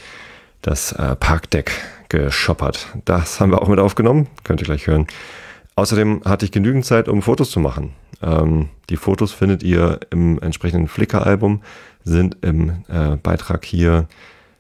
das 0.63 0.93
äh, 0.93 1.15
Parkdeck 1.17 1.73
geschoppert. 2.09 2.89
Das 3.05 3.41
haben 3.41 3.51
wir 3.51 3.63
auch 3.63 3.69
mit 3.69 3.79
aufgenommen, 3.79 4.29
könnt 4.45 4.61
ihr 4.61 4.67
gleich 4.67 4.87
hören. 4.87 5.07
Außerdem 5.75 6.23
hatte 6.25 6.45
ich 6.45 6.53
genügend 6.53 6.85
Zeit, 6.85 7.09
um 7.09 7.23
Fotos 7.23 7.51
zu 7.51 7.61
machen. 7.61 7.93
Ähm, 8.23 8.71
die 8.89 8.97
Fotos 8.97 9.33
findet 9.33 9.63
ihr 9.63 10.01
im 10.11 10.41
entsprechenden 10.41 10.89
Flickr-Album, 10.89 11.63
sind 12.03 12.39
im 12.43 12.85
äh, 12.89 13.17
Beitrag 13.17 13.65
hier 13.65 14.09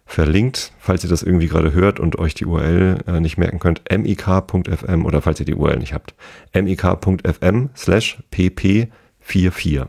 verlinkt, 0.05 0.72
falls 0.78 1.03
ihr 1.03 1.11
das 1.11 1.22
irgendwie 1.22 1.49
gerade 1.49 1.72
hört 1.72 1.99
und 1.99 2.18
euch 2.18 2.34
die 2.34 2.47
URL 2.47 2.99
äh, 3.07 3.20
nicht 3.20 3.38
merken 3.38 3.59
könnt, 3.59 3.82
mik.fm 3.90 5.05
oder 5.05 5.20
falls 5.20 5.40
ihr 5.40 5.47
die 5.47 5.55
URL 5.55 5.78
nicht 5.78 5.92
habt, 5.92 6.14
mik.fm 6.55 7.70
slash 7.76 8.18
pp44. 8.32 9.86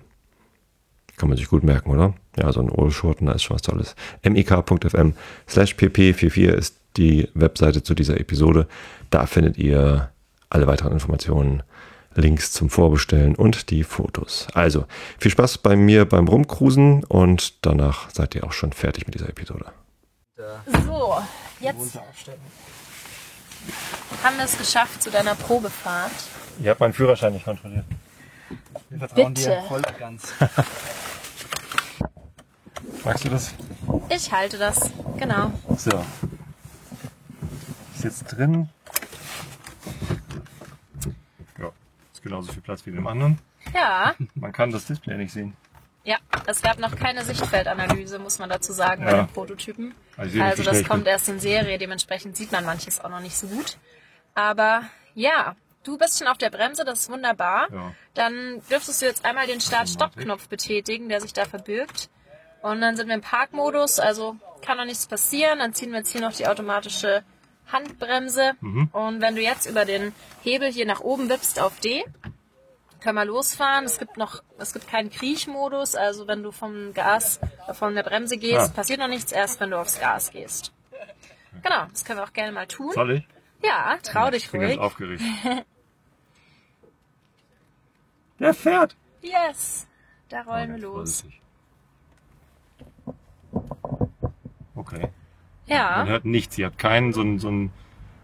Kann 1.17 1.29
man 1.29 1.37
sich 1.37 1.47
gut 1.47 1.63
merken, 1.63 1.91
oder? 1.91 2.13
Ja, 2.35 2.51
so 2.51 2.61
ein 2.61 2.69
Ohrschurten, 2.69 3.27
da 3.27 3.33
ist 3.33 3.43
schon 3.43 3.55
was 3.55 3.61
Tolles. 3.61 3.95
mik.fm 4.23 5.13
slash 5.47 5.75
pp44 5.75 6.49
ist 6.49 6.76
die 6.97 7.29
Webseite 7.33 7.83
zu 7.83 7.93
dieser 7.93 8.19
Episode. 8.19 8.67
Da 9.09 9.25
findet 9.25 9.57
ihr 9.57 10.11
alle 10.49 10.67
weiteren 10.67 10.93
Informationen, 10.93 11.63
Links 12.15 12.51
zum 12.51 12.69
Vorbestellen 12.69 13.35
und 13.35 13.69
die 13.69 13.83
Fotos. 13.83 14.47
Also, 14.53 14.85
viel 15.19 15.31
Spaß 15.31 15.59
bei 15.59 15.75
mir 15.75 16.05
beim 16.05 16.27
Rumcruisen 16.27 17.03
und 17.03 17.65
danach 17.65 18.09
seid 18.09 18.33
ihr 18.33 18.43
auch 18.43 18.53
schon 18.53 18.73
fertig 18.73 19.05
mit 19.05 19.13
dieser 19.13 19.29
Episode. 19.29 19.65
So, 20.85 21.17
jetzt 21.59 21.99
haben 24.23 24.37
wir 24.37 24.45
es 24.45 24.57
geschafft 24.57 25.03
zu 25.03 25.11
deiner 25.11 25.35
Probefahrt. 25.35 26.11
Ihr 26.61 26.71
habt 26.71 26.79
meinen 26.79 26.93
Führerschein 26.93 27.33
nicht 27.33 27.45
kontrolliert. 27.45 27.85
Wir 28.89 28.99
vertrauen 28.99 29.33
Bitte. 29.33 29.49
dir 29.49 29.63
voll 29.67 29.81
und 29.85 29.99
ganz. 29.99 30.33
Magst 33.03 33.25
du 33.25 33.29
das? 33.29 33.53
Ich 34.09 34.31
halte 34.31 34.57
das, 34.57 34.89
genau. 35.17 35.51
So. 35.77 36.03
Ist 37.97 38.03
jetzt 38.03 38.25
drin. 38.37 38.69
Ja, 41.57 41.71
ist 42.13 42.21
genauso 42.21 42.51
viel 42.53 42.61
Platz 42.61 42.85
wie 42.85 42.91
in 42.91 42.95
dem 42.97 43.07
anderen. 43.07 43.39
Ja, 43.73 44.13
Man 44.35 44.51
kann 44.53 44.71
das 44.71 44.85
Display 44.85 45.17
nicht 45.17 45.33
sehen. 45.33 45.55
ja, 46.03 46.17
es 46.45 46.61
gab 46.61 46.79
noch 46.79 46.95
keine 46.95 47.23
Sichtfeldanalyse, 47.25 48.19
muss 48.19 48.39
man 48.39 48.49
dazu 48.49 48.71
sagen, 48.71 49.03
bei 49.03 49.11
Ja. 49.11 49.17
den 49.23 49.27
Prototypen. 49.27 49.93
Also 50.15 50.41
Also 50.41 50.63
das 50.63 50.83
kommt 50.85 51.07
erst 51.07 51.27
in 51.29 51.39
Serie, 51.39 51.77
dementsprechend 51.77 52.37
sieht 52.37 52.51
man 52.51 52.65
manches 52.65 52.99
auch 53.03 53.09
noch 53.09 53.19
nicht 53.19 53.35
so 53.37 53.47
gut. 53.47 53.77
Aber 54.35 54.83
ja, 55.15 55.55
du 55.83 55.97
bist 55.97 56.19
schon 56.19 56.27
auf 56.27 56.37
der 56.37 56.49
Bremse, 56.51 56.85
das 56.85 56.99
ist 56.99 57.09
wunderbar. 57.11 57.67
Ja. 57.73 57.91
Dann 58.13 58.61
dürftest 58.69 59.01
du 59.01 59.05
jetzt 59.07 59.25
einmal 59.25 59.47
den 59.47 59.59
Start-Stopp-Knopf 59.59 60.47
betätigen, 60.47 61.09
der 61.09 61.19
sich 61.21 61.33
da 61.33 61.45
verbirgt. 61.45 62.09
Und 62.61 62.79
dann 62.81 62.95
sind 62.95 63.07
wir 63.07 63.15
im 63.15 63.21
Parkmodus, 63.21 63.99
also 63.99 64.35
kann 64.61 64.77
noch 64.77 64.85
nichts 64.85 65.07
passieren. 65.07 65.59
Dann 65.59 65.73
ziehen 65.73 65.91
wir 65.91 65.99
jetzt 65.99 66.11
hier 66.11 66.21
noch 66.21 66.33
die 66.33 66.47
automatische 66.47 67.23
Handbremse. 67.71 68.53
Mhm. 68.61 68.89
Und 68.91 69.21
wenn 69.21 69.35
du 69.35 69.41
jetzt 69.41 69.65
über 69.65 69.85
den 69.85 70.13
Hebel 70.43 70.71
hier 70.71 70.85
nach 70.85 71.01
oben 71.01 71.29
wippst 71.29 71.59
auf 71.59 71.79
D, 71.79 72.03
können 72.99 73.15
wir 73.15 73.25
losfahren. 73.25 73.85
Es 73.85 73.99
gibt 73.99 74.17
noch, 74.17 74.41
es 74.57 74.73
gibt 74.73 74.87
keinen 74.87 75.09
Kriechmodus, 75.11 75.95
also 75.95 76.27
wenn 76.27 76.43
du 76.43 76.51
vom 76.51 76.93
Gas, 76.93 77.39
äh, 77.67 77.73
von 77.73 77.93
der 77.95 78.03
Bremse 78.03 78.37
gehst, 78.37 78.69
Ah. 78.71 78.73
passiert 78.73 78.99
noch 78.99 79.07
nichts 79.07 79.31
erst, 79.31 79.59
wenn 79.59 79.69
du 79.71 79.79
aufs 79.79 79.99
Gas 79.99 80.31
gehst. 80.31 80.73
Genau, 81.63 81.85
das 81.91 82.03
können 82.05 82.19
wir 82.19 82.23
auch 82.23 82.33
gerne 82.33 82.51
mal 82.51 82.67
tun. 82.67 82.91
Soll 82.93 83.11
ich? 83.11 83.27
Ja, 83.63 83.97
trau 84.03 84.29
dich 84.29 84.45
Ich 84.45 84.51
bin 84.51 84.61
ganz 84.61 84.73
ruhig. 84.73 84.79
aufgeregt. 84.81 85.21
Der 88.39 88.53
fährt. 88.53 88.95
Yes, 89.21 89.87
da 90.29 90.43
Oh, 90.45 90.51
rollen 90.51 90.71
wir 90.75 90.77
los. 90.79 91.23
Okay. 94.75 95.09
Man 95.67 95.77
Ja, 95.77 96.05
hört 96.05 96.25
nichts. 96.25 96.57
Ihr 96.57 96.67
habt 96.67 96.77
keinen 96.77 97.13
so 97.13 97.21
ein, 97.21 97.39
so 97.39 97.49
ein, 97.49 97.71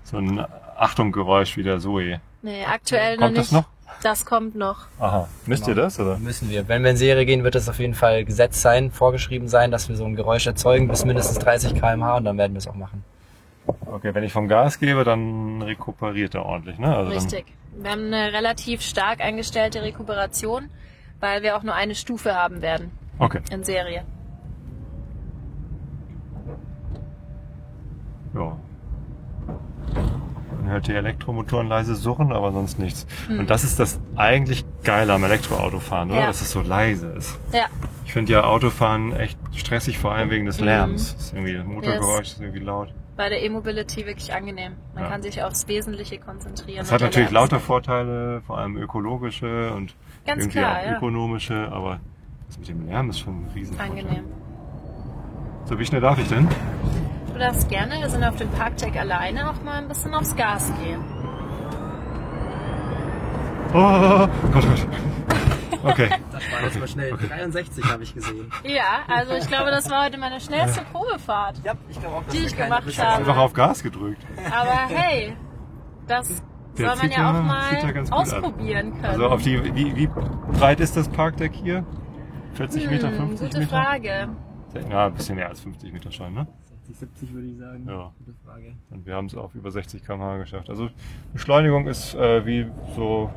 so 0.03 0.17
ein 0.17 0.45
Achtung-Geräusch 0.77 1.57
wie 1.57 1.63
der 1.63 1.79
Zoe. 1.79 2.19
nee, 2.41 2.65
aktuell 2.65 3.17
Kommt 3.17 3.31
noch 3.31 3.41
das 3.41 3.51
nicht. 3.51 3.61
noch? 3.61 3.69
Das 4.01 4.25
kommt 4.25 4.55
noch. 4.55 4.87
Aha. 4.99 5.27
Müsst 5.45 5.67
ihr 5.67 5.75
das, 5.75 5.99
oder? 5.99 6.17
Müssen 6.17 6.49
wir. 6.49 6.67
Wenn 6.67 6.83
wir 6.83 6.89
in 6.91 6.97
Serie 6.97 7.25
gehen, 7.25 7.43
wird 7.43 7.55
es 7.55 7.69
auf 7.69 7.79
jeden 7.79 7.93
Fall 7.93 8.25
Gesetz 8.25 8.61
sein, 8.61 8.91
vorgeschrieben 8.91 9.47
sein, 9.47 9.71
dass 9.71 9.87
wir 9.87 9.95
so 9.95 10.03
ein 10.05 10.15
Geräusch 10.15 10.47
erzeugen 10.47 10.87
bis 10.87 11.05
mindestens 11.05 11.39
30 11.39 11.75
km/h 11.75 12.17
und 12.17 12.25
dann 12.25 12.37
werden 12.37 12.53
wir 12.53 12.57
es 12.57 12.67
auch 12.67 12.75
machen. 12.75 13.03
Okay, 13.85 14.13
wenn 14.13 14.23
ich 14.23 14.33
vom 14.33 14.47
Gas 14.47 14.79
gebe, 14.79 15.03
dann 15.03 15.61
rekuperiert 15.61 16.33
er 16.35 16.45
ordentlich, 16.45 16.79
ne? 16.79 16.93
Also 16.95 17.11
Richtig. 17.13 17.45
Wir 17.77 17.91
haben 17.91 18.07
eine 18.07 18.33
relativ 18.33 18.81
stark 18.81 19.21
eingestellte 19.21 19.81
Rekuperation, 19.83 20.69
weil 21.19 21.43
wir 21.43 21.55
auch 21.55 21.63
nur 21.63 21.75
eine 21.75 21.95
Stufe 21.95 22.35
haben 22.35 22.61
werden 22.61 22.91
okay. 23.19 23.39
in 23.51 23.63
Serie. 23.63 24.03
Ja. 28.33 28.57
Man 30.61 30.71
hört 30.71 30.87
die 30.87 30.93
Elektromotoren 30.93 31.67
leise 31.67 31.95
surren, 31.95 32.31
aber 32.31 32.51
sonst 32.53 32.79
nichts. 32.79 33.05
Und 33.29 33.49
das 33.49 33.63
ist 33.63 33.79
das 33.79 33.99
eigentlich 34.15 34.63
Geile 34.83 35.13
am 35.13 35.23
Elektroautofahren, 35.23 36.11
oder? 36.11 36.21
Ja. 36.21 36.27
Dass 36.27 36.41
es 36.41 36.51
so 36.51 36.61
leise 36.61 37.07
ist. 37.07 37.37
Ja, 37.51 37.65
Ich 38.05 38.13
finde 38.13 38.31
ja 38.33 38.43
Autofahren 38.45 39.13
echt 39.13 39.37
stressig, 39.53 39.97
vor 39.99 40.13
allem 40.13 40.29
wegen 40.29 40.45
des 40.45 40.59
Lärms. 40.61 41.15
Das 41.15 41.25
ist 41.25 41.33
irgendwie, 41.33 41.53
das 41.53 41.65
Motorgeräusch 41.65 42.27
ist 42.27 42.41
irgendwie 42.41 42.59
laut. 42.59 42.93
bei 43.17 43.29
der 43.29 43.43
E-Mobility 43.43 44.05
wirklich 44.05 44.33
angenehm. 44.33 44.73
Man 44.95 45.03
Ja. 45.03 45.09
kann 45.09 45.21
sich 45.21 45.43
aufs 45.43 45.67
Wesentliche 45.67 46.17
konzentrieren. 46.17 46.81
Es 46.81 46.91
hat 46.91 47.01
natürlich 47.01 47.29
lauter 47.31 47.59
Vorteile, 47.59 48.41
vor 48.47 48.57
allem 48.57 48.75
ökologische 48.77 49.71
und 49.73 49.95
Ganz 50.25 50.43
irgendwie 50.45 50.59
klar, 50.59 50.79
auch 50.79 50.85
ja. 50.85 50.97
ökonomische, 50.97 51.69
aber 51.71 51.99
das 52.47 52.57
mit 52.57 52.69
dem 52.69 52.87
Lärm 52.87 53.09
ist 53.09 53.19
schon 53.19 53.43
ein 53.45 53.49
Riesenvorteil. 53.53 53.91
Angenehm. 53.99 54.23
So, 55.65 55.77
wie 55.77 55.85
schnell 55.85 56.01
darf 56.01 56.17
ich 56.19 56.27
denn? 56.29 56.47
Du 57.33 57.39
darfst 57.39 57.67
gerne, 57.69 57.99
wir 57.99 58.09
sind 58.09 58.23
auf 58.23 58.35
dem 58.35 58.49
Parkdeck 58.51 58.95
alleine, 58.97 59.49
auch 59.49 59.61
mal 59.63 59.79
ein 59.79 59.87
bisschen 59.87 60.13
aufs 60.13 60.35
Gas 60.35 60.71
gehen. 60.83 61.01
Oh, 63.73 64.27
Gott, 64.51 64.63
Gott. 64.63 64.87
Okay. 65.83 66.09
Das 66.31 66.51
war 66.51 66.61
jetzt 66.63 66.79
mal 66.79 66.87
schnell. 66.87 67.11
63 67.17 67.85
habe 67.91 68.03
ich 68.03 68.13
gesehen. 68.13 68.51
Ja, 68.63 68.99
also 69.07 69.33
ich 69.33 69.47
glaube, 69.47 69.69
das 69.71 69.89
war 69.89 70.05
heute 70.05 70.17
meine 70.17 70.39
schnellste 70.39 70.81
Probefahrt. 70.91 71.59
Ja, 71.63 71.73
ich 71.89 71.99
glaube 71.99 72.15
auch, 72.17 72.23
dass 72.23 72.33
Die 72.35 72.45
ich 72.45 72.55
gemacht 72.55 72.85
Beschwerden- 72.85 73.11
habe. 73.13 73.19
Einfach 73.19 73.37
auf 73.37 73.53
Gas 73.53 73.83
gedrückt. 73.83 74.21
Aber 74.51 74.87
hey, 74.89 75.35
das 76.07 76.41
Der 76.77 76.89
soll 76.89 76.95
man 76.97 77.11
ja 77.11 77.29
auch 77.29 77.43
mal 77.43 78.05
ausprobieren 78.11 78.91
können. 78.93 79.05
Also 79.05 79.27
auf 79.29 79.41
die, 79.43 79.63
wie, 79.75 79.95
wie 79.95 80.07
breit 80.57 80.79
ist 80.79 80.95
das 80.97 81.07
Parkdeck 81.09 81.53
hier? 81.53 81.85
40 82.55 82.89
Meter, 82.89 83.09
hm, 83.09 83.17
50 83.37 83.47
gute 83.47 83.59
Meter? 83.59 83.69
Frage. 83.83 84.29
Ja, 84.89 85.05
ein 85.07 85.13
bisschen 85.13 85.35
mehr 85.35 85.49
als 85.49 85.59
50 85.61 85.93
Meter 85.93 86.11
schon, 86.11 86.33
ne? 86.33 86.47
60, 86.87 86.97
70 86.97 87.33
würde 87.33 87.47
ich 87.47 87.57
sagen. 87.57 87.85
Ja. 87.87 88.11
Gute 88.19 88.37
Frage. 88.45 88.73
Und 88.89 89.05
wir 89.05 89.15
haben 89.15 89.27
es 89.27 89.35
auf 89.35 89.55
über 89.55 89.71
60 89.71 90.05
km/h 90.05 90.37
geschafft. 90.37 90.69
Also 90.69 90.89
Beschleunigung 91.31 91.87
ist 91.87 92.15
äh, 92.15 92.45
wie 92.45 92.67
so 92.95 93.29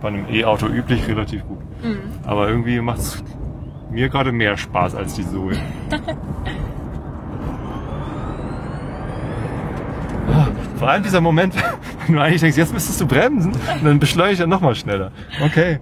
bei 0.00 0.08
einem 0.08 0.26
E-Auto 0.28 0.66
üblich 0.66 1.06
relativ 1.08 1.44
gut. 1.46 1.60
Mhm. 1.82 1.98
Aber 2.24 2.48
irgendwie 2.48 2.80
macht 2.80 2.98
es 2.98 3.24
mir 3.90 4.08
gerade 4.08 4.32
mehr 4.32 4.56
Spaß 4.56 4.94
als 4.94 5.14
die 5.14 5.26
Zoe. 5.26 5.56
Ah, 10.28 10.48
Vor 10.76 10.88
allem 10.88 11.04
dieser 11.04 11.20
Moment, 11.20 11.54
wenn 12.06 12.16
du 12.16 12.20
eigentlich 12.20 12.40
denkst, 12.40 12.56
jetzt 12.56 12.72
müsstest 12.72 13.00
du 13.00 13.06
bremsen 13.06 13.52
und 13.52 13.84
dann 13.84 14.00
beschleunigt 14.00 14.40
er 14.40 14.48
nochmal 14.48 14.74
schneller. 14.74 15.12
Okay, 15.40 15.78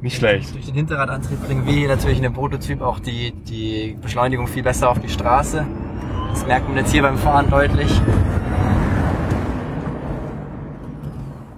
nicht 0.00 0.18
schlecht. 0.18 0.54
Durch 0.54 0.66
den 0.66 0.74
Hinterradantrieb 0.74 1.42
bringen 1.44 1.66
wir 1.66 1.72
hier 1.72 1.88
natürlich 1.88 2.18
in 2.18 2.22
dem 2.22 2.34
Prototyp 2.34 2.82
auch 2.82 3.00
die, 3.00 3.32
die 3.32 3.96
Beschleunigung 4.00 4.46
viel 4.46 4.62
besser 4.62 4.90
auf 4.90 5.00
die 5.00 5.08
Straße. 5.08 5.66
Das 6.38 6.46
merkt 6.46 6.68
man 6.68 6.76
jetzt 6.76 6.92
hier 6.92 7.02
beim 7.02 7.18
Fahren 7.18 7.50
deutlich. 7.50 8.00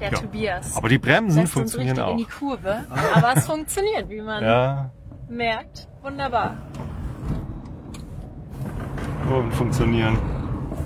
Der 0.00 0.10
Ja. 0.10 0.18
Tobias. 0.18 0.74
Aber 0.74 0.88
die 0.88 0.96
Bremsen 0.96 1.42
lässt 1.42 1.54
uns 1.54 1.72
funktionieren 1.74 1.96
in 1.98 2.02
auch. 2.02 2.16
die 2.16 2.24
Kurve. 2.24 2.84
Aber 3.14 3.36
es 3.36 3.44
funktioniert, 3.44 4.08
wie 4.08 4.22
man 4.22 4.42
Ja, 4.42 4.90
merkt. 5.28 5.86
Wunderbar. 6.00 6.56
Kurven 9.28 9.52
funktionieren. 9.52 10.18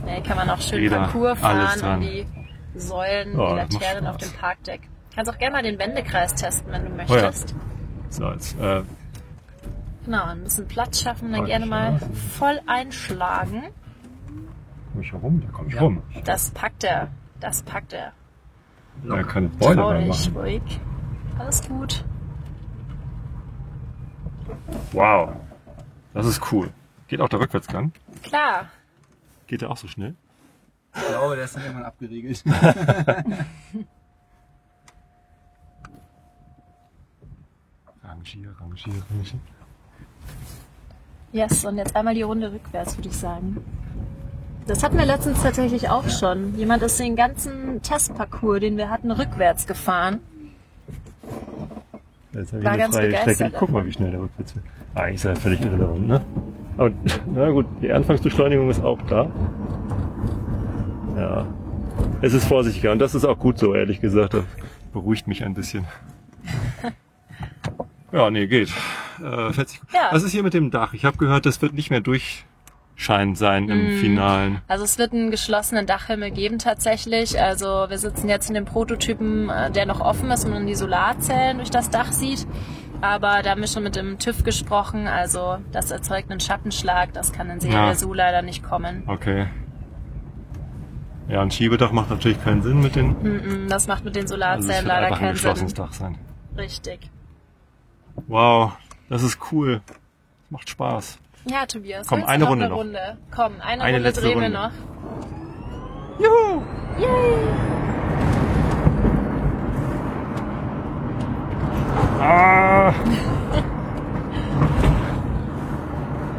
Ja, 0.07 0.14
hier 0.14 0.22
kann 0.24 0.36
man 0.38 0.51
auch 0.51 0.61
schön 0.61 0.80
Räder, 0.80 0.97
Parcours 0.99 1.40
alles 1.45 1.64
fahren 1.74 1.80
dran. 1.80 1.95
und 1.95 2.01
die 2.01 2.26
Säulen, 2.74 3.38
Oh, 3.38 3.51
die 3.70 3.74
Laternen 3.76 4.07
auf 4.09 4.16
dem 4.16 4.32
Parkdeck. 4.32 4.80
Kannst 5.14 5.30
auch 5.30 5.38
gerne 5.38 5.53
mal 5.55 5.62
den 5.62 5.78
Wendekreis 5.78 6.34
testen, 6.34 6.72
wenn 6.72 6.82
du 6.84 6.90
Oh 6.90 6.97
möchtest. 6.97 7.55
So, 8.11 8.28
jetzt, 8.32 8.59
äh, 8.61 8.82
Genau, 10.05 10.24
ein 10.24 10.42
bisschen 10.42 10.66
Platz 10.66 11.01
schaffen, 11.01 11.30
dann 11.32 11.42
Oh, 11.42 11.47
gerne 11.47 11.64
mal 11.66 12.01
voll 12.36 12.61
einschlagen. 12.66 13.62
Komm 14.95 15.03
ich 15.03 15.12
rum? 15.14 15.40
Da 15.42 15.49
komm 15.53 15.68
ich 15.68 15.74
Ja. 15.74 15.80
rum. 15.80 16.03
Das 16.24 16.51
packt 16.53 16.84
er. 16.84 17.09
Das 17.40 17.62
packt 17.62 17.92
er. 17.92 18.12
Da 19.03 19.22
kann 19.24 19.51
Beule 19.59 19.74
Trau 19.76 19.90
dran 19.90 20.05
dich, 20.05 20.30
machen. 20.30 20.36
ruhig. 20.40 20.80
Alles 21.38 21.68
gut. 21.68 22.05
Wow. 24.92 25.30
Das 26.12 26.26
ist 26.26 26.40
cool. 26.53 26.70
Geht 27.09 27.20
auch 27.20 27.28
der 27.28 27.40
Rückwärtsgang? 27.40 27.92
Klar. 28.22 28.68
Geht 29.49 29.62
der 29.62 29.70
auch 29.70 29.76
so 29.76 29.88
schnell? 29.88 30.14
Ich 30.95 31.09
glaube, 31.09 31.34
der 31.34 31.45
ist 31.45 31.57
dann 31.57 31.64
irgendwann 31.64 31.84
abgeriegelt. 31.86 32.45
Rangier, 38.05 38.55
rangier, 38.61 39.03
rangier. 39.11 39.40
Yes, 41.32 41.64
und 41.64 41.78
jetzt 41.78 41.97
einmal 41.97 42.14
die 42.14 42.22
Runde 42.22 42.53
rückwärts, 42.53 42.97
würde 42.97 43.09
ich 43.09 43.16
sagen. 43.16 43.57
Das 44.67 44.83
hatten 44.83 44.97
wir 44.97 45.05
letztens 45.05 45.43
tatsächlich 45.43 45.91
auch 45.91 46.09
schon. 46.09 46.57
Jemand 46.57 46.83
ist 46.83 46.99
den 46.99 47.17
ganzen 47.17 47.83
Testparcours, 47.83 48.61
den 48.61 48.77
wir 48.79 48.89
hatten, 48.89 49.11
rückwärts 49.11 49.67
gefahren. 49.67 50.21
Jetzt 52.33 52.53
habe 52.53 52.59
ich 52.59 52.65
War 52.65 52.73
eine 52.73 52.83
ganz 52.83 52.97
freie 52.97 53.07
begeistert 53.07 53.35
Strecke. 53.35 53.57
Guck 53.59 53.71
mal, 53.71 53.85
wie 53.85 53.93
schnell 53.93 54.11
der 54.11 54.21
rückwärts 54.21 54.55
wird. 54.55 54.65
Eigentlich 54.95 55.15
ist 55.17 55.25
er 55.25 55.37
völlig 55.37 55.61
irrelevant, 55.61 56.09
ne? 56.09 56.21
Aber, 56.77 56.91
na 57.33 57.51
gut, 57.51 57.67
die 57.83 57.93
Anfangsbeschleunigung 57.93 58.71
ist 58.71 58.83
auch 58.83 59.01
da. 59.03 59.31
Ja. 61.17 61.47
Es 62.23 62.33
ist 62.33 62.47
vorsichtiger 62.47 62.93
und 62.93 62.99
das 62.99 63.15
ist 63.15 63.25
auch 63.25 63.39
gut 63.39 63.59
so, 63.59 63.75
ehrlich 63.75 64.01
gesagt. 64.01 64.35
Das 64.35 64.45
beruhigt 64.93 65.27
mich 65.27 65.45
ein 65.45 65.55
bisschen. 65.55 65.85
Ja, 68.12 68.31
nee, 68.31 68.47
geht. 68.47 68.69
Äh. 69.21 69.51
Ja. 69.51 70.12
Was 70.12 70.23
ist 70.23 70.31
hier 70.31 70.45
mit 70.45 70.55
dem 70.55 70.71
Dach? 70.71 70.95
Ich 70.95 71.05
habe 71.05 71.17
gehört, 71.17 71.47
das 71.47 71.61
wird 71.62 71.75
nicht 71.75 71.91
mehr 71.91 72.01
durchscheinend 72.95 73.36
sein 73.38 73.68
im 73.68 73.97
Mm. 73.97 73.99
Finalen. 73.99 74.61
Also 74.68 74.84
es 74.84 74.99
wird 74.99 75.12
einen 75.12 75.30
geschlossenen 75.30 75.86
Dachhimmel 75.86 76.30
geben 76.30 76.59
tatsächlich. 76.59 77.40
Also 77.40 77.86
wir 77.88 77.99
sitzen 77.99 78.28
jetzt 78.28 78.49
in 78.49 78.55
dem 78.55 78.64
Prototypen, 78.64 79.49
äh, 79.51 79.70
der 79.70 79.86
noch 79.86 80.01
offen 80.01 80.30
ist 80.30 80.45
und 80.45 80.53
man 80.53 80.66
die 80.66 80.74
Solarzellen 80.76 81.59
durch 81.59 81.70
das 81.70 81.90
Dach 81.90 82.12
sieht. 82.12 82.47
Aber 83.01 83.42
da 83.42 83.51
haben 83.51 83.61
wir 83.61 83.68
schon 83.68 83.82
mit 83.82 83.97
dem 83.97 84.18
TÜV 84.18 84.45
gesprochen. 84.45 85.07
Also 85.09 85.59
das 85.72 85.90
erzeugt 85.90 86.30
einen 86.30 86.40
Schattenschlag. 86.40 87.12
Das 87.12 87.32
kann 87.32 87.51
in 87.51 87.61
Serie 87.61 87.76
Ja. 87.76 87.95
so 87.95 88.14
leider 88.14 88.42
nicht 88.42 88.62
kommen. 88.62 89.03
Okay. 89.09 89.47
Ja, 91.28 91.40
ein 91.42 91.51
Schiebedach 91.51 91.90
macht 91.90 92.11
natürlich 92.11 92.42
keinen 92.45 92.62
Sinn 92.62 92.80
mit 92.80 92.95
den. 92.97 93.11
Mm-mm, 93.16 93.68
Das 93.68 93.88
macht 93.88 94.05
mit 94.05 94.14
den 94.14 94.22
Also 94.22 94.34
Solarzellen 94.34 94.68
wird 94.68 94.86
leider 94.86 95.07
einfach 95.07 95.16
ein 95.16 95.20
keinen 95.20 95.32
geschlossenes 95.32 95.72
Sinn. 95.72 95.84
Dach 95.84 95.92
sein. 95.92 96.18
Richtig. 96.57 97.11
Wow, 98.28 98.72
das 99.09 99.22
ist 99.22 99.38
cool. 99.51 99.80
Das 99.86 100.51
macht 100.51 100.68
Spaß. 100.70 101.18
Ja, 101.47 101.66
Tobias. 101.66 102.07
Komm, 102.07 102.24
eine 102.24 102.45
noch 102.45 102.51
Runde 102.51 102.64
eine 102.64 102.70
noch. 102.74 102.78
Runde? 102.80 103.18
Komm, 103.34 103.53
eine, 103.61 103.82
Eine 103.82 103.97
Runde 103.97 104.09
letzte 104.09 104.22
drehen 104.22 104.40
wir 104.40 104.45
Runde. 104.47 104.59
noch. 104.59 104.70
Juhu! 106.18 106.62
Yay! 106.99 107.34
Ah! 112.20 112.92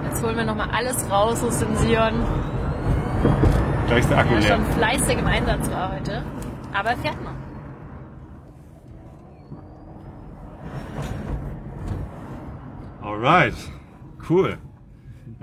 Jetzt 0.05 0.23
holen 0.23 0.37
wir 0.37 0.45
nochmal 0.45 0.69
alles 0.71 1.09
raus 1.11 1.43
aus 1.43 1.59
dem 1.59 1.75
Sion. 1.75 2.13
Gleich 3.87 3.99
ist 3.99 4.09
der 4.09 4.17
Akku 4.17 4.29
Der 4.31 4.39
leer. 4.39 4.55
schon 4.55 4.65
fleißig 4.73 5.17
im 5.19 5.27
Einsatz 5.27 5.69
war 5.69 5.91
heute. 5.93 6.23
Aber 6.73 6.89
er 6.91 6.97
fährt 6.97 7.21
noch. 7.23 7.31
Alright. 13.01 13.55
Cool. 14.27 14.57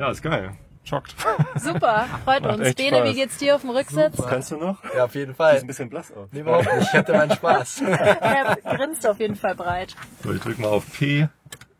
Ja, 0.03 0.11
ist 0.11 0.21
geil. 0.21 0.51
Schockt. 0.83 1.15
Super, 1.55 2.09
freut 2.25 2.43
Macht 2.43 2.55
uns. 2.59 2.67
echt 2.67 2.77
Bene, 2.77 2.97
Spaß. 2.97 3.09
wie 3.09 3.15
geht's 3.15 3.39
dir 3.39 3.55
auf 3.55 3.61
dem 3.61 3.71
Rücksitz? 3.71 4.17
Kannst 4.29 4.51
du 4.51 4.57
noch? 4.57 4.83
Ja, 4.97 5.05
auf 5.05 5.15
jeden 5.15 5.31
Sieht 5.31 5.37
Fall. 5.37 5.59
ein 5.61 5.67
bisschen 5.69 5.89
blass 5.89 6.11
aus. 6.11 6.29
Nee, 6.33 6.41
überhaupt 6.41 6.65
nicht. 6.75 6.89
Ich 6.89 6.93
hatte 6.93 7.13
meinen 7.13 7.31
Spaß. 7.31 7.83
Er 7.87 8.57
grinst 8.57 9.07
auf 9.07 9.21
jeden 9.21 9.37
Fall 9.37 9.55
breit. 9.55 9.95
So, 10.25 10.33
ich 10.33 10.41
drück 10.41 10.59
mal 10.59 10.67
auf 10.71 10.85
P. 10.99 11.29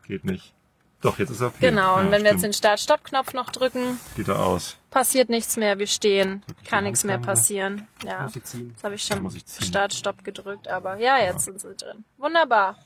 Geht 0.07 0.23
nicht. 0.23 0.53
Doch, 1.01 1.19
jetzt 1.19 1.31
ist 1.31 1.41
er 1.41 1.49
P. 1.49 1.67
Genau, 1.69 1.97
und 1.97 2.05
Ja, 2.05 2.11
wenn 2.11 2.23
wir 2.23 2.29
jetzt 2.31 2.39
stimmt. 2.39 2.53
den 2.53 2.57
Start-Stopp-Knopf 2.59 3.33
noch 3.33 3.49
drücken, 3.49 3.99
Sieht 4.15 4.29
er 4.29 4.39
aus. 4.39 4.77
passiert 4.89 5.27
nichts 5.27 5.57
mehr. 5.57 5.77
Wir 5.79 5.87
stehen. 5.87 6.43
Kann 6.65 6.85
nichts 6.85 7.03
mehr 7.03 7.17
passieren. 7.17 7.89
Ja, 8.05 8.21
Muss 8.21 8.37
ich 8.37 8.45
ziehen. 8.45 8.69
jetzt 8.73 8.85
habe 8.85 8.95
ich 8.95 9.03
schon 9.03 9.21
Muss 9.21 9.35
ich 9.35 9.45
ziehen. 9.45 9.65
Start-Stopp 9.67 10.23
gedrückt, 10.23 10.69
aber 10.69 10.95
ja, 10.95 11.17
jetzt 11.17 11.43
sind 11.43 11.59
sie 11.59 11.75
drin. 11.75 12.05
Wunderbar. 12.17 12.77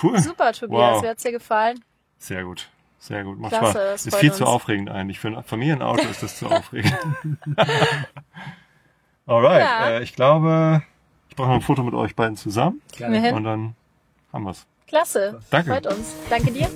Cool. 0.00 0.20
Super, 0.20 0.52
Tobias. 0.52 0.98
Wow. 0.98 1.02
Wie 1.02 1.08
hat's 1.08 1.24
dir 1.24 1.32
gefallen? 1.32 1.82
Sehr 2.18 2.44
gut. 2.44 2.68
Sehr 3.04 3.22
gut. 3.22 3.38
Macht 3.38 3.52
Klasse, 3.52 3.72
Spaß. 3.72 4.06
Ist 4.06 4.16
viel 4.16 4.32
zu 4.32 4.44
uns. 4.44 4.50
aufregend 4.50 4.88
eigentlich. 4.88 5.20
Für 5.20 5.28
ein 5.28 5.44
Familienauto 5.44 6.08
ist 6.08 6.22
das 6.22 6.38
zu 6.38 6.46
aufregend. 6.46 6.96
Alright. 9.26 9.60
Ja. 9.60 9.88
Äh, 9.90 10.02
ich 10.02 10.14
glaube, 10.14 10.82
ich 11.28 11.36
brauche 11.36 11.48
noch 11.48 11.56
ein 11.56 11.60
Foto 11.60 11.82
mit 11.82 11.92
euch 11.92 12.16
beiden 12.16 12.38
zusammen. 12.38 12.80
Hin? 12.96 13.34
Und 13.34 13.44
dann 13.44 13.74
haben 14.32 14.44
wir's. 14.44 14.66
Klasse. 14.86 15.38
Danke. 15.50 15.70
Freut 15.70 15.86
uns. 15.86 16.14
Danke 16.30 16.50
dir. 16.50 16.70